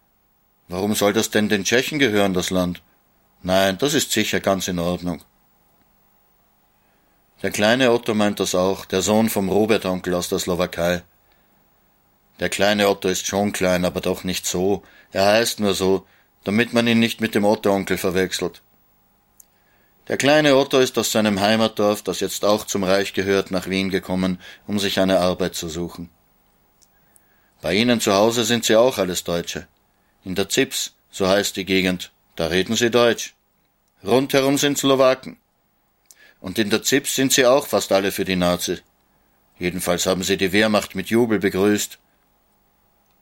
Warum 0.68 0.96
soll 0.96 1.14
das 1.14 1.30
denn 1.30 1.50
den 1.50 1.64
Tschechen 1.64 2.00
gehören, 2.00 2.34
das 2.34 2.50
Land? 2.50 2.82
Nein, 3.42 3.78
das 3.78 3.94
ist 3.94 4.12
sicher 4.12 4.40
ganz 4.40 4.68
in 4.68 4.80
Ordnung. 4.80 5.24
Der 7.42 7.52
kleine 7.52 7.92
Otto 7.92 8.14
meint 8.14 8.40
das 8.40 8.56
auch, 8.56 8.86
der 8.86 9.02
Sohn 9.02 9.30
vom 9.30 9.50
Robert-Onkel 9.50 10.14
aus 10.14 10.30
der 10.30 10.40
Slowakei. 10.40 11.04
Der 12.40 12.50
kleine 12.50 12.88
Otto 12.88 13.10
ist 13.10 13.28
schon 13.28 13.52
klein, 13.52 13.84
aber 13.86 14.02
doch 14.02 14.24
nicht 14.24 14.46
so. 14.46 14.84
Er 15.12 15.26
heißt 15.26 15.60
nur 15.60 15.74
so, 15.74 16.06
damit 16.44 16.74
man 16.74 16.88
ihn 16.88 17.00
nicht 17.00 17.22
mit 17.22 17.36
dem 17.36 17.46
Otto-Onkel 17.46 17.98
verwechselt. 17.98 18.62
Der 20.08 20.18
kleine 20.18 20.58
Otto 20.58 20.80
ist 20.80 20.98
aus 20.98 21.12
seinem 21.12 21.40
Heimatdorf, 21.40 22.02
das 22.02 22.20
jetzt 22.20 22.44
auch 22.44 22.66
zum 22.66 22.84
Reich 22.84 23.14
gehört, 23.14 23.52
nach 23.52 23.70
Wien 23.70 23.90
gekommen, 23.90 24.40
um 24.68 24.78
sich 24.80 25.00
eine 25.00 25.20
Arbeit 25.20 25.56
zu 25.56 25.70
suchen. 25.70 26.10
Bei 27.62 27.74
Ihnen 27.74 28.02
zu 28.02 28.14
Hause 28.14 28.44
sind 28.44 28.66
Sie 28.66 28.76
auch 28.76 28.98
alles 28.98 29.24
Deutsche. 29.24 29.68
In 30.26 30.36
der 30.36 30.50
Zips, 30.50 30.94
so 31.10 31.28
heißt 31.28 31.56
die 31.56 31.66
Gegend, 31.66 32.12
da 32.36 32.48
reden 32.48 32.76
Sie 32.76 32.92
Deutsch. 32.92 33.34
Rundherum 34.04 34.58
sind 34.58 34.78
Slowaken. 34.78 35.38
Und 36.42 36.60
in 36.60 36.70
der 36.70 36.84
Zips 36.84 37.16
sind 37.16 37.32
sie 37.32 37.46
auch 37.46 37.68
fast 37.68 37.94
alle 37.94 38.12
für 38.12 38.26
die 38.26 38.36
Nazi. 38.36 38.80
Jedenfalls 39.60 40.06
haben 40.06 40.24
sie 40.24 40.36
die 40.36 40.52
Wehrmacht 40.52 40.94
mit 40.94 41.08
Jubel 41.08 41.40
begrüßt. 41.40 42.00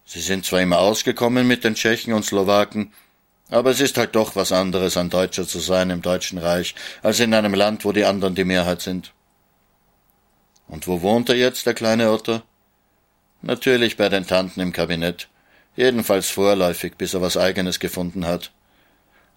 Sie 0.06 0.22
sind 0.22 0.44
zwar 0.44 0.62
immer 0.62 0.80
ausgekommen 0.80 1.48
mit 1.48 1.64
den 1.64 1.76
Tschechen 1.76 2.14
und 2.14 2.26
Slowaken, 2.26 2.92
aber 3.52 3.70
es 3.70 3.82
ist 3.82 3.98
halt 3.98 4.16
doch 4.16 4.36
was 4.36 4.52
anderes, 4.52 4.98
ein 4.98 5.10
Deutscher 5.10 5.46
zu 5.46 5.60
sein 5.60 5.90
im 5.90 6.02
Deutschen 6.02 6.40
Reich, 6.40 6.74
als 7.04 7.20
in 7.20 7.34
einem 7.34 7.54
Land, 7.54 7.84
wo 7.84 7.92
die 7.92 8.06
anderen 8.06 8.34
die 8.34 8.46
Mehrheit 8.46 8.82
sind. 8.82 9.14
Und 10.68 10.88
wo 10.88 11.02
wohnt 11.02 11.28
er 11.28 11.36
jetzt, 11.36 11.66
der 11.66 11.74
kleine 11.74 12.12
Otto? 12.12 12.42
Natürlich 13.42 13.98
bei 13.98 14.08
den 14.08 14.26
Tanten 14.26 14.62
im 14.62 14.72
Kabinett. 14.72 15.28
Jedenfalls 15.76 16.30
vorläufig, 16.30 16.96
bis 16.96 17.14
er 17.14 17.22
was 17.22 17.36
eigenes 17.36 17.80
gefunden 17.82 18.26
hat. 18.26 18.52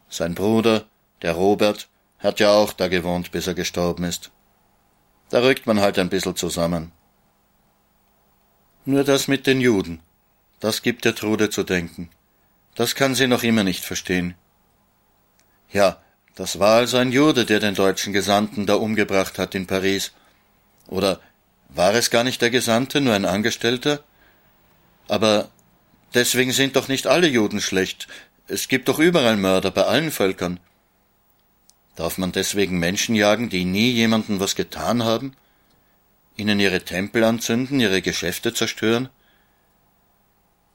Sein 0.08 0.36
Bruder, 0.36 0.84
der 1.22 1.32
Robert, 1.32 1.88
hat 2.20 2.38
ja 2.38 2.52
auch 2.52 2.72
da 2.72 2.86
gewohnt, 2.86 3.32
bis 3.32 3.48
er 3.48 3.54
gestorben 3.54 4.04
ist. 4.04 4.30
Da 5.30 5.42
rückt 5.42 5.66
man 5.66 5.80
halt 5.80 5.98
ein 5.98 6.08
bissel 6.08 6.34
zusammen. 6.34 6.92
Nur 8.84 9.02
das 9.02 9.26
mit 9.26 9.48
den 9.48 9.60
Juden, 9.60 10.00
das 10.60 10.82
gibt 10.82 11.04
der 11.04 11.16
Trude 11.16 11.50
zu 11.50 11.64
denken. 11.64 12.10
Das 12.74 12.94
kann 12.94 13.14
sie 13.14 13.26
noch 13.26 13.42
immer 13.42 13.64
nicht 13.64 13.84
verstehen. 13.84 14.34
Ja, 15.70 16.00
das 16.34 16.58
war 16.58 16.76
also 16.76 16.96
ein 16.96 17.12
Jude, 17.12 17.44
der 17.44 17.60
den 17.60 17.74
deutschen 17.74 18.12
Gesandten 18.12 18.66
da 18.66 18.74
umgebracht 18.74 19.38
hat 19.38 19.54
in 19.54 19.66
Paris. 19.66 20.12
Oder 20.88 21.20
war 21.68 21.94
es 21.94 22.10
gar 22.10 22.24
nicht 22.24 22.42
der 22.42 22.50
Gesandte, 22.50 23.00
nur 23.00 23.14
ein 23.14 23.24
Angestellter? 23.24 24.02
Aber 25.08 25.50
deswegen 26.14 26.52
sind 26.52 26.76
doch 26.76 26.88
nicht 26.88 27.06
alle 27.06 27.28
Juden 27.28 27.60
schlecht. 27.60 28.08
Es 28.48 28.68
gibt 28.68 28.88
doch 28.88 28.98
überall 28.98 29.36
Mörder 29.36 29.70
bei 29.70 29.84
allen 29.84 30.10
Völkern. 30.10 30.60
Darf 31.96 32.18
man 32.18 32.32
deswegen 32.32 32.78
Menschen 32.78 33.14
jagen, 33.14 33.48
die 33.48 33.64
nie 33.64 33.92
jemandem 33.92 34.40
was 34.40 34.56
getan 34.56 35.04
haben? 35.04 35.36
Ihnen 36.36 36.58
ihre 36.58 36.84
Tempel 36.84 37.22
anzünden, 37.22 37.78
ihre 37.78 38.02
Geschäfte 38.02 38.52
zerstören? 38.52 39.08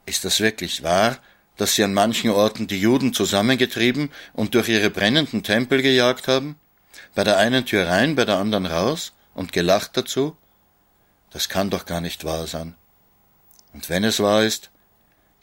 Ist 0.05 0.23
das 0.23 0.39
wirklich 0.39 0.81
wahr, 0.81 1.17
dass 1.59 1.75
sie 1.75 1.83
an 1.83 1.93
manchen 1.93 2.29
Orten 2.29 2.67
die 2.67 2.79
Juden 2.79 3.13
zusammengetrieben 3.13 4.11
und 4.33 4.55
durch 4.55 4.69
ihre 4.69 4.89
brennenden 4.89 5.43
Tempel 5.43 5.81
gejagt 5.81 6.29
haben? 6.29 6.55
Bei 7.15 7.25
der 7.25 7.37
einen 7.37 7.65
Tür 7.65 7.87
rein, 7.87 8.15
bei 8.15 8.23
der 8.23 8.37
anderen 8.37 8.65
raus 8.65 9.11
und 9.33 9.51
gelacht 9.51 9.97
dazu? 9.97 10.37
Das 11.31 11.49
kann 11.49 11.69
doch 11.69 11.85
gar 11.85 11.99
nicht 11.99 12.23
wahr 12.23 12.47
sein. 12.47 12.75
Und 13.73 13.89
wenn 13.89 14.05
es 14.05 14.21
wahr 14.21 14.43
ist, 14.43 14.71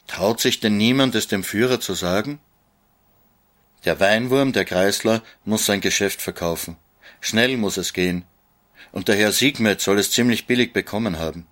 traut 0.07 0.39
sich 0.39 0.59
denn 0.59 0.75
niemand 0.75 1.13
es 1.13 1.27
dem 1.27 1.43
Führer 1.43 1.79
zu 1.79 1.93
sagen? 1.93 2.39
Der 3.85 3.99
Weinwurm, 3.99 4.53
der 4.53 4.65
Kreisler, 4.65 5.21
muss 5.45 5.67
sein 5.67 5.81
Geschäft 5.81 6.23
verkaufen. 6.23 6.77
Schnell 7.21 7.57
muss 7.57 7.77
es 7.77 7.93
gehen. 7.93 8.25
Und 8.91 9.07
der 9.07 9.17
Herr 9.17 9.31
Siegmet 9.31 9.81
soll 9.81 9.99
es 9.99 10.09
ziemlich 10.09 10.47
billig 10.47 10.73
bekommen 10.73 11.19
haben. 11.19 11.45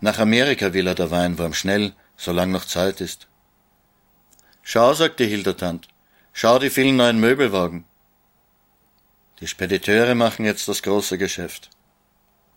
Nach 0.00 0.18
Amerika 0.18 0.74
will 0.74 0.86
er 0.86 0.94
der 0.94 1.10
Weinwurm 1.10 1.54
schnell, 1.54 1.94
solange 2.18 2.52
noch 2.52 2.66
Zeit 2.66 3.00
ist. 3.00 3.27
Schau, 4.70 4.92
sagte 4.92 5.24
Hildertant, 5.24 5.88
schau 6.34 6.58
die 6.58 6.68
vielen 6.68 6.96
neuen 6.96 7.18
Möbelwagen. 7.18 7.86
Die 9.40 9.46
Spediteure 9.46 10.14
machen 10.14 10.44
jetzt 10.44 10.68
das 10.68 10.82
große 10.82 11.16
Geschäft. 11.16 11.70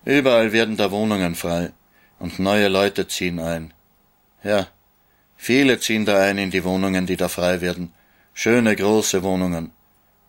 Überall 0.03 0.51
werden 0.51 0.75
da 0.75 0.91
Wohnungen 0.91 1.35
frei 1.35 1.71
und 2.19 2.37
neue 2.37 2.67
Leute 2.67 3.07
ziehen 3.07 3.39
ein. 3.39 3.73
Ja, 4.43 4.67
viele 5.37 5.79
ziehen 5.79 6.03
da 6.03 6.21
ein 6.21 6.37
in 6.37 6.51
die 6.51 6.65
Wohnungen, 6.65 7.05
die 7.07 7.15
da 7.15 7.29
frei 7.29 7.61
werden. 7.61 7.93
Schöne 8.33 8.75
große 8.75 9.23
Wohnungen 9.23 9.71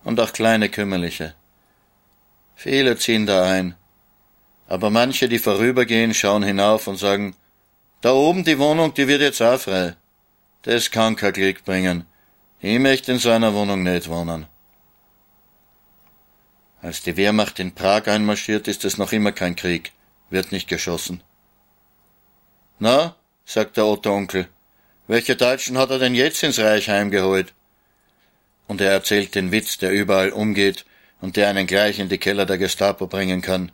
und 0.04 0.20
auch 0.20 0.32
kleine 0.32 0.68
kümmerliche. 0.68 1.34
Viele 2.54 2.96
ziehen 2.96 3.26
da 3.26 3.42
ein. 3.42 3.74
Aber 4.68 4.90
manche, 4.90 5.28
die 5.28 5.40
vorübergehen, 5.40 6.14
schauen 6.14 6.44
hinauf 6.44 6.86
und 6.86 6.98
sagen, 6.98 7.34
da 8.02 8.12
oben 8.12 8.44
die 8.44 8.60
Wohnung, 8.60 8.94
die 8.94 9.08
wird 9.08 9.20
jetzt 9.20 9.42
auch 9.42 9.58
frei. 9.58 9.96
Das 10.62 10.90
kann 10.90 11.16
kein 11.16 11.32
Glück 11.32 11.64
bringen. 11.64 12.06
Ich 12.60 12.78
möchte 12.78 13.12
in 13.12 13.18
so 13.18 13.30
einer 13.30 13.52
Wohnung 13.54 13.82
nicht 13.82 14.08
wohnen. 14.08 14.46
Als 16.80 17.02
die 17.02 17.16
Wehrmacht 17.16 17.58
in 17.58 17.74
Prag 17.74 18.06
einmarschiert, 18.06 18.68
ist 18.68 18.84
es 18.84 18.98
noch 18.98 19.12
immer 19.12 19.32
kein 19.32 19.56
Krieg, 19.56 19.92
wird 20.30 20.52
nicht 20.52 20.68
geschossen. 20.68 21.22
Na, 22.78 23.16
sagt 23.44 23.76
der 23.76 23.86
Otto 23.86 24.12
Onkel, 24.14 24.48
welche 25.08 25.36
Deutschen 25.36 25.78
hat 25.78 25.90
er 25.90 25.98
denn 25.98 26.14
jetzt 26.14 26.42
ins 26.42 26.60
Reich 26.60 26.88
heimgeholt? 26.88 27.52
Und 28.68 28.80
er 28.80 28.92
erzählt 28.92 29.34
den 29.34 29.50
Witz, 29.50 29.78
der 29.78 29.90
überall 29.90 30.30
umgeht 30.30 30.84
und 31.20 31.36
der 31.36 31.48
einen 31.48 31.66
gleich 31.66 31.98
in 31.98 32.08
die 32.08 32.18
Keller 32.18 32.46
der 32.46 32.58
Gestapo 32.58 33.06
bringen 33.08 33.42
kann. 33.42 33.72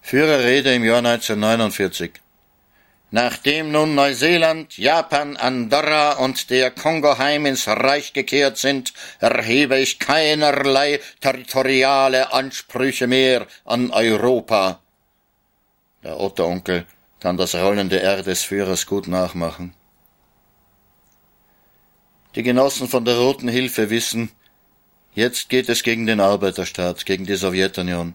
Führerrede 0.00 0.74
im 0.74 0.84
Jahr 0.84 0.98
1949. 0.98 2.12
Nachdem 3.16 3.72
nun 3.72 3.94
Neuseeland, 3.94 4.76
Japan, 4.76 5.38
Andorra 5.38 6.18
und 6.18 6.50
der 6.50 6.70
Kongo 6.70 7.16
heim 7.16 7.46
ins 7.46 7.66
Reich 7.66 8.12
gekehrt 8.12 8.58
sind, 8.58 8.92
erhebe 9.20 9.78
ich 9.78 9.98
keinerlei 9.98 11.00
territoriale 11.22 12.34
Ansprüche 12.34 13.06
mehr 13.06 13.46
an 13.64 13.90
Europa. 13.90 14.80
Der 16.02 16.20
Otto-Onkel 16.20 16.84
kann 17.18 17.38
das 17.38 17.54
rollende 17.54 18.02
R 18.02 18.22
des 18.22 18.42
Führers 18.42 18.84
gut 18.84 19.08
nachmachen. 19.08 19.72
Die 22.34 22.42
Genossen 22.42 22.86
von 22.86 23.06
der 23.06 23.16
Roten 23.16 23.48
Hilfe 23.48 23.88
wissen, 23.88 24.30
jetzt 25.14 25.48
geht 25.48 25.70
es 25.70 25.82
gegen 25.82 26.04
den 26.04 26.20
Arbeiterstaat, 26.20 27.06
gegen 27.06 27.24
die 27.24 27.36
Sowjetunion. 27.36 28.12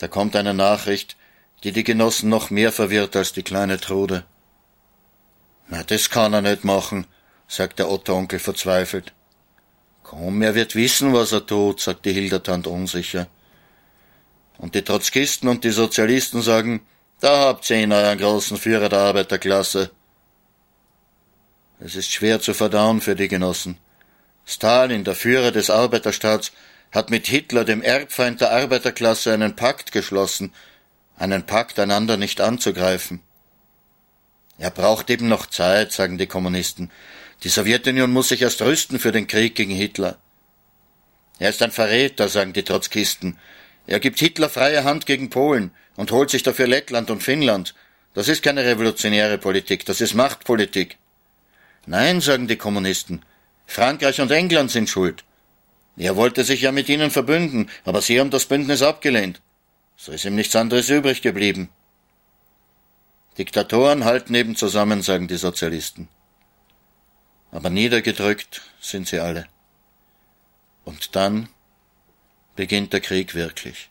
Da 0.00 0.08
kommt 0.08 0.34
eine 0.34 0.54
Nachricht, 0.54 1.16
die 1.64 1.72
die 1.72 1.84
Genossen 1.84 2.28
noch 2.28 2.50
mehr 2.50 2.72
verwirrt 2.72 3.16
als 3.16 3.32
die 3.32 3.42
kleine 3.42 3.80
Trude. 3.80 4.24
Na, 5.68 5.82
das 5.82 6.10
kann 6.10 6.34
er 6.34 6.42
nicht 6.42 6.62
machen, 6.64 7.06
sagt 7.48 7.78
der 7.78 7.90
Otto-Onkel 7.90 8.38
verzweifelt. 8.38 9.14
Komm, 10.02 10.42
er 10.42 10.54
wird 10.54 10.74
wissen, 10.74 11.14
was 11.14 11.32
er 11.32 11.46
tut, 11.46 11.80
sagt 11.80 12.04
die 12.04 12.12
Hildertand 12.12 12.66
unsicher. 12.66 13.28
Und 14.58 14.74
die 14.74 14.82
Trotzkisten 14.82 15.48
und 15.48 15.64
die 15.64 15.70
Sozialisten 15.70 16.42
sagen, 16.42 16.86
da 17.20 17.46
habt 17.46 17.68
ihr 17.70 17.78
ihn, 17.78 17.92
euren 17.92 18.18
großen 18.18 18.58
Führer 18.58 18.90
der 18.90 19.00
Arbeiterklasse. 19.00 19.90
Es 21.80 21.96
ist 21.96 22.12
schwer 22.12 22.40
zu 22.40 22.52
verdauen 22.52 23.00
für 23.00 23.16
die 23.16 23.28
Genossen. 23.28 23.78
Stalin, 24.44 25.04
der 25.04 25.14
Führer 25.14 25.50
des 25.50 25.70
Arbeiterstaats, 25.70 26.52
hat 26.92 27.08
mit 27.08 27.26
Hitler, 27.26 27.64
dem 27.64 27.80
Erbfeind 27.80 28.42
der 28.42 28.52
Arbeiterklasse, 28.52 29.32
einen 29.32 29.56
Pakt 29.56 29.90
geschlossen, 29.90 30.52
einen 31.16 31.44
Pakt, 31.44 31.78
einander 31.78 32.16
nicht 32.16 32.40
anzugreifen. 32.40 33.20
Er 34.58 34.70
braucht 34.70 35.10
eben 35.10 35.28
noch 35.28 35.46
Zeit, 35.46 35.92
sagen 35.92 36.18
die 36.18 36.26
Kommunisten. 36.26 36.90
Die 37.42 37.48
Sowjetunion 37.48 38.10
muss 38.12 38.28
sich 38.28 38.42
erst 38.42 38.62
rüsten 38.62 38.98
für 38.98 39.12
den 39.12 39.26
Krieg 39.26 39.54
gegen 39.54 39.74
Hitler. 39.74 40.18
Er 41.38 41.50
ist 41.50 41.62
ein 41.62 41.72
Verräter, 41.72 42.28
sagen 42.28 42.52
die 42.52 42.62
Trotzkisten. 42.62 43.38
Er 43.86 44.00
gibt 44.00 44.20
Hitler 44.20 44.48
freie 44.48 44.84
Hand 44.84 45.06
gegen 45.06 45.30
Polen 45.30 45.72
und 45.96 46.12
holt 46.12 46.30
sich 46.30 46.42
dafür 46.42 46.66
Lettland 46.66 47.10
und 47.10 47.22
Finnland. 47.22 47.74
Das 48.14 48.28
ist 48.28 48.42
keine 48.42 48.64
revolutionäre 48.64 49.38
Politik, 49.38 49.84
das 49.84 50.00
ist 50.00 50.14
Machtpolitik. 50.14 50.96
Nein, 51.86 52.20
sagen 52.20 52.46
die 52.46 52.56
Kommunisten. 52.56 53.22
Frankreich 53.66 54.20
und 54.20 54.30
England 54.30 54.70
sind 54.70 54.88
schuld. 54.88 55.24
Er 55.96 56.16
wollte 56.16 56.44
sich 56.44 56.62
ja 56.62 56.72
mit 56.72 56.88
ihnen 56.88 57.10
verbünden, 57.10 57.70
aber 57.84 58.00
sie 58.02 58.18
haben 58.20 58.30
das 58.30 58.46
Bündnis 58.46 58.82
abgelehnt. 58.82 59.40
So 59.96 60.12
ist 60.12 60.24
ihm 60.24 60.34
nichts 60.34 60.56
anderes 60.56 60.88
übrig 60.90 61.22
geblieben. 61.22 61.68
Diktatoren 63.38 64.04
halten 64.04 64.34
eben 64.34 64.54
zusammen, 64.54 65.02
sagen 65.02 65.28
die 65.28 65.36
Sozialisten. 65.36 66.08
Aber 67.50 67.70
niedergedrückt 67.70 68.62
sind 68.80 69.08
sie 69.08 69.20
alle. 69.20 69.46
Und 70.84 71.16
dann 71.16 71.48
beginnt 72.56 72.92
der 72.92 73.00
Krieg 73.00 73.34
wirklich. 73.34 73.90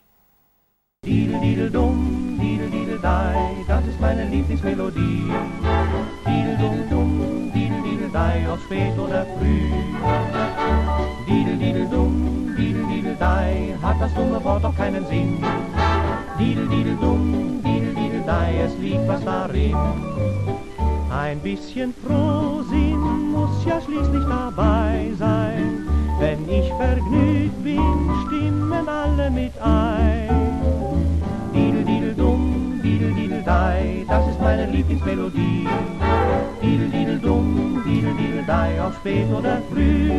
Diedel, 1.04 1.40
diedel, 1.40 1.70
dumm, 1.70 2.38
diedel, 2.40 2.70
diedel, 2.70 2.98
dai, 2.98 3.36
das 3.68 3.86
ist 3.86 4.00
meine 4.00 4.26
Lieblingsmelodie. 4.28 5.30
Diedel, 6.26 6.56
dumm, 6.56 6.90
dumm, 6.90 7.52
diedel, 7.54 7.82
diedel, 7.82 8.10
dai, 8.10 8.46
ob 8.50 8.60
spät 8.62 8.98
oder 8.98 9.26
früh. 9.36 9.68
Diedel, 11.28 11.58
diedel, 11.58 11.88
dumm, 11.88 12.33
dai, 13.24 13.74
hat 13.82 14.00
das 14.00 14.12
dumme 14.14 14.42
Wort 14.44 14.64
doch 14.64 14.76
keinen 14.76 15.06
Sinn. 15.06 15.38
Diedel, 16.38 16.68
diedel, 16.68 16.96
dumm, 17.00 17.60
diedel, 17.64 17.94
diedel, 17.94 18.22
dai, 18.26 18.50
es 18.66 18.76
liegt 18.78 19.06
was 19.08 19.24
darin. 19.24 19.76
Ein 21.10 21.38
bisschen 21.40 21.94
Frohsinn 22.04 23.02
muss 23.34 23.64
ja 23.64 23.80
schließlich 23.80 24.24
dabei 24.28 25.10
sein. 25.18 25.86
Wenn 26.20 26.40
ich 26.48 26.68
vergnügt 26.74 27.58
bin, 27.64 27.94
stimmen 28.26 28.88
alle 28.88 29.30
mit 29.30 29.54
ein. 29.62 30.28
Diedel, 31.54 31.84
diedel, 31.84 32.14
dumm, 32.14 32.80
diedel, 32.82 33.12
diedel, 33.14 33.42
dai, 33.42 34.04
das 34.08 34.28
ist 34.28 34.40
meine 34.40 34.66
Lieblingsmelodie. 34.66 35.68
Diedel, 36.62 36.88
diedel, 36.90 37.18
dumm, 37.18 37.82
diedel, 37.86 38.14
diedel, 38.20 38.44
dai, 38.46 38.70
ob 38.84 38.94
spät 38.96 39.28
oder 39.32 39.62
früh. 39.70 40.10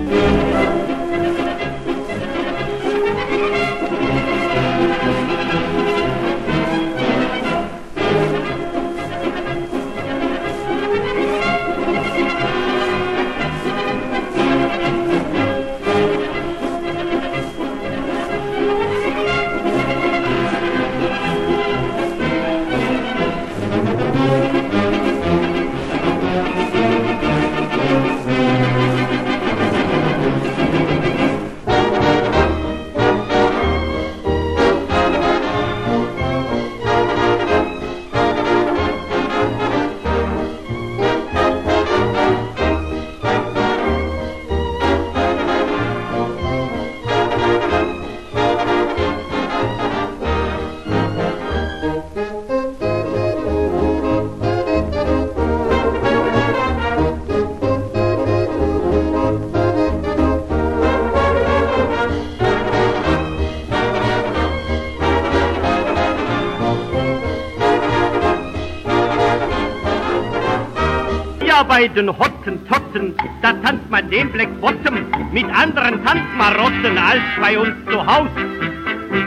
Bei 71.76 71.89
den 71.89 72.07
Hottentotten, 72.07 73.15
da 73.41 73.51
tanzt 73.51 73.89
man 73.89 74.09
den 74.09 74.32
Black 74.32 74.61
Bottom 74.61 74.95
mit 75.34 75.45
anderen 75.53 76.01
Tanzmarotten 76.05 76.97
als 76.97 77.21
bei 77.41 77.59
uns 77.59 77.76
zu 77.91 77.97
Haus. 78.05 78.30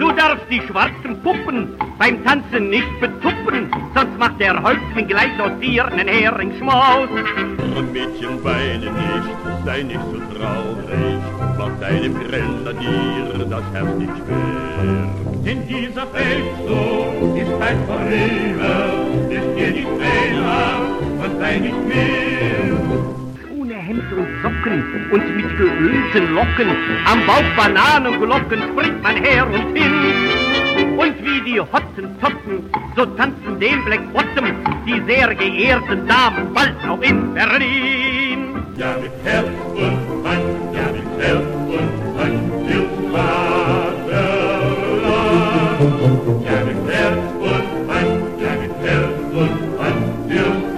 Du 0.01 0.11
darfst 0.13 0.47
die 0.51 0.63
schwarzen 0.63 1.21
Puppen 1.23 1.75
beim 1.99 2.25
Tanzen 2.25 2.71
nicht 2.71 2.89
betuppen, 3.01 3.71
sonst 3.95 4.19
macht 4.19 4.41
der 4.41 4.63
Häuptling 4.63 5.09
gleich 5.09 5.39
aus 5.39 5.51
dir 5.61 5.89
einen 5.89 6.09
Heringsschmaus. 6.09 7.11
Mädchen, 7.93 8.43
weine 8.43 8.93
nicht, 8.93 9.67
sei 9.67 9.83
nicht 9.83 10.01
so 10.11 10.19
traurig, 10.35 11.21
macht 11.59 11.83
deinem 11.83 12.15
Grenadier 12.15 13.47
das 13.51 13.65
Herz 13.75 13.95
nicht 13.99 14.13
schwer. 14.25 15.45
Denn 15.45 15.69
dieser 15.69 16.07
Feldzug 16.07 17.37
ist 17.37 17.59
bald 17.59 17.79
vorüber, 17.87 19.35
ist 19.35 19.59
dir 19.59 19.73
die 19.73 19.85
Träne 19.85 20.88
nicht 21.53 21.87
mehr. 21.87 22.29
Hemd 23.89 24.13
und 24.13 24.29
Socken 24.43 25.11
und 25.11 25.37
mit 25.37 25.57
geölten 25.57 26.35
Locken, 26.35 26.69
am 27.07 27.25
Bauch 27.27 27.51
Bananenglocken 27.57 28.61
springt 28.71 29.03
man 29.03 29.17
her 29.17 29.47
und 29.47 29.75
hin. 29.75 29.95
Und 30.99 31.15
wie 31.25 31.41
die 31.41 31.59
Hottentotten, 31.59 32.69
so 32.95 33.07
tanzen 33.07 33.59
den 33.59 33.83
Black 33.87 34.13
Bottom 34.13 34.45
die 34.87 35.01
sehr 35.07 35.35
geehrten 35.35 36.07
Damen 36.07 36.53
bald 36.53 36.77
auch 36.87 37.01
in 37.01 37.33
Berlin. 37.33 38.57
Ja, 38.77 38.95
mit 39.01 39.13
Herz 39.25 39.49
und 39.75 40.23
Mann, 40.23 40.43
ja, 40.75 40.87
mit 40.93 41.09
Herz 41.19 41.47
und 41.77 42.17
Mann, 42.17 42.35
fürs 42.67 42.93
Vaterland. 43.13 44.29
Ja, 46.45 46.57
mit 46.69 46.81
Herz 46.93 47.23
und 47.41 47.87
Mann, 47.87 48.09
ja, 48.39 48.53
mit 48.61 48.75
Herz 48.87 49.17
und 49.33 49.57
Mann, 49.79 49.99
fürs 50.29 50.78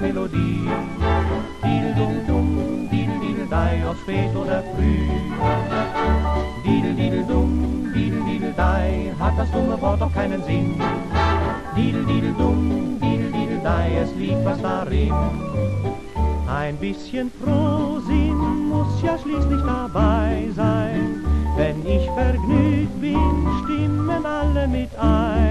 Lieblingsmelodie. 0.00 0.68
Didel 1.62 1.94
dum 1.94 2.26
dum, 2.26 2.88
didel 2.90 3.18
didel 3.20 3.46
dai, 3.48 3.82
ob 3.88 3.96
spät 3.98 4.34
oder 4.36 4.62
früh. 4.74 5.08
Didel 6.64 6.94
didel 6.94 7.24
didel 7.94 8.52
dai, 8.56 9.12
hat 9.18 9.38
das 9.38 9.50
dumme 9.50 9.80
Wort 9.80 10.00
doch 10.00 10.12
keinen 10.12 10.42
Sinn. 10.44 10.80
Didel 11.76 12.04
didel 12.06 12.34
dum, 12.34 12.98
didel 13.00 13.32
didel 13.32 13.60
dai, 13.62 13.96
es 14.02 14.14
liegt 14.14 14.44
was 14.44 14.60
darin. 14.62 15.12
Ein 16.48 16.76
bisschen 16.76 17.30
Frohsinn 17.42 18.68
muss 18.68 19.02
ja 19.02 19.18
schließlich 19.18 19.62
dabei 19.62 20.48
sein. 20.54 21.24
Wenn 21.56 21.84
ich 21.86 22.08
vergnügt 22.10 23.00
bin, 23.00 23.48
stimmen 23.64 24.24
alle 24.24 24.68
mit 24.68 24.90
ein. 24.98 25.47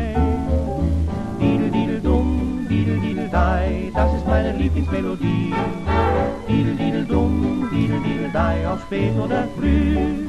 Lieblingsmelodie. 4.57 5.53
Didel 6.47 6.75
didel 6.77 7.05
dum, 7.05 7.67
didel 7.71 8.01
didel 8.01 8.31
dai, 8.33 8.65
ob 8.67 8.79
spät 8.81 9.13
oder 9.19 9.47
früh. 9.55 10.27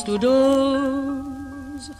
Begins 0.00 0.04
to 0.04 0.18
doze, 0.18 1.90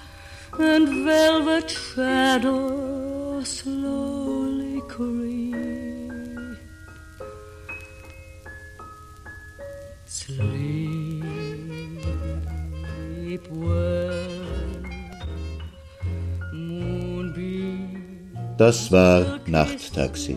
and 0.58 0.88
velvet 1.04 1.70
shadows 1.70 3.48
slowly 3.48 4.82
creep. 4.88 5.54
Sleep 10.06 10.80
well, 13.50 14.28
moonbeam. 16.52 18.02
Das 18.58 18.92
war 18.92 19.38
Nachttaxi. 19.46 20.36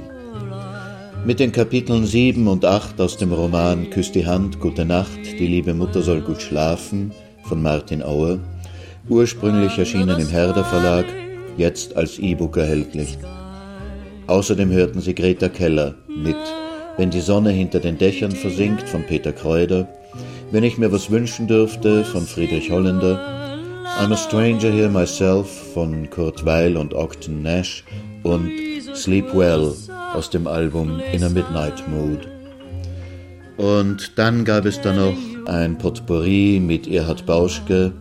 Mit 1.26 1.39
den 1.39 1.51
Kapiteln 1.53 2.05
7 2.05 2.47
und 2.47 2.66
8 2.66 2.99
aus 2.99 3.16
dem 3.18 3.32
Roman 3.32 3.89
Küss 3.89 4.11
die 4.11 4.26
Hand, 4.26 4.59
Gute 4.59 4.84
Nacht, 4.84 5.24
die 5.39 5.47
liebe 5.47 5.74
Mutter 5.74 6.01
soll 6.01 6.20
gut 6.22 6.41
schlafen 6.41 7.14
von 7.54 7.62
Martin 7.62 8.01
Auer, 8.01 8.39
ursprünglich 9.10 9.78
erschienen 9.78 10.20
im 10.20 10.28
Herder 10.28 10.66
Verlag, 10.66 11.06
jetzt 11.56 11.95
als 11.95 12.18
E-Book 12.18 12.58
erhältlich. 12.58 13.16
Außerdem 14.26 14.72
hörten 14.72 15.01
Sie 15.01 15.14
Greta 15.14 15.49
Keller 15.49 15.93
mit 16.08 16.36
Wenn 16.97 17.12
die 17.12 17.22
Sonne 17.22 17.51
hinter 17.51 17.80
den 17.80 17.99
Dächern 17.99 18.32
versinkt 18.32 18.89
von 18.89 19.04
Peter 19.04 19.32
Kreuder, 19.32 19.88
Wenn 20.49 20.64
ich 20.64 20.80
mir 20.80 20.91
was 20.91 21.12
wünschen 21.12 21.45
dürfte 21.45 22.04
von 22.04 22.24
Friedrich 22.24 22.72
Holländer, 22.72 23.20
I'm 23.99 24.12
a 24.12 24.18
Stranger 24.18 24.72
Here 24.72 24.89
Myself 24.89 25.47
von 25.76 26.10
Kurt 26.10 26.43
Weil 26.43 26.76
und 26.76 26.95
Ogden 26.95 27.43
Nash 27.43 27.84
und 28.24 28.49
Sleep 28.95 29.32
Well 29.36 29.76
aus 30.16 30.32
dem 30.32 30.47
Album 30.47 30.99
In 31.12 31.24
a 31.24 31.30
Midnight 31.30 31.88
Mood. 31.88 32.28
Und 33.58 34.18
dann 34.18 34.43
gab 34.43 34.66
es 34.66 34.82
da 34.82 34.91
noch 34.91 35.33
ein 35.48 35.78
Potpourri 35.78 36.60
mit 36.60 36.88
Erhard 36.88 37.26
Bauschke, 37.26 37.94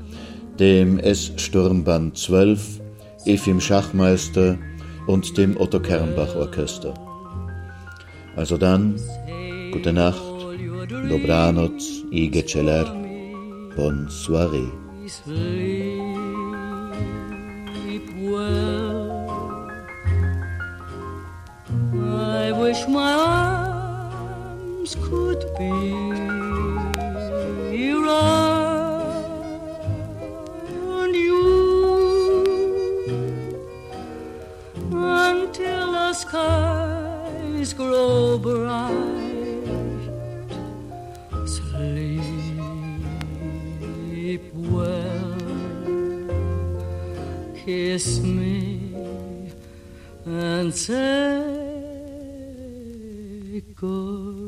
dem 0.59 0.99
S-Sturmband 0.99 2.16
12, 2.16 2.80
Efim 3.26 3.61
Schachmeister 3.61 4.59
und 5.07 5.36
dem 5.36 5.57
Otto 5.57 5.80
Kernbach 5.80 6.34
Orchester. 6.36 6.95
Also 8.36 8.57
dann, 8.57 8.97
gute 9.72 9.93
Nacht, 9.93 10.22
dobranoc 11.09 11.72
i 12.11 12.30
geceler, 12.30 12.84
bonne 13.76 14.09
soirée. 14.09 14.70
Skies 37.64 37.74
grow 37.74 38.38
bright. 38.38 38.90
Sleep 41.46 42.22
well, 44.54 45.36
kiss 47.64 48.20
me 48.20 48.94
and 50.24 50.74
say 50.74 51.02
good. 53.76 54.41